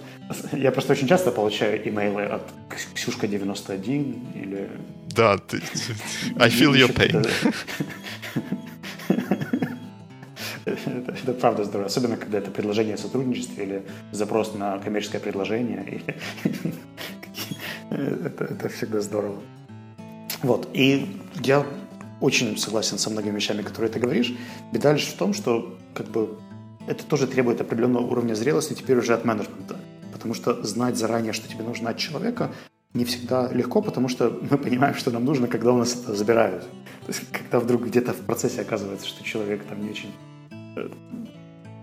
Я 0.53 0.71
просто 0.71 0.93
очень 0.93 1.07
часто 1.07 1.32
получаю 1.32 1.88
имейлы 1.88 2.23
от 2.23 2.41
Ксюшка91 2.95 4.41
или... 4.41 4.69
Да, 5.15 5.38
ты... 5.38 5.61
I 6.38 6.49
feel 6.49 6.73
your 6.73 6.93
pain. 6.93 7.25
Это, 10.63 11.11
это 11.11 11.34
правда 11.34 11.63
здорово. 11.63 11.88
Особенно, 11.88 12.17
когда 12.17 12.38
это 12.38 12.51
предложение 12.51 12.95
о 12.95 12.97
сотрудничестве 12.97 13.63
или 13.63 13.84
запрос 14.11 14.53
на 14.53 14.77
коммерческое 14.77 15.19
предложение. 15.19 16.03
это, 17.89 18.43
это 18.45 18.69
всегда 18.69 19.01
здорово. 19.01 19.41
Вот. 20.43 20.69
И 20.73 21.19
я 21.43 21.65
очень 22.22 22.57
согласен 22.57 22.97
со 22.97 23.09
многими 23.09 23.36
вещами, 23.36 23.61
которые 23.61 23.91
ты 23.91 23.99
говоришь. 23.99 24.34
Беда 24.72 24.93
лишь 24.93 25.07
в 25.07 25.17
том, 25.17 25.34
что 25.34 25.78
как 25.93 26.07
бы 26.07 26.38
это 26.88 27.03
тоже 27.03 27.28
требует 27.28 27.61
определенного 27.61 28.05
уровня 28.05 28.34
зрелости 28.34 28.74
теперь 28.74 28.97
уже 28.97 29.13
от 29.13 29.26
менеджмента. 29.26 29.78
Потому 30.13 30.34
что 30.34 30.63
знать 30.63 30.97
заранее, 30.97 31.34
что 31.34 31.47
тебе 31.47 31.63
нужно 31.63 31.89
от 31.89 31.97
человека, 31.97 32.51
не 32.93 33.05
всегда 33.05 33.49
легко, 33.51 33.82
потому 33.82 34.07
что 34.07 34.30
мы 34.49 34.57
понимаем, 34.57 34.95
что 34.95 35.11
нам 35.11 35.26
нужно, 35.26 35.47
когда 35.47 35.72
у 35.72 35.78
нас 35.78 35.95
это 35.95 36.15
забирают. 36.15 36.63
То 37.05 37.07
есть, 37.07 37.22
когда 37.32 37.59
вдруг 37.59 37.86
где-то 37.88 38.13
в 38.13 38.22
процессе 38.26 38.61
оказывается, 38.61 39.07
что 39.07 39.24
человек 39.24 39.63
там 39.63 39.84
не 39.84 39.89
очень 39.89 40.11
э, 40.76 40.89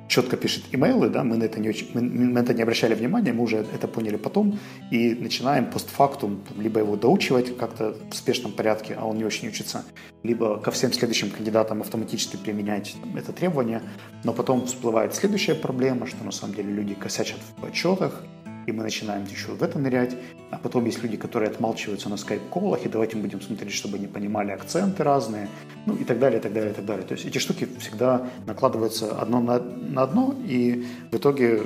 четко 0.08 0.36
пишет 0.36 0.64
имейлы, 0.72 1.10
да, 1.10 1.22
мы 1.22 1.36
на 1.36 1.44
это 1.44 1.60
не 1.60 1.68
очень, 1.68 1.88
мы, 1.94 2.00
на 2.00 2.40
это 2.40 2.54
не 2.54 2.62
обращали 2.62 2.94
внимания, 2.94 3.32
мы 3.32 3.44
уже 3.44 3.58
это 3.58 3.86
поняли 3.86 4.16
потом 4.16 4.58
и 4.90 5.14
начинаем 5.14 5.70
постфактум 5.70 6.42
либо 6.56 6.80
его 6.80 6.96
доучивать 6.96 7.56
как-то 7.56 7.94
в 8.10 8.14
спешном 8.14 8.52
порядке, 8.52 8.96
а 8.98 9.04
он 9.04 9.18
не 9.18 9.24
очень 9.24 9.48
учится, 9.48 9.84
либо 10.22 10.58
ко 10.58 10.70
всем 10.70 10.92
следующим 10.92 11.30
кандидатам 11.30 11.82
автоматически 11.82 12.36
применять 12.36 12.96
это 13.16 13.32
требование, 13.32 13.82
но 14.24 14.32
потом 14.32 14.66
всплывает 14.66 15.14
следующая 15.14 15.54
проблема, 15.54 16.06
что 16.06 16.24
на 16.24 16.32
самом 16.32 16.54
деле 16.54 16.72
люди 16.72 16.94
косячат 16.94 17.40
в 17.58 17.64
отчетах, 17.64 18.24
и 18.68 18.72
мы 18.72 18.82
начинаем 18.82 19.24
еще 19.24 19.52
в 19.52 19.62
это 19.62 19.78
нырять. 19.78 20.14
А 20.50 20.58
потом 20.58 20.84
есть 20.84 21.02
люди, 21.02 21.16
которые 21.16 21.50
отмалчиваются 21.50 22.10
на 22.10 22.16
скайп-колах, 22.16 22.84
и 22.84 22.88
давайте 22.88 23.16
будем 23.16 23.40
смотреть, 23.40 23.72
чтобы 23.72 23.96
они 23.96 24.06
понимали 24.06 24.50
акценты 24.50 25.02
разные, 25.02 25.48
ну 25.86 25.94
и 25.94 26.04
так 26.04 26.18
далее, 26.18 26.38
и 26.38 26.42
так 26.42 26.52
далее, 26.52 26.72
и 26.72 26.74
так 26.74 26.84
далее. 26.84 27.06
То 27.06 27.14
есть 27.14 27.24
эти 27.24 27.38
штуки 27.38 27.66
всегда 27.78 28.28
накладываются 28.46 29.18
одно 29.20 29.40
на, 29.40 29.58
на 29.58 30.02
одно, 30.02 30.34
и 30.46 30.86
в 31.10 31.16
итоге 31.16 31.62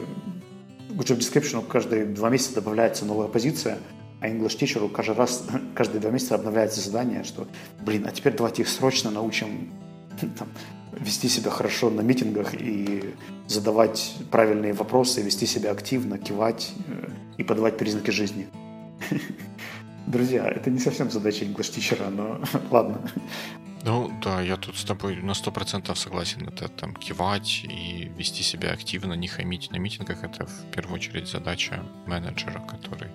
к 0.91 1.01
job 1.01 1.19
description 1.19 1.67
каждые 1.67 2.07
два 2.07 2.31
месяца 2.31 2.55
добавляется 2.55 3.05
новая 3.05 3.27
позиция, 3.29 3.79
а 4.21 4.29
English 4.29 4.59
Teacher 4.59 4.89
каждый 4.89 5.17
раз, 5.17 5.45
каждые 5.75 6.01
два 6.01 6.13
месяца 6.13 6.37
обновляется 6.37 6.81
задание, 6.81 7.25
что, 7.25 7.49
блин, 7.81 8.07
а 8.07 8.13
теперь 8.13 8.35
давайте 8.35 8.63
их 8.63 8.69
срочно 8.69 9.11
научим 9.11 9.71
там, 10.39 10.49
вести 10.93 11.29
себя 11.29 11.51
хорошо 11.51 11.91
на 11.91 12.01
митингах 12.01 12.55
и 12.55 13.15
задавать 13.47 14.15
правильные 14.31 14.73
вопросы, 14.73 15.23
вести 15.23 15.47
себя 15.47 15.71
активно, 15.73 16.19
кивать 16.19 16.73
э, 16.87 17.11
и 17.39 17.45
подавать 17.45 17.79
признаки 17.79 18.11
жизни. 18.11 18.49
Друзья, 20.07 20.49
это 20.49 20.71
не 20.71 20.79
совсем 20.79 21.11
задача 21.11 21.45
инглиш-тичера, 21.45 22.11
но 22.11 22.41
ладно. 22.71 23.01
Ну 23.85 24.13
да, 24.23 24.41
я 24.41 24.57
тут 24.57 24.77
с 24.77 24.85
тобой 24.85 25.17
на 25.17 25.35
сто 25.35 25.51
процентов 25.51 25.99
согласен. 25.99 26.49
Это 26.49 26.69
там 26.69 26.95
кивать 26.95 27.65
и 27.65 28.11
вести 28.17 28.43
себя 28.43 28.73
активно, 28.73 29.15
не 29.15 29.27
хамить 29.27 29.71
на 29.73 29.77
митингах. 29.77 30.23
Это 30.23 30.47
в 30.47 30.71
первую 30.73 30.95
очередь 30.95 31.29
задача 31.29 31.83
менеджера, 32.07 32.61
который 32.61 33.11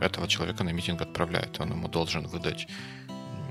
этого 0.00 0.28
человека 0.28 0.62
на 0.62 0.70
митинг 0.70 1.02
отправляет. 1.02 1.60
Он 1.60 1.72
ему 1.72 1.88
должен 1.88 2.26
выдать 2.28 2.68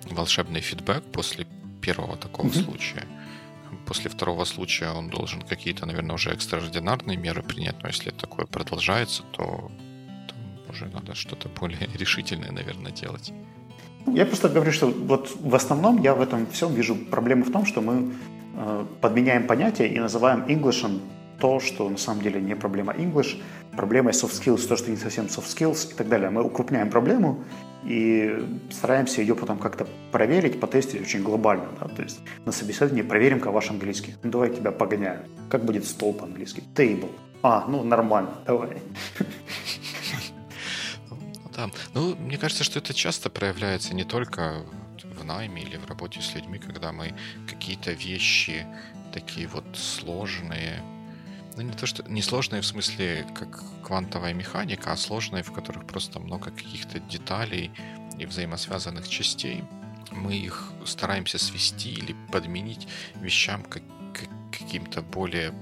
волшебный 0.09 0.61
фидбэк 0.61 1.03
после 1.11 1.45
первого 1.81 2.17
такого 2.17 2.47
mm-hmm. 2.47 2.63
случая 2.63 3.05
после 3.85 4.09
второго 4.09 4.45
случая 4.45 4.91
он 4.91 5.09
должен 5.09 5.41
какие-то, 5.41 5.85
наверное, 5.85 6.15
уже 6.15 6.29
экстраординарные 6.31 7.17
меры 7.17 7.41
принять, 7.41 7.75
но 7.81 7.89
если 7.89 8.11
такое 8.11 8.45
продолжается, 8.45 9.23
то 9.31 9.71
уже 10.69 10.85
надо 10.85 11.15
что-то 11.15 11.49
более 11.49 11.87
решительное, 11.95 12.51
наверное, 12.51 12.91
делать. 12.91 13.33
Я 14.07 14.25
просто 14.25 14.49
говорю, 14.49 14.71
что 14.71 14.87
вот 14.87 15.35
в 15.39 15.55
основном 15.55 16.01
я 16.01 16.13
в 16.13 16.21
этом 16.21 16.45
всем 16.47 16.73
вижу 16.73 16.95
проблему 16.95 17.43
в 17.43 17.51
том, 17.51 17.65
что 17.65 17.81
мы 17.81 18.13
э, 18.55 18.85
подменяем 19.01 19.47
понятия 19.47 19.87
и 19.87 19.99
называем 19.99 20.45
English 20.47 21.01
то, 21.39 21.59
что 21.59 21.89
на 21.89 21.97
самом 21.97 22.21
деле 22.21 22.41
не 22.41 22.55
проблема 22.55 22.93
English, 22.93 23.41
проблема 23.71 24.11
soft 24.11 24.39
skills, 24.39 24.67
то, 24.67 24.77
что 24.77 24.91
не 24.91 24.97
совсем 24.97 25.25
soft 25.25 25.47
skills 25.47 25.91
и 25.91 25.95
так 25.95 26.07
далее. 26.09 26.29
Мы 26.29 26.43
укрупняем 26.43 26.89
проблему, 26.89 27.43
и 27.83 28.45
стараемся 28.71 29.21
ее 29.21 29.35
потом 29.35 29.57
как-то 29.57 29.87
проверить, 30.11 30.59
потестить 30.59 31.01
очень 31.01 31.23
глобально. 31.23 31.69
Да? 31.79 31.87
То 31.87 32.03
есть 32.03 32.19
на 32.45 32.51
собеседовании 32.51 33.03
проверим-ка 33.03 33.51
ваш 33.51 33.69
английский. 33.69 34.15
Ну, 34.23 34.31
давай 34.31 34.49
тебя 34.49 34.71
погоняю. 34.71 35.25
Как 35.49 35.65
будет 35.65 35.85
стол 35.85 36.13
по-английски? 36.13 36.63
Table. 36.75 37.11
А, 37.41 37.65
ну 37.67 37.83
нормально, 37.83 38.31
давай. 38.45 38.81
Да, 41.55 41.69
ну, 41.93 42.15
мне 42.15 42.37
кажется, 42.37 42.63
что 42.63 42.79
это 42.79 42.93
часто 42.93 43.29
проявляется 43.29 43.93
не 43.93 44.03
только 44.03 44.65
в 45.03 45.23
найме 45.23 45.61
или 45.61 45.77
в 45.77 45.87
работе 45.87 46.21
с 46.21 46.35
людьми, 46.35 46.59
когда 46.59 46.91
мы 46.91 47.13
какие-то 47.47 47.91
вещи 47.91 48.65
такие 49.13 49.47
вот 49.47 49.65
сложные, 49.73 50.81
ну 51.59 51.65
не 51.65 51.73
то 51.73 51.85
что 51.85 52.09
не 52.09 52.21
сложные 52.21 52.61
в 52.61 52.65
смысле 52.65 53.27
как 53.37 53.61
квантовая 53.83 54.33
механика, 54.33 54.93
а 54.93 54.97
сложные, 54.97 55.43
в 55.43 55.51
которых 55.51 55.85
просто 55.85 56.21
много 56.21 56.51
каких-то 56.51 57.01
деталей 57.01 57.71
и 58.17 58.25
взаимосвязанных 58.25 59.09
частей. 59.09 59.65
Мы 60.11 60.35
их 60.37 60.71
стараемся 60.85 61.37
свести 61.37 61.91
или 61.91 62.15
подменить 62.31 62.87
вещам 63.15 63.63
как, 63.63 63.83
как 64.13 64.29
каким-то 64.57 65.01
более 65.01 65.53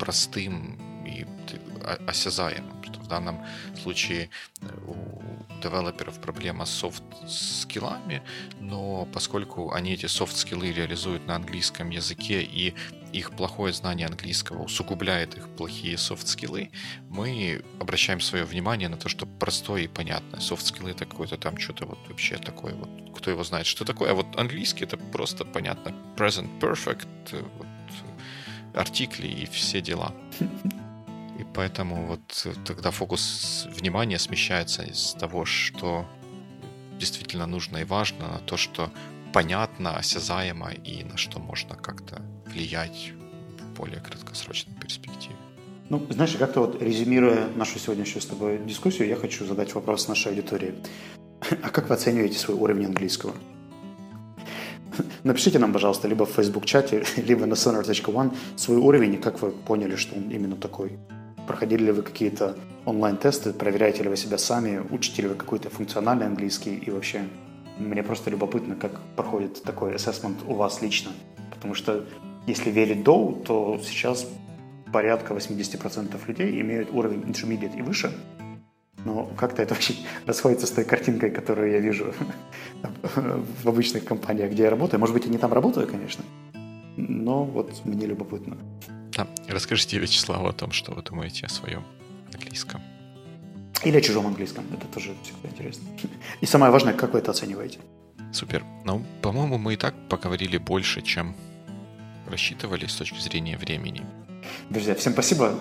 простым 0.00 0.76
и 1.06 1.24
осязаемым. 2.06 2.82
Что 2.82 3.00
в 3.00 3.08
данном 3.08 3.44
случае 3.82 4.30
э, 4.60 4.66
у 4.86 5.22
девелоперов 5.62 6.20
проблема 6.20 6.66
с 6.66 6.70
софт-скиллами, 6.70 8.22
но 8.60 9.06
поскольку 9.12 9.72
они 9.72 9.94
эти 9.94 10.06
софт-скиллы 10.06 10.72
реализуют 10.72 11.26
на 11.26 11.36
английском 11.36 11.90
языке 11.90 12.42
и 12.42 12.74
их 13.12 13.30
плохое 13.30 13.72
знание 13.72 14.06
английского 14.06 14.64
усугубляет 14.64 15.36
их 15.36 15.48
плохие 15.56 15.96
софт-скиллы, 15.96 16.70
мы 17.08 17.62
обращаем 17.80 18.20
свое 18.20 18.44
внимание 18.44 18.88
на 18.88 18.96
то, 18.96 19.08
что 19.08 19.26
простое 19.26 19.82
и 19.82 19.88
понятное. 19.88 20.40
Софт-скиллы 20.40 20.90
это 20.90 21.06
какое-то 21.06 21.36
там 21.38 21.58
что-то 21.58 21.86
вот 21.86 21.98
вообще 22.08 22.36
такое 22.36 22.74
вот, 22.74 22.90
кто 23.16 23.30
его 23.30 23.44
знает, 23.44 23.66
что 23.66 23.84
такое. 23.84 24.10
А 24.10 24.14
вот 24.14 24.26
английский 24.36 24.84
это 24.84 24.96
просто 24.98 25.44
понятно. 25.44 25.94
Present 26.16 26.60
perfect, 26.60 27.06
э, 27.32 27.42
вот, 27.58 27.66
артикли 28.74 29.28
и 29.28 29.46
все 29.46 29.80
дела. 29.80 30.14
И 31.38 31.44
поэтому 31.54 32.06
вот 32.06 32.46
тогда 32.64 32.90
фокус 32.90 33.66
внимания 33.70 34.18
смещается 34.18 34.82
из 34.82 35.14
того, 35.18 35.44
что 35.44 36.06
действительно 36.98 37.46
нужно 37.46 37.78
и 37.78 37.84
важно, 37.84 38.28
на 38.28 38.38
то, 38.38 38.56
что 38.56 38.90
понятно, 39.32 39.96
осязаемо 39.96 40.70
и 40.70 41.04
на 41.04 41.16
что 41.16 41.38
можно 41.38 41.74
как-то 41.74 42.22
влиять 42.46 43.12
в 43.60 43.78
более 43.78 44.00
краткосрочной 44.00 44.74
перспективе. 44.74 45.36
Ну, 45.88 46.04
знаешь, 46.10 46.34
как-то 46.36 46.60
вот 46.60 46.82
резюмируя 46.82 47.48
нашу 47.54 47.78
сегодняшнюю 47.78 48.22
с 48.22 48.26
тобой 48.26 48.58
дискуссию, 48.58 49.08
я 49.08 49.16
хочу 49.16 49.44
задать 49.44 49.74
вопрос 49.74 50.08
нашей 50.08 50.32
аудитории. 50.32 50.74
А 51.62 51.68
как 51.68 51.88
вы 51.88 51.94
оцениваете 51.94 52.38
свой 52.38 52.56
уровень 52.56 52.86
английского? 52.86 53.34
Напишите 55.22 55.58
нам, 55.58 55.72
пожалуйста, 55.72 56.08
либо 56.08 56.24
в 56.24 56.30
Facebook-чате, 56.30 57.04
либо 57.16 57.46
на 57.46 57.54
sonar.one 57.54 58.34
свой 58.56 58.78
уровень, 58.78 59.14
и 59.14 59.18
как 59.18 59.42
вы 59.42 59.50
поняли, 59.50 59.96
что 59.96 60.16
он 60.16 60.30
именно 60.30 60.56
такой. 60.56 60.98
Проходили 61.46 61.84
ли 61.84 61.92
вы 61.92 62.02
какие-то 62.02 62.56
онлайн-тесты, 62.84 63.52
проверяете 63.52 64.02
ли 64.02 64.08
вы 64.08 64.16
себя 64.16 64.38
сами, 64.38 64.82
учите 64.90 65.22
ли 65.22 65.28
вы 65.28 65.34
какой-то 65.34 65.70
функциональный 65.70 66.26
английский 66.26 66.76
и 66.76 66.90
вообще 66.90 67.22
мне 67.78 68.02
просто 68.02 68.30
любопытно, 68.30 68.74
как 68.74 69.00
проходит 69.16 69.62
такой 69.62 69.94
ассессмент 69.94 70.38
у 70.46 70.54
вас 70.54 70.82
лично. 70.82 71.12
Потому 71.50 71.74
что 71.74 72.04
если 72.46 72.70
верить 72.70 73.02
Доу, 73.02 73.34
то 73.34 73.78
сейчас 73.82 74.26
порядка 74.92 75.34
80% 75.34 76.16
людей 76.26 76.60
имеют 76.60 76.90
уровень 76.92 77.20
intermediate 77.22 77.78
и 77.78 77.82
выше. 77.82 78.12
Но 79.04 79.30
как-то 79.36 79.62
это 79.62 79.74
вообще 79.74 79.94
расходится 80.26 80.66
с 80.66 80.70
той 80.70 80.84
картинкой, 80.84 81.30
которую 81.30 81.70
я 81.70 81.78
вижу 81.78 82.12
в 83.62 83.68
обычных 83.68 84.04
компаниях, 84.04 84.52
где 84.52 84.64
я 84.64 84.70
работаю. 84.70 85.00
Может 85.00 85.14
быть, 85.14 85.26
я 85.26 85.30
не 85.30 85.38
там 85.38 85.52
работаю, 85.52 85.86
конечно, 85.86 86.24
но 86.96 87.44
вот 87.44 87.84
мне 87.84 88.06
любопытно. 88.06 88.56
Да. 89.16 89.26
Расскажите, 89.48 89.98
Вячеслав, 89.98 90.44
о 90.44 90.52
том, 90.52 90.72
что 90.72 90.92
вы 90.92 91.02
думаете 91.02 91.46
о 91.46 91.48
своем 91.48 91.84
английском. 92.34 92.82
Или 93.84 93.96
о 93.96 94.00
чужом 94.00 94.26
английском. 94.26 94.64
Это 94.72 94.86
тоже 94.86 95.14
всегда 95.22 95.48
интересно. 95.48 95.88
И 96.40 96.46
самое 96.46 96.70
важное, 96.70 96.92
как 96.92 97.12
вы 97.12 97.20
это 97.20 97.30
оцениваете. 97.30 97.78
Супер. 98.32 98.64
Ну, 98.84 99.04
по-моему, 99.22 99.56
мы 99.56 99.74
и 99.74 99.76
так 99.76 99.94
поговорили 100.08 100.58
больше, 100.58 101.00
чем 101.00 101.34
рассчитывали 102.26 102.86
с 102.86 102.94
точки 102.94 103.18
зрения 103.20 103.56
времени. 103.56 104.04
Друзья, 104.68 104.94
всем 104.94 105.12
спасибо. 105.12 105.58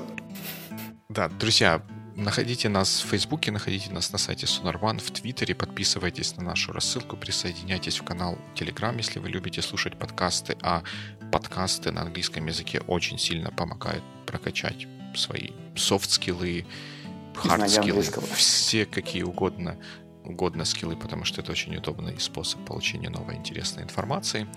Да, 1.10 1.30
друзья, 1.30 1.82
находите 2.16 2.70
нас 2.70 3.01
в 3.01 3.08
Фейсбуке, 3.10 3.51
находите 3.51 3.91
нас 3.91 4.12
на 4.12 4.18
сайте 4.18 4.45
One, 4.45 4.99
в 4.99 5.12
Твиттере, 5.12 5.53
подписывайтесь 5.53 6.36
на 6.38 6.43
нашу 6.43 6.72
рассылку, 6.72 7.18
присоединяйтесь 7.18 7.99
в 7.99 8.03
канал 8.03 8.38
Telegram, 8.56 8.95
если 8.97 9.20
вы 9.20 9.30
любите 9.30 9.62
слушать 9.62 9.97
подкасты, 9.97 10.58
а 10.62 10.84
подкасты 11.32 11.92
на 11.92 12.02
английском 12.02 12.46
языке 12.48 12.82
очень 12.88 13.18
сильно 13.18 13.52
помогают 13.52 14.04
прокачать 14.26 14.88
свои 15.16 15.50
софт-скиллы, 15.76 16.66
хард-скиллы, 17.34 18.04
все 18.36 18.86
какие 18.86 19.24
угодно, 19.24 19.78
угодно 20.24 20.66
скиллы, 20.66 20.96
потому 20.96 21.26
что 21.26 21.42
это 21.42 21.52
очень 21.52 21.76
удобный 21.76 22.20
способ 22.20 22.66
получения 22.66 23.10
новой 23.10 23.36
интересной 23.36 23.84
информации. 23.84 24.48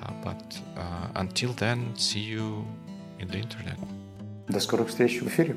Uh, 0.00 0.12
but 0.24 0.56
uh, 0.76 1.12
until 1.14 1.54
then, 1.54 1.94
see 1.96 2.20
you 2.20 2.64
in 3.18 3.28
the 3.28 3.40
internet. 3.40 3.78
До 4.48 4.60
скорых 4.60 4.88
встреч 4.88 5.20
в 5.20 5.28
эфире. 5.28 5.56